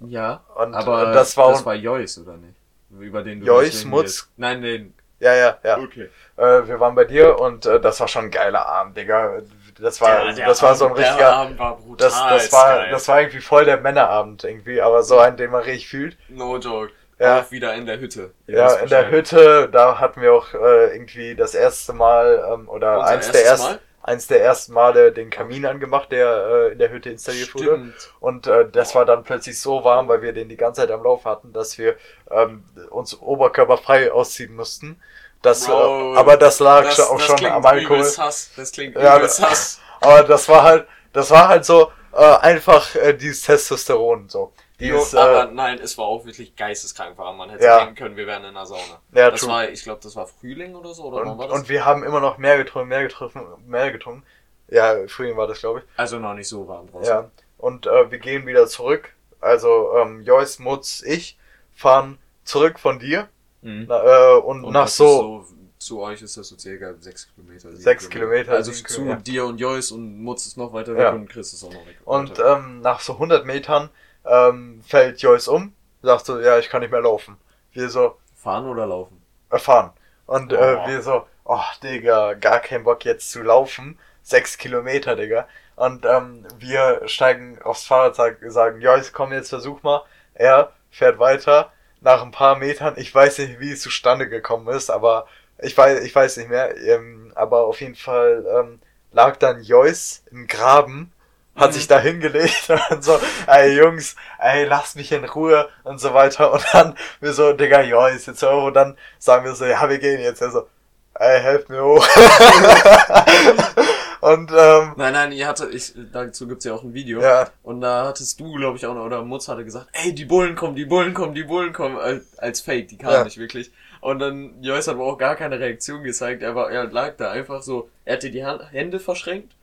Ja, 0.00 0.44
Und 0.56 0.74
aber 0.74 1.10
äh, 1.10 1.14
das 1.14 1.36
war, 1.36 1.52
das 1.52 1.64
war 1.64 1.74
Joyce, 1.74 2.18
oder 2.18 2.36
nicht? 2.36 2.54
Über 2.98 3.22
den 3.22 3.40
du 3.40 3.46
Joyce, 3.46 3.84
Mutz. 3.84 4.30
Nein, 4.36 4.62
den. 4.62 4.94
ja, 5.20 5.34
ja, 5.34 5.58
ja. 5.62 5.78
Okay. 5.78 6.08
Äh, 6.36 6.66
wir 6.66 6.80
waren 6.80 6.94
bei 6.94 7.04
dir 7.04 7.38
und 7.38 7.66
äh, 7.66 7.80
das 7.80 8.00
war 8.00 8.08
schon 8.08 8.26
ein 8.26 8.30
geiler 8.30 8.66
Abend, 8.66 8.96
Digga. 8.96 9.42
Das 9.80 10.00
war, 10.00 10.32
das 10.32 10.62
war 10.62 10.74
so 10.74 10.86
ein 10.86 10.92
richtiger. 10.92 11.32
Abend 11.32 11.58
war 11.58 11.76
brutal. 11.76 11.96
Das, 11.96 12.14
das 12.28 12.52
war, 12.52 12.88
das 12.88 13.08
war 13.08 13.20
irgendwie 13.20 13.40
voll 13.40 13.64
der 13.64 13.80
Männerabend 13.80 14.44
irgendwie, 14.44 14.80
aber 14.80 15.02
so 15.02 15.18
ein, 15.18 15.36
den 15.36 15.50
man 15.50 15.62
richtig 15.62 15.88
fühlt. 15.88 16.16
No 16.28 16.56
joke. 16.58 16.92
Ja. 17.18 17.40
Auch 17.40 17.50
wieder 17.50 17.74
in 17.74 17.86
der 17.86 17.98
Hütte. 17.98 18.32
Ja, 18.46 18.74
in 18.74 18.88
der. 18.88 19.10
Hütte, 19.10 19.68
da 19.72 19.98
hatten 19.98 20.20
wir 20.22 20.32
auch 20.34 20.54
äh, 20.54 20.94
irgendwie 20.94 21.34
das 21.34 21.54
erste 21.54 21.92
Mal 21.92 22.44
ähm, 22.52 22.68
oder 22.68 23.00
Unser 23.00 23.10
eins 23.10 23.30
der, 23.32 23.42
erstes 23.42 23.66
erst, 23.66 23.72
Mal? 23.72 23.80
eins 24.02 24.26
der 24.28 24.44
ersten 24.44 24.72
Male 24.72 25.12
den 25.12 25.28
Kamin 25.28 25.66
angemacht, 25.66 26.12
der 26.12 26.46
äh, 26.46 26.72
in 26.72 26.78
der 26.78 26.90
Hütte 26.90 27.10
installiert 27.10 27.52
wurde. 27.54 27.64
Stimmt. 27.64 28.14
Und 28.20 28.46
äh, 28.46 28.68
das 28.70 28.94
war 28.94 29.04
dann 29.04 29.24
plötzlich 29.24 29.60
so 29.60 29.82
warm, 29.82 30.06
weil 30.06 30.22
wir 30.22 30.32
den 30.32 30.48
die 30.48 30.56
ganze 30.56 30.82
Zeit 30.82 30.92
am 30.92 31.02
Lauf 31.02 31.24
hatten, 31.24 31.52
dass 31.52 31.76
wir 31.76 31.96
ähm, 32.30 32.62
uns 32.90 33.20
oberkörperfrei 33.20 34.12
ausziehen 34.12 34.54
mussten. 34.54 35.00
Das, 35.42 35.66
Bro, 35.66 36.14
äh, 36.14 36.18
aber 36.18 36.36
das 36.36 36.58
lag 36.60 36.82
Das, 36.84 37.00
auch 37.00 37.16
das 37.18 37.26
schon 37.26 37.46
am 37.46 37.64
Alkohol. 37.64 38.02
Hass. 38.02 38.50
Das 38.56 38.72
klingt 38.72 38.96
Ja, 38.96 39.20
Hass. 39.20 39.80
Aber 40.00 40.22
das 40.22 40.48
war 40.48 40.62
halt, 40.62 40.86
das 41.12 41.30
war 41.30 41.48
halt 41.48 41.64
so 41.64 41.90
äh, 42.12 42.24
einfach 42.36 42.94
äh, 42.94 43.12
dieses 43.14 43.42
Testosteron 43.42 44.28
so. 44.28 44.52
Jo, 44.80 44.94
Dieses, 44.98 45.14
aber 45.16 45.48
äh, 45.48 45.52
nein, 45.52 45.80
es 45.82 45.98
war 45.98 46.04
auch 46.04 46.24
wirklich 46.24 46.54
geisteskrank 46.54 47.18
warm. 47.18 47.36
Man 47.36 47.50
hätte 47.50 47.64
Ja. 47.64 47.78
denken 47.80 47.96
können, 47.96 48.16
wir 48.16 48.28
wären 48.28 48.42
in 48.44 48.50
einer 48.50 48.64
Sauna. 48.64 49.00
ja, 49.12 49.28
das 49.28 49.40
true. 49.40 49.50
war, 49.50 49.68
ich 49.68 49.82
glaube, 49.82 49.98
das 50.04 50.14
war 50.14 50.28
Frühling 50.28 50.76
oder 50.76 50.94
so, 50.94 51.02
oder 51.06 51.22
und, 51.22 51.36
war 51.36 51.48
das? 51.48 51.56
und 51.58 51.68
wir 51.68 51.84
haben 51.84 52.04
immer 52.04 52.20
noch 52.20 52.38
mehr 52.38 52.56
getrunken, 52.58 52.88
mehr 52.90 53.02
getrunken, 53.02 53.40
mehr 53.66 53.90
getrunken. 53.90 54.22
Ja, 54.68 54.94
Frühling 55.08 55.36
war 55.36 55.48
das, 55.48 55.58
glaube 55.58 55.80
ich. 55.80 55.84
also 55.98 56.20
noch 56.20 56.34
nicht 56.34 56.48
so 56.48 56.68
warm 56.68 56.88
draußen. 56.92 57.12
Ja. 57.12 57.30
Und 57.56 57.88
äh, 57.88 58.08
wir 58.12 58.18
gehen 58.18 58.46
wieder 58.46 58.68
zurück. 58.68 59.12
Also 59.40 59.96
ähm, 59.96 60.22
Joyce, 60.22 60.60
Mutz, 60.60 61.02
ich 61.04 61.36
fahren 61.74 62.18
zurück 62.44 62.78
von 62.78 63.00
dir 63.00 63.28
Mhm. 63.62 63.86
na, 63.88 64.02
äh, 64.34 64.38
und, 64.38 64.64
Und 64.64 64.72
nach 64.72 64.88
so, 64.88 65.40
ist 65.48 65.54
Zu 65.86 66.00
euch 66.00 66.22
ist 66.22 66.36
das 66.36 66.48
so 66.48 66.58
circa 66.58 66.94
sechs 66.98 67.28
Kilometer. 67.34 67.72
Sechs 67.76 68.08
Kilometer, 68.08 68.52
Also 68.52 68.72
zu 68.72 68.82
Kilometer. 68.82 69.20
dir 69.22 69.44
und 69.46 69.58
Joyce 69.58 69.92
und 69.92 70.22
Mutz 70.22 70.46
ist 70.46 70.56
noch 70.56 70.72
weiter 70.72 70.94
weg 70.94 71.02
Ja. 71.02 71.10
und 71.12 71.28
Chris 71.28 71.52
ist 71.52 71.62
auch 71.64 71.72
noch 71.72 71.86
weg. 71.86 71.96
Und 72.04 72.38
ähm, 72.44 72.80
nach 72.80 72.98
so 73.00 73.12
100 73.14 73.46
Metern 73.46 73.88
ähm, 74.24 74.82
fällt 74.86 75.20
Joyce 75.22 75.48
um, 75.48 75.72
sagt 76.02 76.26
so, 76.26 76.40
ja, 76.40 76.58
ich 76.58 76.68
kann 76.68 76.80
nicht 76.82 76.90
mehr 76.90 77.00
laufen. 77.00 77.36
Wir 77.72 77.88
so, 77.90 78.16
Fahren 78.34 78.66
oder 78.66 78.86
laufen? 78.86 79.22
äh, 79.50 79.58
fahren. 79.58 79.90
Und 80.26 80.52
äh, 80.52 80.56
Oh. 80.84 80.88
wir 80.88 81.00
so, 81.02 81.26
oh, 81.44 81.60
Digga, 81.82 82.34
gar 82.34 82.58
kein 82.60 82.82
Bock 82.84 83.04
jetzt 83.04 83.30
zu 83.30 83.42
laufen. 83.42 83.98
Sechs 84.22 84.58
Kilometer, 84.58 85.14
Digga. 85.16 85.46
Und 85.76 86.04
ähm, 86.04 86.44
wir 86.58 87.02
steigen 87.06 87.62
aufs 87.62 87.84
Fahrrad, 87.84 88.16
sag, 88.16 88.38
sagen, 88.48 88.80
Joyce, 88.80 89.12
komm 89.12 89.32
jetzt, 89.32 89.48
versuch 89.50 89.82
mal. 89.84 90.02
Er 90.34 90.72
fährt 90.90 91.18
weiter. 91.20 91.72
Nach 92.00 92.22
ein 92.22 92.30
paar 92.30 92.56
Metern, 92.56 92.94
ich 92.96 93.14
weiß 93.14 93.38
nicht, 93.38 93.60
wie 93.60 93.72
es 93.72 93.80
zustande 93.82 94.28
gekommen 94.28 94.68
ist, 94.68 94.90
aber 94.90 95.26
ich 95.60 95.76
weiß, 95.76 96.02
ich 96.04 96.14
weiß 96.14 96.36
nicht 96.38 96.48
mehr. 96.50 96.76
Ähm, 96.76 97.32
aber 97.34 97.64
auf 97.66 97.80
jeden 97.80 97.96
Fall 97.96 98.44
ähm, 98.58 98.80
lag 99.12 99.36
dann 99.36 99.62
Joyce 99.62 100.22
im 100.30 100.46
Graben, 100.46 101.12
hat 101.56 101.70
Mhm. 101.70 101.74
sich 101.74 101.88
da 101.88 101.98
hingelegt 101.98 102.70
und 102.90 103.02
so, 103.04 103.18
ey 103.48 103.76
Jungs, 103.76 104.14
ey, 104.38 104.64
lasst 104.64 104.96
mich 104.96 105.10
in 105.12 105.24
Ruhe 105.24 105.68
und 105.84 105.98
so 106.00 106.14
weiter. 106.14 106.52
Und 106.52 106.64
dann 106.72 106.96
wir 107.20 107.32
so, 107.32 107.52
Digga, 107.52 107.82
Joyce, 107.82 108.26
jetzt 108.26 108.42
hör. 108.42 108.62
Und 108.64 108.74
dann 108.74 108.96
sagen 109.18 109.44
wir 109.44 109.54
so, 109.54 109.64
ja, 109.64 109.88
wir 109.88 109.98
gehen 109.98 110.20
jetzt. 110.20 110.40
Er 110.42 110.50
so, 110.52 110.68
ey, 111.14 111.40
helft 111.40 111.68
mir 111.68 111.82
hoch. 111.84 112.06
und 114.32 114.50
ähm, 114.52 114.92
Nein, 114.96 115.12
nein, 115.12 115.32
ihr 115.32 115.46
hatte, 115.46 115.68
ich, 115.70 115.94
dazu 116.12 116.46
gibt's 116.48 116.64
ja 116.64 116.74
auch 116.74 116.82
ein 116.82 116.94
Video. 116.94 117.20
ja, 117.20 117.48
Und 117.62 117.80
da 117.80 118.06
hattest 118.06 118.38
du, 118.40 118.52
glaube 118.54 118.76
ich, 118.76 118.86
auch 118.86 118.94
noch, 118.94 119.04
oder 119.04 119.22
Mutz 119.22 119.48
hatte 119.48 119.64
gesagt, 119.64 119.88
ey, 119.92 120.14
die 120.14 120.24
Bullen 120.24 120.54
kommen, 120.56 120.76
die 120.76 120.84
Bullen 120.84 121.14
kommen, 121.14 121.34
die 121.34 121.44
Bullen 121.44 121.72
kommen, 121.72 121.96
als, 121.98 122.38
als 122.38 122.60
Fake, 122.60 122.88
die 122.88 122.98
kamen 122.98 123.12
Ja. 123.14 123.24
nicht 123.24 123.38
wirklich. 123.38 123.70
Und 124.00 124.20
dann, 124.20 124.62
Joyce 124.62 124.88
hat 124.88 124.94
aber 124.94 125.04
auch 125.06 125.18
gar 125.18 125.34
keine 125.36 125.58
Reaktion 125.58 126.02
gezeigt, 126.04 126.42
er 126.42 126.54
war, 126.54 126.70
er 126.70 126.84
lag 126.84 127.16
da 127.16 127.30
einfach 127.30 127.62
so, 127.62 127.88
er 128.04 128.14
hatte 128.16 128.30
die 128.30 128.44
Hand, 128.44 128.62
Hände 128.72 129.00
verschränkt 129.00 129.54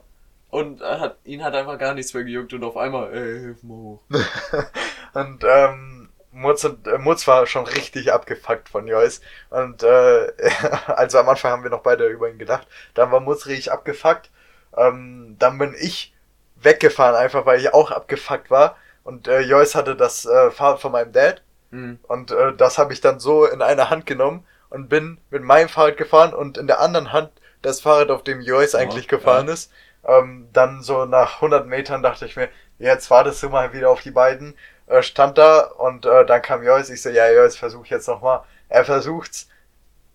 und 0.50 0.82
er 0.82 1.00
hat, 1.00 1.18
ihn 1.26 1.44
hat 1.44 1.54
einfach 1.56 1.78
gar 1.78 1.94
nichts 1.94 2.14
mehr 2.14 2.24
gejuckt 2.24 2.54
und 2.54 2.64
auf 2.64 2.78
einmal, 2.78 3.14
ey, 3.14 3.40
hilf 3.40 3.64
mal 3.64 3.76
hoch. 3.76 4.02
und 5.14 5.44
ähm, 5.48 6.10
Mutz, 6.32 6.66
und, 6.66 6.86
äh, 6.88 6.98
Mutz 6.98 7.28
war 7.28 7.48
schon 7.48 7.66
richtig 7.66 8.12
abgefuckt 8.12 8.68
von 8.68 8.88
Joyce. 8.88 9.22
Und 9.50 9.84
äh, 9.84 10.32
also 10.88 11.20
am 11.20 11.30
Anfang 11.30 11.52
haben 11.52 11.64
wir 11.64 11.70
noch 11.70 11.82
beide 11.82 12.08
über 12.08 12.30
ihn 12.30 12.38
gedacht. 12.38 12.68
Dann 12.94 13.10
war 13.12 13.22
Mutz 13.22 13.46
richtig 13.46 13.72
abgefuckt. 13.72 14.30
Ähm, 14.78 15.36
dann 15.40 15.58
bin 15.58 15.76
ich 15.80 16.14
weggefahren, 16.56 17.16
einfach 17.16 17.46
weil 17.46 17.60
ich 17.60 17.74
auch 17.74 17.92
abgefuckt 17.92 18.50
war. 18.50 18.78
Und 19.04 19.28
äh, 19.28 19.42
Joyce 19.42 19.76
hatte 19.76 19.96
das 19.96 20.26
äh, 20.26 20.52
Fahrrad 20.52 20.82
von 20.82 20.92
meinem 20.92 21.12
Dad. 21.12 21.42
Mhm. 21.72 22.00
Und 22.08 22.32
äh, 22.32 22.54
das 22.56 22.78
habe 22.78 22.94
ich 22.94 23.02
dann 23.02 23.20
so 23.20 23.46
in 23.46 23.62
eine 23.62 23.90
Hand 23.90 24.06
genommen 24.06 24.46
und 24.70 24.90
bin 24.90 25.20
mit 25.30 25.44
meinem 25.44 25.70
Fahrrad 25.70 25.98
gefahren 25.98 26.34
und 26.34 26.58
in 26.58 26.68
der 26.68 26.80
anderen 26.80 27.14
Hand 27.14 27.32
das 27.62 27.82
Fahrrad, 27.82 28.12
auf 28.12 28.24
dem 28.24 28.42
Joyce 28.42 28.76
eigentlich 28.76 29.08
gefahren 29.08 29.48
ja. 29.48 29.54
ist. 29.54 29.72
Ähm, 30.08 30.50
dann 30.54 30.84
so 30.84 31.06
nach 31.06 31.36
100 31.36 31.66
Metern 31.68 32.04
dachte 32.04 32.26
ich 32.26 32.36
mir, 32.36 32.50
jetzt 32.78 33.10
wartest 33.10 33.42
du 33.42 33.50
mal 33.50 33.74
wieder 33.74 33.90
auf 33.90 34.02
die 34.02 34.12
beiden. 34.12 34.56
Äh, 34.88 35.02
stand 35.02 35.38
da 35.38 35.62
und 35.62 36.06
äh, 36.06 36.26
dann 36.26 36.42
kam 36.42 36.64
Joyce. 36.64 36.90
Ich 36.92 37.02
so, 37.02 37.10
ja, 37.10 37.32
Joyce, 37.32 37.58
versuch 37.58 37.88
jetzt 37.88 38.08
nochmal. 38.08 38.42
Er 38.70 38.86
versucht's, 38.86 39.48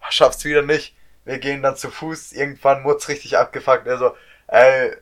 schafft's 0.08 0.44
wieder 0.44 0.62
nicht. 0.62 0.96
Wir 1.24 1.38
gehen 1.38 1.62
dann 1.62 1.76
zu 1.76 1.90
Fuß. 1.90 2.32
Irgendwann 2.32 2.82
Mutz 2.82 3.08
richtig 3.08 3.36
abgefuckt. 3.36 3.86
Er 3.86 3.98
so, 3.98 4.14
ey, 4.50 4.96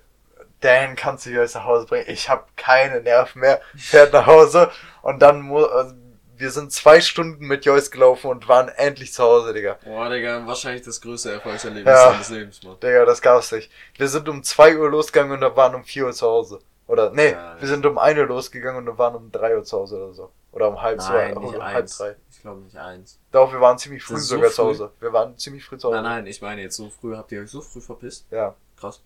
Dan, 0.60 0.96
kannst 0.96 1.24
du 1.26 1.30
Joyce 1.30 1.54
nach 1.54 1.64
Hause 1.64 1.86
bringen? 1.86 2.06
Ich 2.08 2.28
habe 2.28 2.44
keine 2.56 3.00
Nerven 3.00 3.40
mehr. 3.40 3.60
Fährt 3.76 4.12
nach 4.12 4.26
Hause 4.26 4.70
und 5.02 5.20
dann 5.20 5.40
mu 5.42 5.60
äh, 5.62 5.92
wir 6.36 6.50
sind 6.52 6.72
zwei 6.72 7.00
Stunden 7.00 7.46
mit 7.46 7.64
Joyce 7.64 7.90
gelaufen 7.90 8.28
und 8.30 8.46
waren 8.48 8.68
endlich 8.68 9.12
zu 9.12 9.24
Hause, 9.24 9.52
Digga. 9.52 9.76
Boah, 9.84 10.08
Digga, 10.08 10.46
wahrscheinlich 10.46 10.82
das 10.82 11.00
größte 11.00 11.32
Erfolgserlebnis 11.32 11.92
Ja. 11.92 12.12
seines 12.12 12.28
Lebens, 12.30 12.62
Mann. 12.62 12.76
Digga, 12.80 13.04
das 13.04 13.20
gab's 13.22 13.50
nicht. 13.52 13.70
Wir 13.96 14.06
sind 14.08 14.28
um 14.28 14.42
zwei 14.44 14.76
Uhr 14.76 14.88
losgegangen 14.88 15.42
und 15.42 15.56
waren 15.56 15.74
um 15.74 15.82
vier 15.84 16.06
Uhr 16.06 16.12
zu 16.12 16.26
Hause. 16.26 16.60
Oder, 16.86 17.10
nee, 17.10 17.32
Ja, 17.32 17.56
wir 17.58 17.68
sind 17.68 17.84
um 17.86 17.98
eine 17.98 18.20
Uhr 18.22 18.26
losgegangen 18.28 18.88
und 18.88 18.98
waren 18.98 19.14
um 19.16 19.30
drei 19.32 19.56
Uhr 19.56 19.64
zu 19.64 19.78
Hause 19.78 19.96
oder 19.96 20.14
so. 20.14 20.30
Oder 20.52 20.68
um 20.68 20.80
halb 20.80 21.00
zwei, 21.00 21.28
nicht 21.28 21.36
um 21.36 21.62
halb 21.62 21.76
eins. 21.76 21.98
drei. 21.98 22.14
Ich 22.30 22.40
glaube 22.40 22.60
nicht 22.62 22.76
eins. 22.76 23.18
Doch, 23.32 23.52
wir 23.52 23.60
waren 23.60 23.76
ziemlich 23.78 24.02
früh 24.04 24.14
ist 24.14 24.28
so 24.28 24.36
sogar 24.36 24.50
zu 24.50 24.62
früh? 24.62 24.68
Hause. 24.70 24.92
Wir 25.00 25.12
waren 25.12 25.36
ziemlich 25.38 25.64
früh 25.64 25.76
zu 25.76 25.88
Hause. 25.88 25.96
Nein, 25.96 26.04
nein, 26.04 26.26
ich 26.26 26.40
meine 26.40 26.62
jetzt 26.62 26.76
so 26.76 26.88
früh, 26.88 27.16
habt 27.16 27.30
ihr 27.32 27.42
euch 27.42 27.50
so 27.50 27.60
früh 27.60 27.80
verpisst? 27.80 28.26
Ja. 28.30 28.54
Krass. 28.78 29.02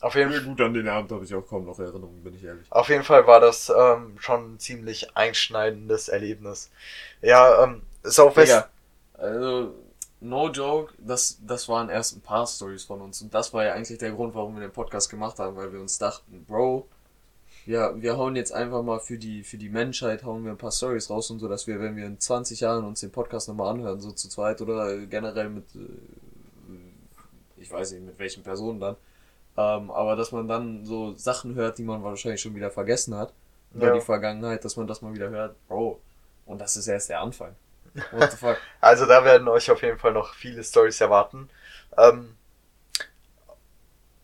Auf 0.00 0.14
jeden, 0.14 0.30
Fall, 0.30 0.42
gut, 0.42 0.60
an 0.60 0.74
den 0.74 0.88
Abend 0.88 1.10
habe 1.10 1.24
ich 1.24 1.34
auch 1.34 1.46
kaum 1.46 1.64
noch 1.64 1.78
Erinnerungen, 1.78 2.22
bin 2.22 2.34
ich 2.34 2.44
ehrlich. 2.44 2.66
auf 2.70 2.88
jeden 2.88 3.02
Fall 3.02 3.26
war 3.26 3.40
das 3.40 3.72
ähm, 3.74 4.16
schon 4.18 4.54
ein 4.54 4.58
ziemlich 4.58 5.16
einschneidendes 5.16 6.08
Erlebnis. 6.08 6.70
Ja, 7.22 7.64
ähm, 7.64 7.82
Southwest. 8.02 8.52
Digga, 8.52 8.68
also, 9.14 9.74
no 10.20 10.50
joke, 10.50 10.92
das, 10.98 11.38
das 11.46 11.68
waren 11.68 11.88
erst 11.88 12.16
ein 12.16 12.20
paar 12.20 12.46
Stories 12.46 12.84
von 12.84 13.00
uns. 13.00 13.22
Und 13.22 13.32
das 13.32 13.54
war 13.54 13.64
ja 13.64 13.72
eigentlich 13.72 13.98
der 13.98 14.12
Grund, 14.12 14.34
warum 14.34 14.54
wir 14.54 14.60
den 14.60 14.72
Podcast 14.72 15.10
gemacht 15.10 15.38
haben, 15.38 15.56
weil 15.56 15.72
wir 15.72 15.80
uns 15.80 15.98
dachten, 15.98 16.44
Bro, 16.46 16.86
ja, 17.66 18.00
wir 18.00 18.16
hauen 18.16 18.36
jetzt 18.36 18.52
einfach 18.52 18.82
mal 18.82 19.00
für 19.00 19.18
die, 19.18 19.42
für 19.42 19.58
die 19.58 19.68
Menschheit, 19.68 20.24
hauen 20.24 20.44
wir 20.44 20.52
ein 20.52 20.58
paar 20.58 20.70
Stories 20.70 21.10
raus 21.10 21.30
und 21.30 21.40
so, 21.40 21.48
dass 21.48 21.66
wir, 21.66 21.80
wenn 21.80 21.96
wir 21.96 22.06
in 22.06 22.20
20 22.20 22.60
Jahren 22.60 22.84
uns 22.84 23.00
den 23.00 23.10
Podcast 23.10 23.48
nochmal 23.48 23.74
anhören, 23.74 24.00
so 24.00 24.12
zu 24.12 24.28
zweit 24.28 24.60
oder 24.60 24.96
generell 25.06 25.48
mit, 25.48 25.64
äh, 25.74 25.78
ich 27.56 27.70
weiß 27.70 27.92
nicht, 27.92 28.04
mit 28.04 28.18
welchen 28.18 28.44
Personen 28.44 28.78
dann, 28.78 28.96
ähm, 29.56 29.90
aber 29.90 30.16
dass 30.16 30.32
man 30.32 30.48
dann 30.48 30.84
so 30.84 31.14
Sachen 31.14 31.54
hört, 31.54 31.78
die 31.78 31.82
man 31.84 32.02
wahrscheinlich 32.02 32.40
schon 32.40 32.54
wieder 32.54 32.70
vergessen 32.70 33.14
hat, 33.16 33.32
über 33.74 33.88
Ja. 33.88 33.94
die 33.94 34.00
Vergangenheit, 34.00 34.64
dass 34.64 34.76
man 34.76 34.86
das 34.86 35.02
mal 35.02 35.14
wieder 35.14 35.30
hört, 35.30 35.56
Bro. 35.68 36.00
Und 36.46 36.60
das 36.60 36.76
ist 36.76 36.86
erst 36.88 37.08
der 37.10 37.20
Anfang. 37.20 37.54
What 38.12 38.30
the 38.30 38.36
fuck? 38.36 38.58
Also 38.80 39.06
da 39.06 39.24
werden 39.24 39.48
euch 39.48 39.70
auf 39.70 39.82
jeden 39.82 39.98
Fall 39.98 40.12
noch 40.12 40.34
viele 40.34 40.62
Stories 40.62 41.00
erwarten. 41.00 41.48
Ähm, 41.96 42.36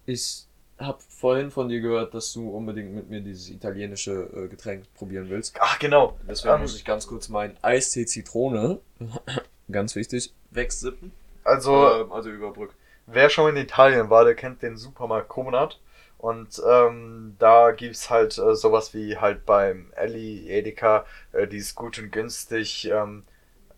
Ich 0.06 0.46
habe 0.78 0.98
vorhin 1.08 1.50
von 1.50 1.68
dir 1.68 1.80
gehört, 1.80 2.12
dass 2.14 2.32
du 2.32 2.50
unbedingt 2.50 2.92
mit 2.94 3.08
mir 3.08 3.20
dieses 3.20 3.48
italienische 3.50 4.12
äh, 4.34 4.48
Getränk 4.48 4.84
probieren 4.94 5.28
willst. 5.30 5.56
ach 5.60 5.78
genau. 5.78 6.18
Deswegen 6.28 6.54
Ähm, 6.54 6.60
muss 6.62 6.74
ich 6.76 6.84
ganz 6.84 7.06
kurz 7.06 7.28
meinen 7.28 7.56
Eistee 7.62 8.04
Zitrone, 8.06 8.80
ganz 9.70 9.94
wichtig, 9.94 10.32
wegsippen. 10.50 11.12
Also 11.44 11.88
Ähm, 12.00 12.12
also 12.12 12.30
überbrücken. 12.30 12.74
Wer 13.06 13.30
schon 13.30 13.56
in 13.56 13.62
Italien 13.62 14.10
war, 14.10 14.24
der 14.24 14.34
kennt 14.34 14.62
den 14.62 14.76
Supermarkt 14.76 15.28
Comunat. 15.28 15.80
Und 16.18 16.62
ähm, 16.68 17.34
da 17.40 17.72
gibt's 17.72 18.08
halt 18.08 18.38
äh, 18.38 18.54
sowas 18.54 18.94
wie 18.94 19.16
halt 19.18 19.44
beim 19.44 19.92
Elli, 19.96 20.48
Edeka, 20.48 21.04
äh, 21.32 21.48
dieses 21.48 21.74
gut 21.74 21.98
und 21.98 22.12
günstig 22.12 22.84
ähm, 22.84 23.24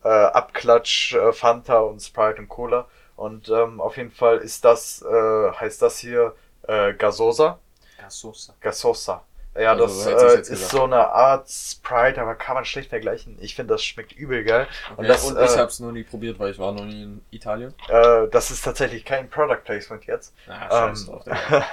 äh, 0.05 0.09
Abklatsch, 0.09 1.15
äh, 1.15 1.33
Fanta 1.33 1.79
und 1.79 2.03
Sprite 2.03 2.43
und 2.43 2.49
Cola. 2.49 2.87
Und 3.17 3.49
ähm, 3.49 3.81
auf 3.81 3.97
jeden 3.97 4.11
Fall 4.11 4.39
ist 4.39 4.65
das, 4.65 5.01
äh, 5.03 5.53
heißt 5.53 5.81
das 5.81 5.99
hier 5.99 6.35
äh, 6.69 6.93
Gasosa. 6.93 7.59
Gasosa. 7.99 8.55
Gasosa. 8.61 9.25
Ja, 9.57 9.73
Also, 9.73 10.11
das 10.11 10.23
äh, 10.35 10.41
ist 10.41 10.49
gesagt. 10.51 10.71
so 10.73 10.85
eine 10.85 11.09
Art 11.11 11.49
Sprite, 11.49 12.21
aber 12.21 12.35
kann 12.35 12.55
man 12.57 12.65
schlecht 12.65 12.89
vergleichen. 12.91 13.37
Ich 13.41 13.55
finde, 13.55 13.75
das 13.75 13.85
schmeckt 13.85 14.13
übel 14.13 14.43
geil. 14.43 14.67
Okay. 14.91 15.01
Und 15.01 15.09
das, 15.09 15.25
und 15.25 15.37
äh, 15.37 15.45
ich 15.45 15.57
habe 15.57 15.69
es 15.69 15.79
noch 15.79 15.93
nie 15.93 16.03
probiert, 16.03 16.39
weil 16.41 16.51
ich 16.51 16.59
war 16.59 16.73
noch 16.73 16.85
nie 16.85 17.03
in 17.05 17.25
Italien. 17.31 17.73
Äh, 17.89 18.27
das 18.29 18.51
ist 18.51 18.63
tatsächlich 18.65 19.05
kein 19.05 19.31
Product 19.31 19.61
Placement 19.65 20.05
jetzt. 20.07 20.35
Ah, 20.49 20.89
Ähm, 20.89 21.07
drauf, 21.07 21.25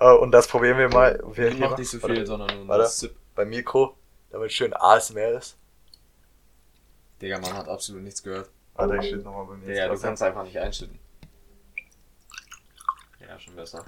äh, 0.00 0.12
und 0.12 0.30
das 0.32 0.48
probieren 0.48 0.78
wir 0.78 0.88
mal. 0.88 1.22
Wir 1.32 1.48
Ich 1.48 1.58
mach 1.58 1.76
nicht 1.76 1.90
so 1.90 2.02
warte, 2.02 2.14
viel, 2.14 2.26
sondern 2.26 2.56
nur 2.56 2.68
Warte. 2.68 2.86
Sip. 2.86 3.14
beim 3.34 3.50
Mikro, 3.50 3.96
damit 4.30 4.52
schön 4.52 4.72
ASMR 4.74 5.32
ist. 5.32 5.58
Digga, 7.20 7.38
man 7.38 7.52
hat 7.52 7.68
absolut 7.68 8.02
nichts 8.02 8.22
gehört. 8.22 8.48
Warte, 8.74 8.96
ich 8.96 9.06
stehe 9.08 9.18
nochmal 9.18 9.44
bei 9.44 9.56
mir. 9.56 9.66
Digga, 9.66 9.88
du 9.88 10.00
kannst 10.00 10.22
einfach 10.22 10.44
nicht 10.44 10.58
einschütten. 10.58 10.98
Ja, 13.20 13.38
schon 13.38 13.54
besser. 13.54 13.84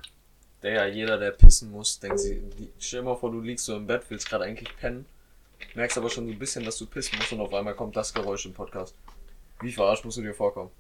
Digga, 0.63 0.87
jeder, 0.87 1.19
der 1.19 1.33
pissen 1.33 1.71
muss, 1.73 1.99
denkt 1.99 2.21
sich, 2.21 2.39
die- 2.57 2.73
stell 2.79 3.01
dir 3.01 3.07
mal 3.07 3.17
vor, 3.17 3.31
du 3.33 3.41
liegst 3.41 3.65
so 3.65 3.77
im 3.77 3.87
Bett, 3.87 4.03
willst 4.09 4.29
gerade 4.29 4.45
eigentlich 4.45 4.75
pennen 4.77 5.07
Merkst 5.75 5.97
aber 5.97 6.11
schon 6.11 6.27
so 6.27 6.33
ein 6.33 6.39
bisschen, 6.39 6.65
dass 6.65 6.77
du 6.77 6.87
pissen 6.87 7.17
musst 7.19 7.33
und 7.33 7.41
auf 7.41 7.55
einmal 7.55 7.75
kommt 7.75 7.95
das 7.97 8.13
Geräusch 8.13 8.47
im 8.47 8.53
Podcast. 8.53 8.95
Wie 9.61 9.71
verarscht 9.73 10.05
musst 10.05 10.17
du 10.19 10.23
dir 10.23 10.35
vorkommen? 10.35 10.71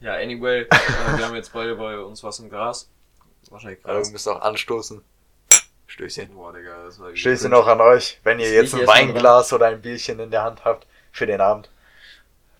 Ja, 0.00 0.14
anyway, 0.14 0.60
äh, 0.62 0.68
wir 1.16 1.26
haben 1.26 1.34
jetzt 1.34 1.52
beide 1.52 1.74
bei 1.74 1.98
uns 1.98 2.22
was 2.22 2.38
im 2.38 2.48
Gras. 2.48 2.88
Wahrscheinlich 3.50 3.84
Also, 3.84 3.96
Gras. 3.98 4.08
wir 4.08 4.12
müssen 4.12 4.28
auch 4.32 4.40
anstoßen. 4.42 5.02
Stößchen. 5.88 6.34
Boah, 6.34 6.52
Digga, 6.52 6.84
das 6.84 6.98
war 7.00 7.14
Stößchen 7.16 7.52
auch 7.54 7.66
an 7.66 7.80
euch, 7.80 8.20
wenn 8.22 8.38
ihr 8.38 8.52
jetzt 8.52 8.74
ein 8.74 8.86
Weinglas 8.86 9.52
oder 9.52 9.66
ein 9.66 9.80
Bierchen 9.82 10.20
in 10.20 10.30
der 10.30 10.42
Hand 10.44 10.64
habt 10.64 10.86
für 11.12 11.26
den 11.26 11.40
Abend. 11.40 11.68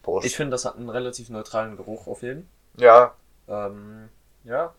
Prost. 0.02 0.26
Ich 0.26 0.36
finde, 0.36 0.52
das 0.52 0.64
hat 0.64 0.76
einen 0.76 0.88
relativ 0.90 1.28
neutralen 1.28 1.76
Geruch 1.76 2.06
auf 2.06 2.22
jeden. 2.22 2.48
ja, 2.76 3.14
Ähm, 3.48 4.08
ja, 4.44 4.74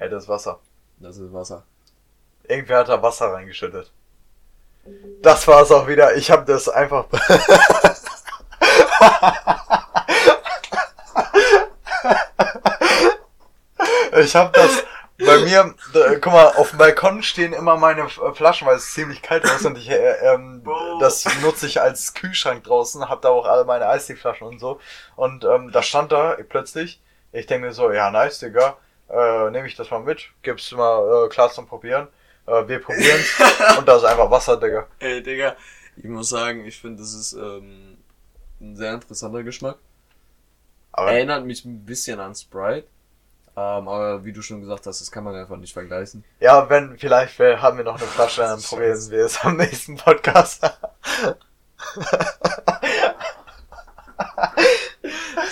helles 0.00 0.26
Wasser. 0.28 0.58
das 0.98 1.16
ist 1.18 1.32
Wasser. 1.32 1.62
Irgendwer 2.44 2.78
hat 2.78 2.88
da 2.88 3.00
Wasser 3.02 3.32
reingeschüttet. 3.32 3.92
Das 5.20 5.46
war's 5.46 5.70
auch 5.70 5.86
wieder. 5.86 6.16
Ich 6.16 6.30
habe 6.30 6.46
das 6.46 6.70
einfach. 6.70 7.04
ich 14.16 14.34
habe 14.34 14.52
das 14.54 14.84
bei 15.18 15.38
mir. 15.40 15.74
Da, 15.92 16.14
guck 16.14 16.32
mal, 16.32 16.46
auf 16.56 16.70
dem 16.70 16.78
Balkon 16.78 17.22
stehen 17.22 17.52
immer 17.52 17.76
meine 17.76 18.08
Flaschen, 18.08 18.66
weil 18.66 18.76
es 18.76 18.94
ziemlich 18.94 19.20
kalt 19.20 19.44
ist 19.44 19.66
und 19.66 19.76
ich 19.76 19.90
äh, 19.90 20.34
ähm, 20.34 20.64
das 20.98 21.26
nutze 21.42 21.66
ich 21.66 21.82
als 21.82 22.14
Kühlschrank 22.14 22.64
draußen. 22.64 23.06
Hab 23.10 23.20
da 23.20 23.28
auch 23.28 23.44
alle 23.44 23.66
meine 23.66 23.86
Eistee-Flaschen 23.86 24.46
und 24.46 24.60
so. 24.60 24.80
Und 25.14 25.44
ähm, 25.44 25.70
da 25.70 25.82
stand 25.82 26.10
da 26.10 26.38
plötzlich. 26.48 27.02
Ich 27.32 27.44
denke 27.46 27.66
mir 27.66 27.74
so, 27.74 27.92
ja 27.92 28.10
nice, 28.10 28.38
Digga. 28.38 28.78
Äh, 29.12 29.50
Nehme 29.50 29.66
ich 29.66 29.74
das 29.76 29.90
mal 29.90 30.00
mit, 30.00 30.30
gib's 30.42 30.70
mal 30.72 31.26
äh, 31.26 31.28
klar 31.28 31.50
zum 31.50 31.66
Probieren. 31.66 32.08
Äh, 32.46 32.68
wir 32.68 32.80
probieren's 32.80 33.40
und 33.78 33.86
da 33.88 33.96
ist 33.96 34.04
einfach 34.04 34.30
Wasser, 34.30 34.56
Digga. 34.56 34.86
Ey, 34.98 35.22
Digga, 35.22 35.56
ich 35.96 36.04
muss 36.04 36.28
sagen, 36.28 36.64
ich 36.64 36.80
finde, 36.80 37.02
das 37.02 37.14
ist 37.14 37.32
ähm, 37.32 37.98
ein 38.60 38.76
sehr 38.76 38.94
interessanter 38.94 39.42
Geschmack. 39.42 39.78
Aber 40.92 41.12
Erinnert 41.12 41.44
mich 41.44 41.64
ein 41.64 41.84
bisschen 41.84 42.20
an 42.20 42.34
Sprite. 42.34 42.86
Ähm, 43.56 43.88
aber 43.88 44.24
wie 44.24 44.32
du 44.32 44.42
schon 44.42 44.60
gesagt 44.60 44.86
hast, 44.86 45.00
das 45.00 45.10
kann 45.10 45.24
man 45.24 45.34
einfach 45.34 45.56
nicht 45.56 45.72
vergleichen. 45.72 46.24
ja, 46.38 46.70
wenn, 46.70 46.96
vielleicht 46.96 47.40
äh, 47.40 47.56
haben 47.56 47.78
wir 47.78 47.84
noch 47.84 47.98
eine 47.98 48.06
Flasche, 48.06 48.42
dann 48.42 48.62
probieren 48.68 49.10
wir 49.10 49.24
es 49.24 49.44
am 49.44 49.56
nächsten 49.56 49.96
Podcast. 49.96 50.62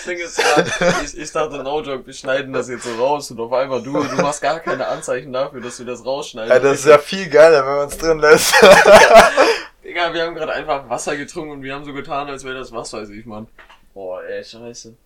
Das 0.09 0.17
Ding 0.17 0.25
ist 0.25 0.39
grad, 0.39 1.05
ich, 1.05 1.19
ich 1.19 1.33
dachte, 1.33 1.63
no 1.63 1.83
joke, 1.83 2.07
wir 2.07 2.15
schneiden 2.15 2.55
das 2.55 2.71
jetzt 2.71 2.85
so 2.85 2.95
raus 2.95 3.31
und 3.31 3.39
auf 3.41 3.53
einmal 3.53 3.83
du, 3.83 3.93
du 4.03 4.17
machst 4.17 4.41
gar 4.41 4.59
keine 4.59 4.87
Anzeichen 4.87 5.35
dafür, 5.35 5.61
dass 5.61 5.79
wir 5.79 5.85
das 5.85 6.03
rausschneiden. 6.03 6.51
ja, 6.51 6.59
das 6.59 6.81
ist 6.81 6.87
ja 6.87 6.97
viel 6.97 7.29
geiler, 7.29 7.67
wenn 7.67 7.77
man 7.77 7.89
es 7.89 7.99
drin 7.99 8.19
lässt. 8.19 8.55
Digga, 9.85 10.15
wir 10.15 10.23
haben 10.23 10.35
gerade 10.35 10.53
einfach 10.53 10.89
Wasser 10.89 11.15
getrunken 11.15 11.51
und 11.51 11.63
wir 11.63 11.75
haben 11.75 11.85
so 11.85 11.93
getan, 11.93 12.27
als 12.29 12.43
wäre 12.43 12.57
das 12.57 12.73
was 12.73 12.91
weiß 12.91 13.11
ich, 13.11 13.27
Mann. 13.27 13.49
Boah, 13.93 14.23
ey, 14.25 14.43
scheiße. 14.43 14.97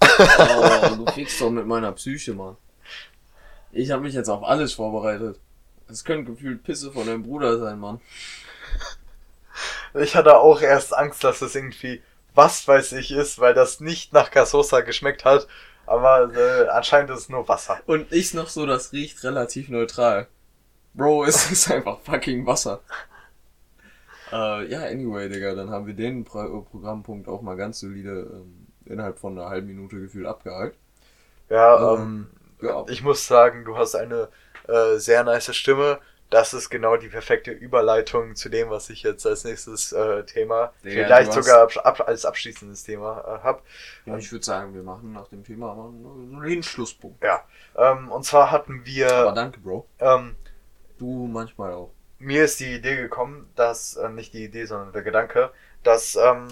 Oh, 0.00 0.96
du 0.96 1.06
fickst 1.12 1.40
doch 1.40 1.50
mit 1.50 1.66
meiner 1.66 1.92
Psyche, 1.92 2.34
Mann. 2.34 2.56
Ich 3.70 3.92
habe 3.92 4.02
mich 4.02 4.14
jetzt 4.14 4.28
auf 4.28 4.42
alles 4.42 4.72
vorbereitet. 4.72 5.38
Das 5.86 6.02
könnte 6.02 6.32
gefühlt 6.32 6.64
Pisse 6.64 6.90
von 6.90 7.06
deinem 7.06 7.22
Bruder 7.22 7.56
sein, 7.60 7.78
Mann. 7.78 8.00
ich 9.94 10.16
hatte 10.16 10.38
auch 10.38 10.60
erst 10.60 10.92
Angst, 10.96 11.22
dass 11.22 11.40
es 11.40 11.54
irgendwie 11.54 12.02
was 12.36 12.68
weiß 12.68 12.92
ich 12.92 13.10
ist, 13.12 13.38
weil 13.40 13.54
das 13.54 13.80
nicht 13.80 14.12
nach 14.12 14.30
Casosa 14.30 14.80
geschmeckt 14.82 15.24
hat. 15.24 15.48
Aber 15.86 16.34
äh, 16.36 16.68
anscheinend 16.68 17.10
ist 17.10 17.20
es 17.20 17.28
nur 17.28 17.48
Wasser. 17.48 17.80
Und 17.86 18.12
ich 18.12 18.34
noch 18.34 18.48
so, 18.48 18.66
das 18.66 18.92
riecht 18.92 19.22
relativ 19.24 19.68
neutral. 19.68 20.28
Bro, 20.94 21.24
es 21.28 21.50
ist 21.50 21.70
einfach 21.70 22.00
fucking 22.00 22.46
Wasser. 22.46 22.82
Äh, 24.32 24.66
ja, 24.70 24.80
anyway, 24.84 25.28
Digga, 25.28 25.54
dann 25.54 25.70
haben 25.70 25.86
wir 25.86 25.94
den 25.94 26.24
Pro 26.24 26.62
Programmpunkt 26.62 27.28
auch 27.28 27.42
mal 27.42 27.56
ganz 27.56 27.80
solide 27.80 28.28
ähm, 28.32 28.66
innerhalb 28.84 29.18
von 29.18 29.38
einer 29.38 29.48
halben 29.48 29.68
Minute 29.68 30.00
gefühlt 30.00 30.26
abgehakt. 30.26 30.76
Ja, 31.48 31.94
Ähm, 31.94 32.26
ähm, 32.60 32.68
ja. 32.68 32.84
ich 32.88 33.02
muss 33.02 33.26
sagen, 33.26 33.64
du 33.64 33.76
hast 33.76 33.94
eine 33.94 34.28
äh, 34.68 34.96
sehr 34.98 35.24
nice 35.24 35.54
Stimme. 35.54 36.00
Das 36.30 36.54
ist 36.54 36.70
genau 36.70 36.96
die 36.96 37.08
perfekte 37.08 37.52
Überleitung 37.52 38.34
zu 38.34 38.48
dem, 38.48 38.68
was 38.70 38.90
ich 38.90 39.02
jetzt 39.04 39.26
als 39.26 39.44
nächstes 39.44 39.92
äh, 39.92 40.24
Thema, 40.24 40.72
Digga, 40.84 41.04
vielleicht 41.04 41.32
sogar 41.32 41.62
ab, 41.62 41.72
ab, 41.84 42.08
als 42.08 42.24
abschließendes 42.24 42.82
Thema 42.82 43.20
äh, 43.20 43.44
hab. 43.44 43.62
Ja, 44.06 44.16
ich 44.18 44.30
würde 44.32 44.44
sagen, 44.44 44.74
wir 44.74 44.82
machen 44.82 45.12
nach 45.12 45.28
dem 45.28 45.44
Thema 45.44 45.74
mal 45.74 45.88
einen 46.44 46.62
Schlusspunkt. 46.62 47.22
Ähm, 47.76 48.10
und 48.10 48.24
zwar 48.24 48.50
hatten 48.50 48.74
Aber 48.78 48.86
wir, 48.86 49.32
danke, 49.34 49.60
Bro. 49.60 49.86
ähm, 50.00 50.34
Du 50.98 51.26
manchmal 51.26 51.72
auch. 51.74 51.92
mir 52.18 52.44
ist 52.44 52.60
die 52.60 52.74
Idee 52.74 52.96
gekommen, 52.96 53.50
dass, 53.54 53.96
äh, 53.96 54.08
nicht 54.08 54.32
die 54.32 54.44
Idee, 54.44 54.64
sondern 54.66 54.92
der 54.92 55.02
Gedanke, 55.02 55.50
dass 55.82 56.16
ähm, 56.16 56.48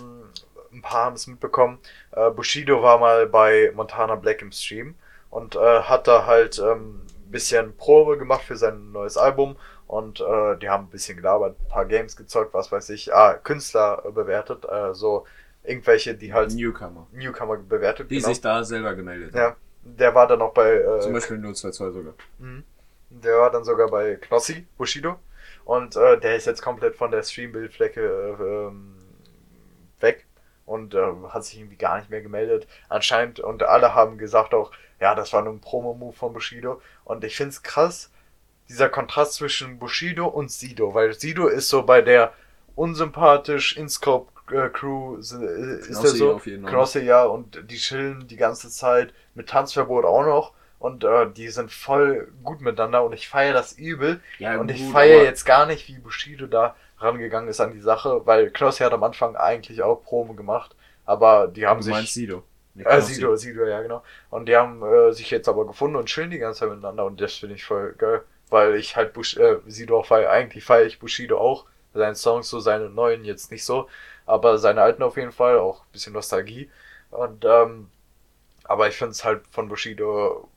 ein 0.72 0.82
paar 0.82 1.06
haben 1.06 1.16
es 1.16 1.26
mitbekommen, 1.26 1.78
äh, 2.12 2.30
Bushido 2.30 2.82
war 2.82 2.98
mal 2.98 3.26
bei 3.26 3.72
Montana 3.74 4.16
Black 4.16 4.42
im 4.42 4.52
Stream 4.52 4.94
und 5.30 5.56
äh, 5.56 5.82
hat 5.82 6.06
da 6.08 6.26
halt 6.26 6.58
ähm, 6.58 7.02
bisschen 7.34 7.76
Probe 7.76 8.16
gemacht 8.16 8.42
für 8.44 8.56
sein 8.56 8.92
neues 8.92 9.16
Album 9.16 9.56
und 9.86 10.20
äh, 10.20 10.56
die 10.56 10.68
haben 10.68 10.84
ein 10.84 10.90
bisschen 10.90 11.16
gelabert, 11.16 11.56
ein 11.60 11.68
paar 11.68 11.84
Games 11.84 12.16
gezockt, 12.16 12.54
was 12.54 12.72
weiß 12.72 12.90
ich, 12.90 13.14
ah, 13.14 13.34
Künstler 13.34 14.02
bewertet, 14.14 14.64
äh, 14.64 14.94
so 14.94 15.26
irgendwelche, 15.64 16.14
die 16.14 16.32
halt 16.32 16.54
Newcomer. 16.54 17.06
Newcomer 17.12 17.56
bewertet, 17.56 18.10
Die 18.10 18.16
genau. 18.16 18.28
sich 18.28 18.40
da 18.40 18.64
selber 18.64 18.94
gemeldet 18.94 19.34
haben. 19.34 19.40
ja, 19.40 19.56
der 19.82 20.14
war 20.14 20.26
dann 20.26 20.40
auch 20.42 20.54
bei 20.54 20.74
äh, 20.76 21.00
Zum 21.00 21.12
Beispiel 21.12 21.38
022 21.38 21.78
sogar. 21.92 22.14
Mhm. 22.38 22.62
Der 23.10 23.38
war 23.38 23.50
dann 23.50 23.64
sogar 23.64 23.88
bei 23.90 24.16
Knossi, 24.16 24.66
Bushido. 24.76 25.18
Und 25.64 25.96
äh, 25.96 26.18
der 26.20 26.36
ist 26.36 26.46
jetzt 26.46 26.62
komplett 26.62 26.96
von 26.96 27.10
der 27.10 27.22
Streambildfläche 27.22 28.00
äh, 28.00 28.42
ähm, 28.42 28.94
weg 30.00 30.26
und 30.66 30.94
äh, 30.94 31.12
hat 31.30 31.44
sich 31.44 31.58
irgendwie 31.58 31.76
gar 31.76 31.98
nicht 31.98 32.10
mehr 32.10 32.22
gemeldet. 32.22 32.66
Anscheinend, 32.88 33.40
und 33.40 33.62
alle 33.62 33.94
haben 33.94 34.18
gesagt 34.18 34.52
auch, 34.54 34.72
ja, 35.00 35.14
das 35.14 35.32
war 35.32 35.42
nur 35.42 35.52
ein 35.52 35.60
Promo-Move 35.60 36.12
von 36.14 36.32
Bushido. 36.32 36.80
Und 37.04 37.24
ich 37.24 37.36
find's 37.36 37.62
krass, 37.62 38.10
dieser 38.68 38.88
Kontrast 38.88 39.34
zwischen 39.34 39.78
Bushido 39.78 40.26
und 40.26 40.50
Sido, 40.50 40.94
weil 40.94 41.12
Sido 41.14 41.48
ist 41.48 41.68
so 41.68 41.82
bei 41.84 42.00
der 42.02 42.32
unsympathisch 42.76 43.76
InScope 43.76 44.30
äh, 44.52 44.68
Crew, 44.68 45.16
ist 45.16 45.32
der 45.32 45.78
Knossi 45.80 46.16
so? 46.18 46.34
auf 46.34 46.46
jeden 46.46 46.62
Fall. 46.64 46.72
Knossi, 46.72 47.00
ja, 47.00 47.24
und 47.24 47.70
die 47.70 47.76
chillen 47.76 48.26
die 48.26 48.36
ganze 48.36 48.68
Zeit 48.70 49.12
mit 49.34 49.48
Tanzverbot 49.48 50.04
auch 50.04 50.24
noch. 50.24 50.52
Und 50.78 51.02
äh, 51.02 51.30
die 51.30 51.48
sind 51.48 51.72
voll 51.72 52.30
gut 52.42 52.60
miteinander 52.60 53.04
und 53.04 53.14
ich 53.14 53.26
feiere 53.28 53.54
das 53.54 53.72
übel. 53.72 54.20
Ja, 54.38 54.58
und 54.60 54.70
ich 54.70 54.82
gut, 54.82 54.92
feiere 54.92 55.16
aber- 55.20 55.24
jetzt 55.24 55.44
gar 55.46 55.64
nicht, 55.66 55.88
wie 55.88 55.98
Bushido 55.98 56.46
da 56.46 56.76
rangegangen 56.98 57.48
ist 57.48 57.60
an 57.60 57.72
die 57.72 57.80
Sache, 57.80 58.26
weil 58.26 58.50
Knossi 58.50 58.82
hat 58.84 58.92
am 58.92 59.02
Anfang 59.02 59.34
eigentlich 59.34 59.82
auch 59.82 60.02
Promo 60.04 60.34
gemacht, 60.34 60.76
aber 61.06 61.48
die 61.48 61.66
haben 61.66 61.78
Du 61.78 61.84
sich. 61.84 61.92
meinst 61.94 62.12
Sido. 62.14 62.42
Äh, 62.76 62.82
Knossi. 62.82 63.14
Sido, 63.14 63.36
Sido, 63.36 63.66
ja 63.66 63.82
genau. 63.82 64.02
Und 64.30 64.46
die 64.48 64.56
haben 64.56 64.82
äh, 64.82 65.12
sich 65.12 65.30
jetzt 65.30 65.48
aber 65.48 65.66
gefunden 65.66 65.96
und 65.96 66.06
chillen 66.06 66.30
die 66.30 66.38
ganze 66.38 66.60
Zeit 66.60 66.70
miteinander 66.70 67.04
und 67.04 67.20
das 67.20 67.34
finde 67.34 67.54
ich 67.54 67.64
voll 67.64 67.92
geil, 67.96 68.22
weil 68.50 68.74
ich 68.76 68.96
halt 68.96 69.12
Bush, 69.12 69.36
äh, 69.36 69.58
Sido 69.66 69.98
auch 69.98 70.06
feiere. 70.06 70.30
Eigentlich 70.30 70.64
feiere 70.64 70.86
ich 70.86 70.98
Bushido 70.98 71.38
auch, 71.38 71.66
seine 71.92 72.16
Songs 72.16 72.48
so, 72.48 72.60
seine 72.60 72.90
neuen 72.90 73.24
jetzt 73.24 73.50
nicht 73.50 73.64
so, 73.64 73.88
aber 74.26 74.58
seine 74.58 74.82
alten 74.82 75.02
auf 75.02 75.16
jeden 75.16 75.32
Fall, 75.32 75.58
auch 75.58 75.82
ein 75.82 75.92
bisschen 75.92 76.12
Nostalgie. 76.12 76.70
Und 77.10 77.44
ähm, 77.44 77.90
aber 78.64 78.88
ich 78.88 78.96
finde 78.96 79.12
es 79.12 79.24
halt 79.24 79.46
von 79.50 79.68
Bushido 79.68 80.48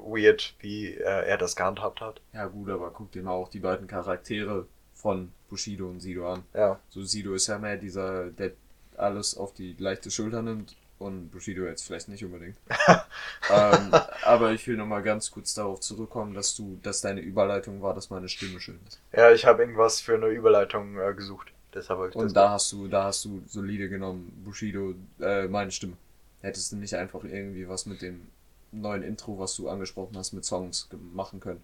weird, 0.00 0.54
wie 0.60 0.94
äh, 0.94 1.26
er 1.26 1.36
das 1.36 1.56
gehandhabt 1.56 2.00
hat. 2.00 2.20
Ja 2.32 2.46
gut, 2.46 2.70
aber 2.70 2.90
guck 2.90 3.12
dir 3.12 3.22
mal 3.22 3.32
auch 3.32 3.48
die 3.48 3.60
beiden 3.60 3.86
Charaktere 3.86 4.66
von 4.94 5.32
Bushido 5.50 5.88
und 5.88 6.00
Sido 6.00 6.32
an. 6.32 6.44
Ja. 6.54 6.80
So 6.88 7.02
Sido 7.02 7.34
ist 7.34 7.48
ja 7.48 7.58
mehr 7.58 7.76
dieser, 7.76 8.30
der 8.30 8.52
alles 8.96 9.36
auf 9.36 9.52
die 9.52 9.76
leichte 9.78 10.10
Schulter 10.10 10.40
nimmt 10.40 10.74
und 10.98 11.30
Bushido 11.30 11.64
jetzt 11.64 11.84
vielleicht 11.86 12.08
nicht 12.08 12.24
unbedingt. 12.24 12.56
ähm, 13.50 13.92
aber 14.22 14.52
ich 14.52 14.66
will 14.66 14.76
nochmal 14.76 15.02
ganz 15.02 15.30
kurz 15.30 15.54
darauf 15.54 15.80
zurückkommen, 15.80 16.34
dass 16.34 16.56
du, 16.56 16.78
dass 16.82 17.00
deine 17.00 17.20
Überleitung 17.20 17.82
war, 17.82 17.94
dass 17.94 18.10
meine 18.10 18.28
Stimme 18.28 18.60
schön 18.60 18.80
ist. 18.88 19.00
Ja, 19.12 19.30
ich 19.30 19.44
habe 19.44 19.62
irgendwas 19.62 20.00
für 20.00 20.14
eine 20.14 20.28
Überleitung 20.28 20.98
äh, 20.98 21.12
gesucht. 21.14 21.52
Deshalb 21.74 22.10
ich 22.10 22.16
Und 22.16 22.34
da 22.34 22.50
hast 22.50 22.72
du, 22.72 22.88
da 22.88 23.04
hast 23.04 23.24
du 23.26 23.42
solide 23.46 23.88
genommen, 23.88 24.32
Bushido, 24.44 24.94
äh, 25.20 25.46
meine 25.46 25.70
Stimme. 25.70 25.96
Hättest 26.40 26.72
du 26.72 26.76
nicht 26.76 26.94
einfach 26.94 27.22
irgendwie 27.24 27.68
was 27.68 27.84
mit 27.86 28.00
dem 28.00 28.28
neuen 28.72 29.02
Intro, 29.02 29.38
was 29.38 29.56
du 29.56 29.68
angesprochen 29.68 30.16
hast, 30.16 30.32
mit 30.32 30.44
Songs 30.44 30.88
machen 31.12 31.40
können. 31.40 31.62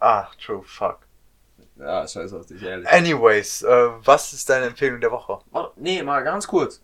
Ah, 0.00 0.28
true, 0.42 0.62
fuck. 0.64 1.00
Ja, 1.76 2.06
scheiß 2.06 2.32
auf 2.32 2.46
dich, 2.46 2.62
ehrlich. 2.62 2.88
Anyways, 2.88 3.62
äh, 3.62 3.88
was 4.04 4.32
ist 4.32 4.48
deine 4.48 4.66
Empfehlung 4.66 5.00
der 5.00 5.10
Woche? 5.10 5.38
Warte, 5.50 5.72
nee, 5.76 6.02
mal 6.02 6.22
ganz 6.22 6.46
kurz. 6.46 6.80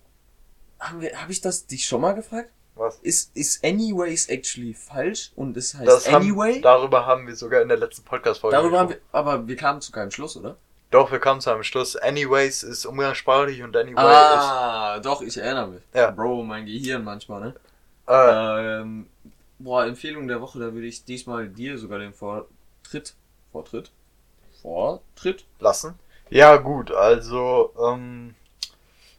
Haben 0.79 1.01
wir, 1.01 1.21
hab 1.21 1.29
ich 1.31 1.41
das 1.41 1.67
dich 1.67 1.87
schon 1.87 2.01
mal 2.01 2.13
gefragt? 2.15 2.51
Was? 2.75 2.99
Ist, 3.03 3.37
ist 3.37 3.65
anyways 3.65 4.29
actually 4.29 4.73
falsch 4.73 5.33
und 5.35 5.57
es 5.57 5.75
heißt 5.75 5.89
Das 5.89 6.07
anyway? 6.07 6.55
haben, 6.55 6.63
darüber 6.63 7.07
haben 7.07 7.27
wir 7.27 7.35
sogar 7.35 7.61
in 7.61 7.69
der 7.69 7.77
letzten 7.77 8.05
Podcast-Folge 8.05 8.57
Darüber 8.57 8.79
haben 8.79 8.91
wir, 8.91 9.01
aber 9.11 9.49
wir 9.49 9.57
kamen 9.57 9.81
zu 9.81 9.91
keinem 9.91 10.13
Schluss, 10.13 10.37
oder? 10.37 10.57
Doch, 10.91 11.11
wir 11.11 11.19
kamen 11.19 11.41
zu 11.41 11.51
einem 11.51 11.65
Schluss. 11.65 11.97
Anyways 11.97 12.63
ist 12.63 12.87
umgangssprachlich 12.87 13.63
und 13.63 13.77
anyway 13.77 14.01
ah, 14.01 14.99
doch, 15.01 15.21
ich 15.23 15.37
erinnere 15.37 15.69
mich. 15.69 15.83
Ja. 15.93 16.13
Bro, 16.13 16.45
mein 16.45 16.67
Gehirn 16.67 17.03
manchmal, 17.05 17.41
ne? 17.41 17.49
ist. 17.49 17.57
Äh, 18.09 18.81
Ähm, 18.81 19.07
boah, 19.59 19.85
Empfehlung 19.85 20.29
der 20.29 20.41
Woche, 20.41 20.59
da 20.61 20.73
würde 20.73 20.87
ich 20.87 21.05
diesmal 21.05 21.49
dir 21.49 21.77
sogar 21.79 21.99
den 21.99 22.15
Vortritt, 22.15 23.15
Vortritt, 23.53 23.91
Vortritt 24.63 25.45
lassen. 25.59 25.99
Ja, 26.31 26.57
gut, 26.57 26.91
also, 26.91 27.73
ähm, 27.83 28.35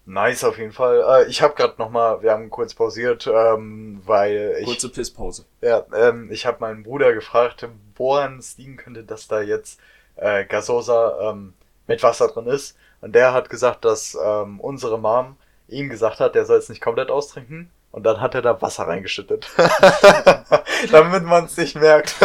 nice 0.09 0.43
auf 0.43 0.57
jeden 0.57 0.71
Fall. 0.71 1.03
Äh, 1.07 1.29
ich 1.29 1.41
habe 1.41 1.55
gerade 1.55 1.75
nochmal, 1.77 2.21
wir 2.21 2.31
haben 2.31 2.49
kurz 2.49 2.73
pausiert, 2.73 3.27
ähm, 3.27 4.01
weil 4.05 4.57
ich. 4.59 4.65
Kurze 4.65 4.89
Pisspause. 4.89 5.45
Ja, 5.61 5.85
ähm, 5.95 6.29
ich 6.31 6.45
habe 6.45 6.57
meinen 6.59 6.83
Bruder 6.83 7.13
gefragt, 7.13 7.67
woran 7.95 8.39
es 8.39 8.57
liegen 8.57 8.77
könnte, 8.77 9.03
dass 9.03 9.27
da 9.27 9.41
jetzt 9.41 9.79
äh, 10.15 10.45
Gasosa 10.45 11.31
ähm, 11.31 11.53
mit 11.87 12.03
Wasser 12.03 12.27
drin 12.27 12.47
ist. 12.47 12.75
Und 13.01 13.13
der 13.15 13.33
hat 13.33 13.49
gesagt, 13.49 13.85
dass 13.85 14.17
ähm, 14.21 14.59
unsere 14.59 14.99
Mom 14.99 15.37
ihm 15.67 15.89
gesagt 15.89 16.19
hat, 16.19 16.35
der 16.35 16.45
soll 16.45 16.57
es 16.57 16.69
nicht 16.69 16.81
komplett 16.81 17.09
austrinken. 17.09 17.69
Und 17.91 18.03
dann 18.03 18.21
hat 18.21 18.35
er 18.35 18.41
da 18.41 18.61
Wasser 18.61 18.87
reingeschüttet. 18.87 19.49
Damit 20.91 21.23
man 21.23 21.45
es 21.45 21.57
nicht 21.57 21.75
merkt. 21.75 22.15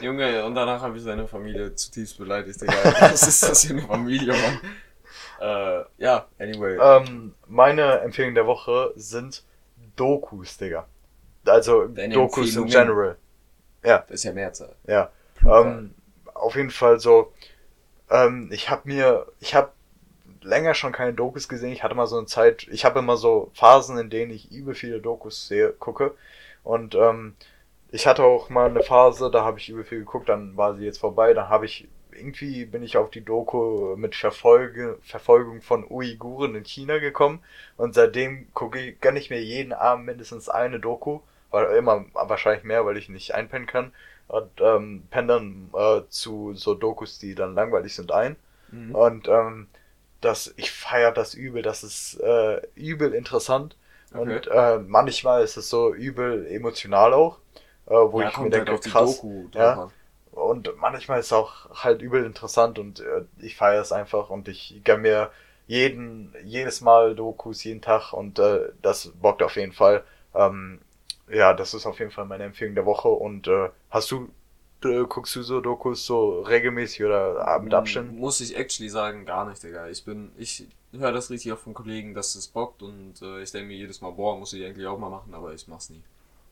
Junge, 0.00 0.44
und 0.44 0.54
danach 0.54 0.82
habe 0.82 0.96
ich 0.96 1.04
seine 1.04 1.28
Familie 1.28 1.74
zutiefst 1.74 2.18
beleidigt, 2.18 2.60
Digga. 2.60 2.74
Was 3.00 3.26
ist 3.26 3.42
das 3.42 3.64
für 3.64 3.74
eine 3.74 3.82
Familie, 3.82 4.32
Mann? 4.32 4.60
Äh, 5.40 5.84
ja, 5.98 6.26
anyway. 6.38 6.78
ähm, 6.80 7.34
meine 7.46 8.00
Empfehlungen 8.00 8.34
der 8.34 8.46
Woche 8.46 8.92
sind 8.96 9.44
Dokus, 9.96 10.56
Digga. 10.56 10.86
Also 11.44 11.86
Deine 11.86 12.14
Dokus 12.14 12.56
in 12.56 12.66
general. 12.66 13.16
Das 13.82 14.10
ist 14.10 14.24
ja 14.24 14.32
Mehrzahl. 14.32 14.74
Ja. 14.86 15.10
Ähm, 15.44 15.94
auf 16.34 16.56
jeden 16.56 16.70
Fall 16.70 16.98
so. 16.98 17.32
Ähm, 18.10 18.50
ich 18.52 18.70
habe 18.70 18.82
mir, 18.84 19.26
ich 19.40 19.54
habe 19.54 19.70
länger 20.42 20.74
schon 20.74 20.92
keine 20.92 21.12
Dokus 21.12 21.48
gesehen. 21.48 21.72
Ich 21.72 21.82
hatte 21.82 21.94
mal 21.94 22.06
so 22.06 22.16
eine 22.16 22.26
Zeit, 22.26 22.66
ich 22.70 22.84
habe 22.84 22.98
immer 23.00 23.16
so 23.16 23.50
Phasen, 23.54 23.98
in 23.98 24.10
denen 24.10 24.30
ich 24.30 24.50
übel 24.50 24.74
viele 24.74 25.00
Dokus 25.00 25.48
sehe, 25.48 25.72
gucke. 25.72 26.14
Und 26.62 26.94
ähm, 26.94 27.36
ich 27.90 28.06
hatte 28.06 28.24
auch 28.24 28.48
mal 28.48 28.68
eine 28.68 28.82
Phase, 28.82 29.30
da 29.30 29.44
habe 29.44 29.58
ich 29.58 29.68
übel 29.68 29.84
viel 29.84 30.00
geguckt, 30.00 30.28
dann 30.28 30.56
war 30.56 30.74
sie 30.74 30.84
jetzt 30.84 30.98
vorbei. 30.98 31.34
Dann 31.34 31.48
habe 31.48 31.66
ich 31.66 31.88
irgendwie 32.16 32.64
bin 32.66 32.82
ich 32.82 32.96
auf 32.96 33.10
die 33.10 33.24
Doku 33.24 33.96
mit 33.96 34.14
Verfolge, 34.14 34.98
Verfolgung 35.02 35.62
von 35.62 35.84
Uiguren 35.88 36.54
in 36.54 36.64
China 36.64 36.98
gekommen 36.98 37.40
und 37.76 37.94
seitdem 37.94 38.52
gucke 38.54 38.80
ich, 38.80 39.00
gönne 39.00 39.18
ich 39.18 39.30
mir 39.30 39.42
jeden 39.42 39.72
Abend 39.72 40.06
mindestens 40.06 40.48
eine 40.48 40.80
Doku, 40.80 41.20
weil 41.50 41.76
immer 41.76 42.04
wahrscheinlich 42.12 42.64
mehr, 42.64 42.84
weil 42.84 42.96
ich 42.96 43.08
nicht 43.08 43.34
einpennen 43.34 43.66
kann 43.66 43.92
und 44.28 44.50
ähm, 44.60 45.04
penne 45.10 45.28
dann 45.28 45.70
äh, 45.74 46.02
zu 46.08 46.54
so 46.54 46.74
Dokus, 46.74 47.18
die 47.18 47.34
dann 47.34 47.54
langweilig 47.54 47.94
sind, 47.94 48.12
ein. 48.12 48.36
Mhm. 48.70 48.94
Und 48.94 49.28
ähm, 49.28 49.68
das, 50.20 50.52
ich 50.56 50.72
feiere 50.72 51.12
das 51.12 51.34
übel, 51.34 51.62
das 51.62 51.84
ist 51.84 52.20
äh, 52.20 52.60
übel 52.74 53.14
interessant. 53.14 53.76
Okay. 54.12 54.20
Und 54.20 54.46
äh, 54.48 54.78
manchmal 54.78 55.42
ist 55.42 55.56
es 55.56 55.68
so 55.68 55.94
übel 55.94 56.46
emotional 56.46 57.12
auch, 57.12 57.38
äh, 57.86 57.94
wo 57.94 58.20
ja, 58.20 58.28
ich 58.28 58.36
mir 58.36 58.42
kommt 58.42 58.54
denke, 58.54 58.72
halt 58.72 58.84
krass. 58.84 59.24
Ja. 59.54 59.90
Und 60.36 60.70
manchmal 60.76 61.20
ist 61.20 61.26
es 61.26 61.32
auch 61.32 61.82
halt 61.82 62.02
übel 62.02 62.24
interessant 62.24 62.78
und 62.78 63.00
äh, 63.00 63.24
ich 63.38 63.56
feiere 63.56 63.80
es 63.80 63.90
einfach 63.90 64.28
und 64.28 64.48
ich 64.48 64.82
gönn 64.84 65.00
mir 65.00 65.30
jeden, 65.66 66.34
jedes 66.44 66.82
Mal 66.82 67.14
Dokus, 67.14 67.64
jeden 67.64 67.80
Tag 67.80 68.12
und 68.12 68.38
äh, 68.38 68.68
das 68.82 69.08
bockt 69.20 69.42
auf 69.42 69.56
jeden 69.56 69.72
Fall. 69.72 70.04
Ähm, 70.34 70.80
ja, 71.28 71.54
das 71.54 71.72
ist 71.72 71.86
auf 71.86 71.98
jeden 71.98 72.10
Fall 72.10 72.26
meine 72.26 72.44
Empfehlung 72.44 72.74
der 72.74 72.84
Woche 72.84 73.08
und 73.08 73.48
äh, 73.48 73.70
hast 73.90 74.10
du, 74.10 74.28
äh, 74.84 75.04
guckst 75.08 75.34
du 75.36 75.42
so 75.42 75.62
Dokus 75.62 76.04
so 76.04 76.42
regelmäßig 76.42 77.04
oder 77.04 77.58
mit 77.60 77.72
Abständen? 77.72 78.18
Muss 78.18 78.40
ich 78.42 78.56
actually 78.56 78.90
sagen, 78.90 79.24
gar 79.24 79.48
nicht, 79.48 79.62
Digga. 79.62 79.88
Ich 79.88 80.04
bin, 80.04 80.32
ich 80.36 80.66
höre 80.92 81.12
das 81.12 81.30
richtig 81.30 81.52
auch 81.52 81.58
von 81.58 81.72
Kollegen, 81.72 82.12
dass 82.12 82.34
es 82.34 82.46
bockt 82.46 82.82
und 82.82 83.22
äh, 83.22 83.42
ich 83.42 83.50
denke 83.52 83.68
mir 83.68 83.76
jedes 83.76 84.02
Mal, 84.02 84.10
boah, 84.10 84.38
muss 84.38 84.52
ich 84.52 84.64
eigentlich 84.64 84.86
auch 84.86 84.98
mal 84.98 85.10
machen, 85.10 85.32
aber 85.32 85.54
ich 85.54 85.66
mach's 85.66 85.88
nie. 85.88 86.02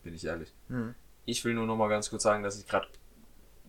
Bin 0.03 0.15
ich 0.15 0.25
ehrlich. 0.25 0.51
Hm. 0.69 0.95
Ich 1.25 1.45
will 1.45 1.53
nur 1.53 1.67
noch 1.67 1.77
mal 1.77 1.87
ganz 1.87 2.09
kurz 2.09 2.23
sagen, 2.23 2.43
dass 2.43 2.59
ich 2.59 2.67
gerade 2.67 2.87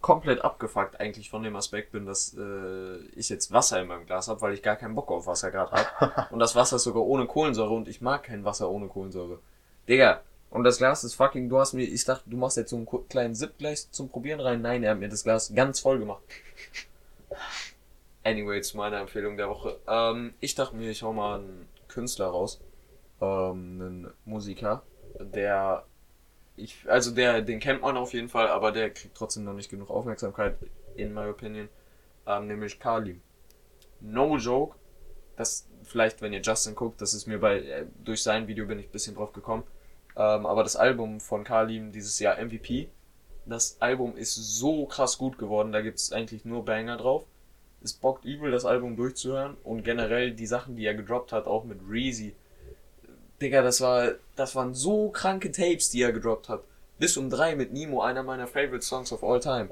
komplett 0.06 0.44
abgefuckt 0.44 1.00
eigentlich 1.00 1.30
von 1.30 1.42
dem 1.42 1.56
Aspekt 1.56 1.90
bin, 1.90 2.06
dass 2.06 2.32
äh, 2.38 2.98
ich 3.16 3.28
jetzt 3.28 3.50
Wasser 3.50 3.80
in 3.80 3.88
meinem 3.88 4.06
Glas 4.06 4.28
habe, 4.28 4.40
weil 4.40 4.54
ich 4.54 4.62
gar 4.62 4.76
keinen 4.76 4.94
Bock 4.94 5.10
auf 5.10 5.26
Wasser 5.26 5.50
gerade 5.50 5.72
habe. 5.72 6.28
und 6.30 6.38
das 6.38 6.54
Wasser 6.54 6.76
ist 6.76 6.84
sogar 6.84 7.02
ohne 7.02 7.26
Kohlensäure 7.26 7.74
und 7.74 7.88
ich 7.88 8.00
mag 8.00 8.22
kein 8.22 8.44
Wasser 8.44 8.70
ohne 8.70 8.86
Kohlensäure. 8.86 9.40
Digga, 9.88 10.20
und 10.50 10.62
das 10.62 10.78
Glas 10.78 11.02
ist 11.02 11.14
fucking, 11.14 11.48
du 11.48 11.58
hast 11.58 11.72
mir, 11.72 11.82
ich 11.82 12.04
dachte, 12.04 12.30
du 12.30 12.36
machst 12.36 12.56
jetzt 12.56 12.70
so 12.70 12.76
einen 12.76 13.08
kleinen 13.08 13.34
Sip 13.34 13.58
gleich 13.58 13.90
zum 13.90 14.08
Probieren 14.08 14.38
rein. 14.38 14.62
Nein, 14.62 14.84
er 14.84 14.92
hat 14.92 15.00
mir 15.00 15.08
das 15.08 15.24
Glas 15.24 15.52
ganz 15.52 15.80
voll 15.80 15.98
gemacht. 15.98 16.22
Anyway, 18.22 18.60
zu 18.60 18.76
meiner 18.76 18.98
Empfehlung 18.98 19.36
der 19.36 19.48
Woche. 19.48 19.78
Ähm, 19.86 20.34
ich 20.40 20.56
dachte 20.56 20.74
mir, 20.74 20.90
ich 20.90 21.04
hau 21.04 21.12
mal 21.12 21.38
einen 21.38 21.68
Künstler 21.86 22.26
raus. 22.26 22.60
Ähm, 23.20 23.80
einen 23.80 24.12
Musiker, 24.24 24.82
der 25.20 25.84
ich, 26.56 26.88
also 26.88 27.10
der, 27.10 27.42
den 27.42 27.60
kennt 27.60 27.82
man 27.82 27.96
auf 27.96 28.12
jeden 28.14 28.28
Fall, 28.28 28.48
aber 28.48 28.72
der 28.72 28.90
kriegt 28.90 29.16
trotzdem 29.16 29.44
noch 29.44 29.52
nicht 29.52 29.70
genug 29.70 29.90
Aufmerksamkeit, 29.90 30.56
in 30.96 31.12
my 31.12 31.28
opinion. 31.28 31.68
Ähm, 32.26 32.46
nämlich 32.46 32.80
Kalim. 32.80 33.20
No 34.00 34.36
joke. 34.36 34.76
Das, 35.36 35.68
vielleicht, 35.82 36.22
wenn 36.22 36.32
ihr 36.32 36.40
Justin 36.40 36.74
guckt, 36.74 37.00
das 37.00 37.14
ist 37.14 37.26
mir 37.26 37.38
bei, 37.38 37.60
äh, 37.60 37.86
durch 38.02 38.22
sein 38.22 38.48
Video 38.48 38.66
bin 38.66 38.78
ich 38.78 38.86
ein 38.86 38.92
bisschen 38.92 39.14
drauf 39.14 39.32
gekommen. 39.32 39.64
Ähm, 40.16 40.46
aber 40.46 40.62
das 40.62 40.76
Album 40.76 41.20
von 41.20 41.44
Kalim 41.44 41.92
dieses 41.92 42.18
Jahr 42.18 42.42
MVP, 42.42 42.88
das 43.44 43.76
Album 43.80 44.16
ist 44.16 44.34
so 44.34 44.86
krass 44.86 45.18
gut 45.18 45.38
geworden, 45.38 45.72
da 45.72 45.82
gibt's 45.82 46.10
eigentlich 46.12 46.44
nur 46.44 46.64
Banger 46.64 46.96
drauf. 46.96 47.24
Es 47.82 47.92
bockt 47.92 48.24
übel, 48.24 48.50
das 48.50 48.64
Album 48.64 48.96
durchzuhören 48.96 49.56
und 49.62 49.84
generell 49.84 50.32
die 50.32 50.46
Sachen, 50.46 50.74
die 50.74 50.86
er 50.86 50.94
gedroppt 50.94 51.32
hat, 51.32 51.46
auch 51.46 51.64
mit 51.64 51.80
Reezy. 51.88 52.34
Digga, 53.40 53.62
das 53.62 53.80
war, 53.80 54.12
das 54.34 54.54
waren 54.54 54.74
so 54.74 55.10
kranke 55.10 55.52
Tapes, 55.52 55.90
die 55.90 56.02
er 56.02 56.12
gedroppt 56.12 56.48
hat. 56.48 56.62
Bis 56.98 57.16
um 57.16 57.28
drei 57.28 57.54
mit 57.54 57.72
Nemo, 57.72 58.00
einer 58.00 58.22
meiner 58.22 58.46
favorite 58.46 58.82
Songs 58.82 59.12
of 59.12 59.22
all 59.22 59.40
time. 59.40 59.68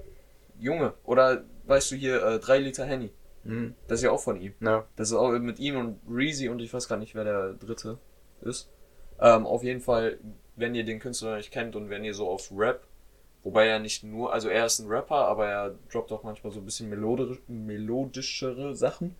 Junge, 0.58 0.92
oder 1.04 1.44
weißt 1.66 1.92
du 1.92 1.96
hier, 1.96 2.22
äh, 2.22 2.38
drei 2.38 2.58
Liter 2.58 2.84
Henny. 2.84 3.10
Hm. 3.44 3.74
Das 3.88 4.00
ist 4.00 4.04
ja 4.04 4.10
auch 4.10 4.20
von 4.20 4.40
ihm. 4.40 4.54
Ja. 4.60 4.86
Das 4.96 5.10
ist 5.10 5.16
auch 5.16 5.30
mit 5.32 5.58
ihm 5.58 5.76
und 5.76 6.00
Reezy 6.08 6.48
und 6.48 6.60
ich 6.60 6.72
weiß 6.72 6.88
gar 6.88 6.96
nicht, 6.96 7.14
wer 7.14 7.24
der 7.24 7.52
dritte 7.54 7.98
ist. 8.42 8.68
Ähm, 9.20 9.46
auf 9.46 9.62
jeden 9.62 9.80
Fall, 9.80 10.18
wenn 10.56 10.74
ihr 10.74 10.84
den 10.84 10.98
Künstler 10.98 11.36
nicht 11.36 11.50
kennt 11.50 11.76
und 11.76 11.90
wenn 11.90 12.04
ihr 12.04 12.14
so 12.14 12.28
auf 12.28 12.50
Rap, 12.54 12.86
wobei 13.42 13.66
er 13.66 13.78
nicht 13.78 14.02
nur, 14.02 14.32
also 14.32 14.48
er 14.48 14.66
ist 14.66 14.78
ein 14.78 14.88
Rapper, 14.88 15.26
aber 15.28 15.46
er 15.46 15.74
droppt 15.90 16.12
auch 16.12 16.22
manchmal 16.22 16.52
so 16.52 16.60
ein 16.60 16.64
bisschen 16.64 16.88
melodisch, 16.88 17.38
melodischere 17.46 18.74
Sachen, 18.74 19.14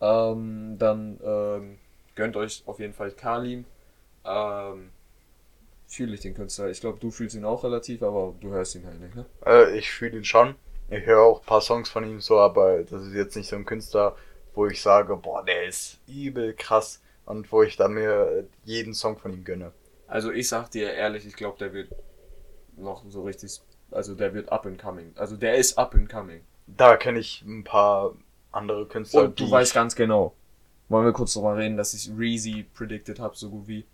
ähm, 0.00 0.76
dann 0.78 1.20
ähm, 1.24 1.78
gönnt 2.14 2.36
euch 2.36 2.62
auf 2.66 2.78
jeden 2.78 2.94
Fall 2.94 3.10
Kalim. 3.10 3.64
Ähm, 4.24 4.90
fühle 5.86 6.14
ich 6.14 6.20
den 6.20 6.34
Künstler. 6.34 6.68
Ich 6.70 6.80
glaube, 6.80 6.98
du 6.98 7.10
fühlst 7.10 7.36
ihn 7.36 7.44
auch 7.44 7.64
relativ, 7.64 8.02
aber 8.02 8.34
du 8.40 8.50
hörst 8.50 8.74
ihn 8.74 8.86
halt 8.86 9.00
nicht, 9.00 9.14
ne? 9.14 9.26
Äh, 9.46 9.78
ich 9.78 9.90
fühle 9.90 10.16
ihn 10.16 10.24
schon. 10.24 10.54
Ich 10.90 11.04
höre 11.06 11.22
auch 11.22 11.40
ein 11.40 11.46
paar 11.46 11.60
Songs 11.60 11.88
von 11.88 12.04
ihm 12.04 12.20
so, 12.20 12.38
aber 12.38 12.82
das 12.82 13.04
ist 13.04 13.14
jetzt 13.14 13.36
nicht 13.36 13.48
so 13.48 13.56
ein 13.56 13.64
Künstler, 13.64 14.16
wo 14.54 14.66
ich 14.66 14.80
sage, 14.82 15.16
boah, 15.16 15.44
der 15.44 15.66
ist 15.66 15.98
übel 16.06 16.54
krass 16.54 17.00
und 17.26 17.50
wo 17.50 17.62
ich 17.62 17.76
dann 17.76 17.94
mir 17.94 18.46
jeden 18.64 18.94
Song 18.94 19.16
von 19.18 19.32
ihm 19.32 19.44
gönne. 19.44 19.72
Also 20.06 20.30
ich 20.30 20.48
sag 20.48 20.70
dir 20.70 20.92
ehrlich, 20.92 21.26
ich 21.26 21.34
glaube, 21.34 21.58
der 21.58 21.72
wird 21.72 21.88
noch 22.76 23.02
so 23.08 23.22
richtig, 23.22 23.60
also 23.90 24.14
der 24.14 24.34
wird 24.34 24.52
up 24.52 24.66
and 24.66 24.80
coming. 24.80 25.12
Also 25.16 25.36
der 25.36 25.56
ist 25.56 25.78
up 25.78 25.94
and 25.94 26.08
coming. 26.08 26.42
Da 26.66 26.96
kenne 26.96 27.18
ich 27.18 27.42
ein 27.42 27.64
paar 27.64 28.14
andere 28.52 28.86
Künstler, 28.86 29.24
Und 29.24 29.40
du 29.40 29.50
weißt 29.50 29.74
ganz 29.74 29.94
genau. 29.94 30.34
Wollen 30.88 31.06
wir 31.06 31.12
kurz 31.12 31.34
darüber 31.34 31.56
reden, 31.56 31.76
dass 31.76 31.94
ich 31.94 32.10
Reezy 32.16 32.66
predicted 32.74 33.18
habe, 33.18 33.36
so 33.36 33.50
gut 33.50 33.66
wie. 33.66 33.84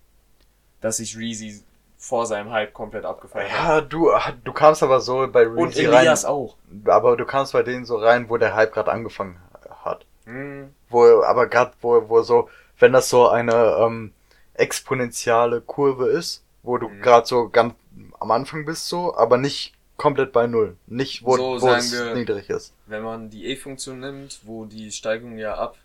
Dass 0.81 0.99
ich 0.99 1.17
Reezy 1.17 1.63
vor 1.97 2.25
seinem 2.25 2.51
Hype 2.51 2.73
komplett 2.73 3.05
abgefeiert 3.05 3.51
habe. 3.51 3.73
Ja, 3.75 3.81
du, 3.81 4.11
du 4.43 4.51
kamst 4.53 4.81
aber 4.83 4.99
so 5.01 5.27
bei 5.31 5.47
Und 5.47 5.69
Reezy 5.69 5.85
Elias 5.85 6.25
rein, 6.25 6.31
auch. 6.31 6.55
aber 6.85 7.15
du 7.15 7.25
kamst 7.25 7.53
bei 7.53 7.61
denen 7.63 7.85
so 7.85 7.97
rein, 7.97 8.27
wo 8.29 8.37
der 8.37 8.55
Hype 8.55 8.73
gerade 8.73 8.91
angefangen 8.91 9.39
hat. 9.85 10.05
Hm, 10.25 10.73
Wo, 10.89 11.21
aber 11.23 11.47
gerade 11.47 11.73
wo, 11.81 12.09
wo 12.09 12.21
so, 12.23 12.49
wenn 12.79 12.91
das 12.93 13.09
so 13.09 13.27
eine 13.29 13.53
ähm, 13.79 14.13
exponentielle 14.55 15.61
Kurve 15.61 16.07
ist, 16.09 16.43
wo 16.63 16.77
du 16.77 16.89
Mhm. 16.89 17.01
gerade 17.01 17.27
so 17.27 17.49
ganz 17.49 17.73
am 18.19 18.31
Anfang 18.31 18.65
bist 18.65 18.87
so, 18.87 19.15
aber 19.15 19.37
nicht 19.37 19.73
komplett 19.97 20.31
bei 20.31 20.47
Null. 20.47 20.77
Nicht, 20.87 21.23
wo, 21.23 21.37
So, 21.37 21.61
wo 21.61 21.69
es 21.73 21.91
wir- 21.91 22.15
niedrig 22.15 22.49
ist. 22.49 22.73
wenn 22.87 23.03
man 23.03 23.29
die 23.29 23.45
E-Funktion 23.45 23.99
nimmt, 23.99 24.39
wo 24.43 24.65
die 24.65 24.91
Steigung 24.91 25.37
ja 25.37 25.53
ab. 25.55 25.75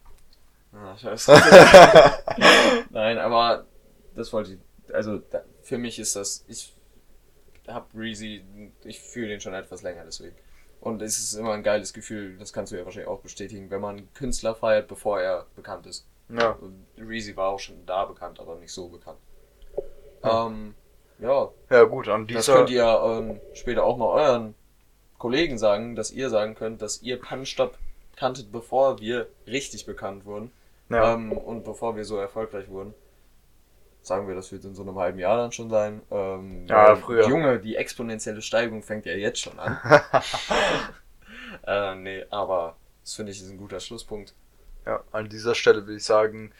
Ah, 0.72 0.96
scheiße. 0.96 1.32
Nein, 2.90 3.18
aber 3.18 3.64
das 4.14 4.32
wollte 4.32 4.52
ich. 4.52 4.58
Also 4.96 5.18
da, 5.18 5.42
für 5.62 5.78
mich 5.78 5.98
ist 5.98 6.16
das. 6.16 6.44
Ich 6.48 6.74
hab 7.68 7.88
Reezy, 7.94 8.44
ich 8.84 9.00
fühle 9.00 9.28
den 9.28 9.40
schon 9.40 9.54
etwas 9.54 9.82
länger 9.82 10.04
deswegen. 10.04 10.36
Und 10.80 11.02
es 11.02 11.18
ist 11.18 11.34
immer 11.34 11.52
ein 11.52 11.62
geiles 11.62 11.92
Gefühl, 11.92 12.36
das 12.38 12.52
kannst 12.52 12.70
du 12.70 12.76
ja 12.76 12.84
wahrscheinlich 12.84 13.08
auch 13.08 13.20
bestätigen, 13.20 13.70
wenn 13.70 13.80
man 13.80 13.96
einen 13.96 14.14
Künstler 14.14 14.54
feiert, 14.54 14.88
bevor 14.88 15.20
er 15.20 15.46
bekannt 15.56 15.86
ist. 15.86 16.06
ja. 16.28 16.56
Reezy 16.98 17.36
war 17.36 17.48
auch 17.48 17.58
schon 17.58 17.84
da 17.86 18.04
bekannt, 18.04 18.38
aber 18.38 18.56
nicht 18.56 18.72
so 18.72 18.88
bekannt. 18.88 19.18
Ja. 20.22 20.46
Ähm, 20.46 20.74
ja, 21.18 21.50
ja, 21.70 21.84
gut, 21.84 22.08
an 22.08 22.26
das 22.26 22.44
dieser. 22.44 22.58
könnt 22.58 22.70
ihr 22.70 22.84
ähm, 22.84 23.40
später 23.54 23.84
auch 23.84 23.96
mal 23.96 24.08
euren 24.08 24.54
Kollegen 25.18 25.58
sagen, 25.58 25.96
dass 25.96 26.10
ihr 26.10 26.28
sagen 26.30 26.54
könnt, 26.54 26.82
dass 26.82 27.02
ihr 27.02 27.20
Punch-Stop 27.20 27.78
kanntet, 28.16 28.52
bevor 28.52 29.00
wir 29.00 29.28
richtig 29.46 29.86
bekannt 29.86 30.24
wurden 30.24 30.52
ja. 30.88 31.14
ähm, 31.14 31.32
und 31.32 31.64
bevor 31.64 31.96
wir 31.96 32.04
so 32.04 32.16
erfolgreich 32.16 32.68
wurden. 32.68 32.94
Sagen 34.06 34.28
wir, 34.28 34.36
das 34.36 34.52
wird 34.52 34.64
in 34.64 34.72
so 34.76 34.82
einem 34.82 34.96
halben 35.00 35.18
Jahr 35.18 35.36
dann 35.36 35.50
schon 35.50 35.68
sein. 35.68 36.00
Ähm, 36.12 36.64
Ja, 36.68 36.94
früher. 36.94 37.26
Junge, 37.28 37.58
die 37.58 37.74
exponentielle 37.74 38.40
Steigung 38.40 38.84
fängt 38.84 39.04
ja 39.04 39.14
jetzt 39.14 39.40
schon 39.40 39.58
an. 39.58 39.80
äh, 41.66 41.94
nee, 41.96 42.24
aber 42.30 42.76
Das 43.02 43.14
finde 43.14 43.32
ich 43.32 43.40
ist 43.42 43.50
ein 43.50 43.58
guter 43.58 43.80
Schlusspunkt. 43.80 44.32
Ja, 44.86 45.02
an 45.10 45.28
dieser 45.28 45.56
Stelle 45.56 45.84
will 45.88 45.96
ich 45.96 46.04
sagen, 46.04 46.52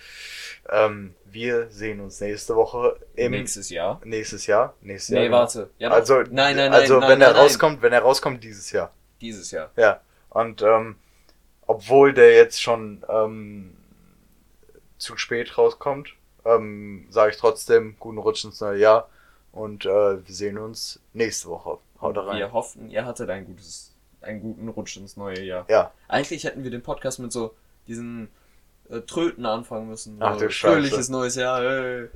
ähm, 0.68 1.14
wir 1.24 1.70
sehen 1.70 2.01
uns 2.01 2.20
nächste 2.20 2.57
Woche 2.57 2.99
im 3.14 3.30
Nächstes 3.30 3.70
Jahr. 3.70 4.01
nächstes 4.03 4.49
Jahr. 4.49 4.74
Nächstes 4.80 5.11
Nee, 5.11 5.18
Jahr. 5.18 5.24
genau. 5.26 5.38
warte. 5.38 5.70
Ja, 5.78 5.90
also, 5.90 6.14
nein, 6.22 6.32
nein, 6.32 6.57
nein. 6.57 6.72
also 6.72 6.99
nein, 6.99 7.11
wenn 7.11 7.18
nein, 7.20 7.28
er 7.28 7.34
nein. 7.34 7.42
rauskommt, 7.42 7.80
wenn 7.80 7.92
er 7.92 8.01
rauskommt 8.03 8.42
dieses 8.42 8.72
Jahr. 8.72 8.92
Dieses 9.20 9.53
Jahr. 9.53 9.70
Ja. 9.76 10.01
Und 10.30 10.62
ähm, 10.62 10.97
obwohl 11.68 12.12
der 12.12 12.34
jetzt 12.34 12.61
schon 12.61 13.05
ähm, 13.09 13.76
zu 14.99 15.16
spät 15.16 15.57
rauskommt, 15.57 16.16
ähm, 16.47 17.07
sage 17.11 17.32
ich 17.32 17.36
trotzdem 17.36 17.97
guten 17.99 18.18
Rutsch 18.18 18.44
ins 18.44 18.61
neue 18.61 18.78
Jahr 18.78 19.09
und 19.53 19.84
äh, 19.86 19.88
wir 19.88 20.34
sehen 20.34 20.59
uns 20.59 21.01
nächste 21.12 21.49
Woche. 21.49 21.78
Haut 22.01 22.16
rein. 22.18 22.38
Wir 22.38 22.53
hoffen, 22.53 22.90
ihr 22.90 23.05
hattet 23.07 23.30
ein 23.30 23.47
gutes, 23.47 23.94
einen 24.20 24.40
guten 24.40 24.68
Rutsch 24.68 24.97
ins 24.97 25.16
neue 25.16 25.40
Jahr. 25.42 25.64
Ja, 25.68 25.92
Eigentlich 26.09 26.44
hätten 26.44 26.62
wir 26.62 26.70
den 26.70 26.82
Podcast 26.82 27.18
mit 27.18 27.32
so 27.32 27.55
diesen 27.86 28.28
äh, 28.90 29.01
Tröten 29.01 29.47
anfangen 29.47 29.88
müssen. 29.88 30.16
Ach 30.20 30.36
du 30.36 30.51
Scheiße. 30.51 30.74
Fröhliches 30.74 31.09
neues 31.09 31.34
Jahr. 31.36 31.62
Äh. 31.62 32.09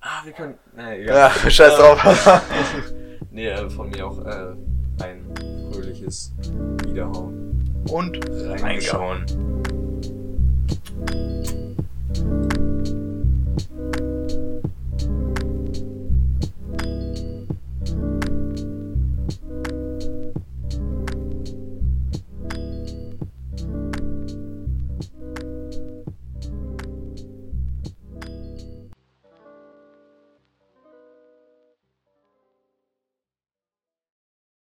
Ah, 0.00 0.20
wir 0.24 0.32
können. 0.32 0.58
Nee, 0.76 1.02
egal. 1.02 1.16
ja 1.44 1.50
scheiß 1.50 1.76
drauf. 1.76 2.42
Nee, 3.30 3.48
äh, 3.48 3.68
von 3.68 3.90
mir 3.90 4.06
auch 4.06 4.18
äh, 4.24 4.54
ein 5.02 5.70
fröhliches 5.70 6.32
Wiederhauen. 6.86 7.84
und 7.90 8.18
reingehauen. 8.62 9.26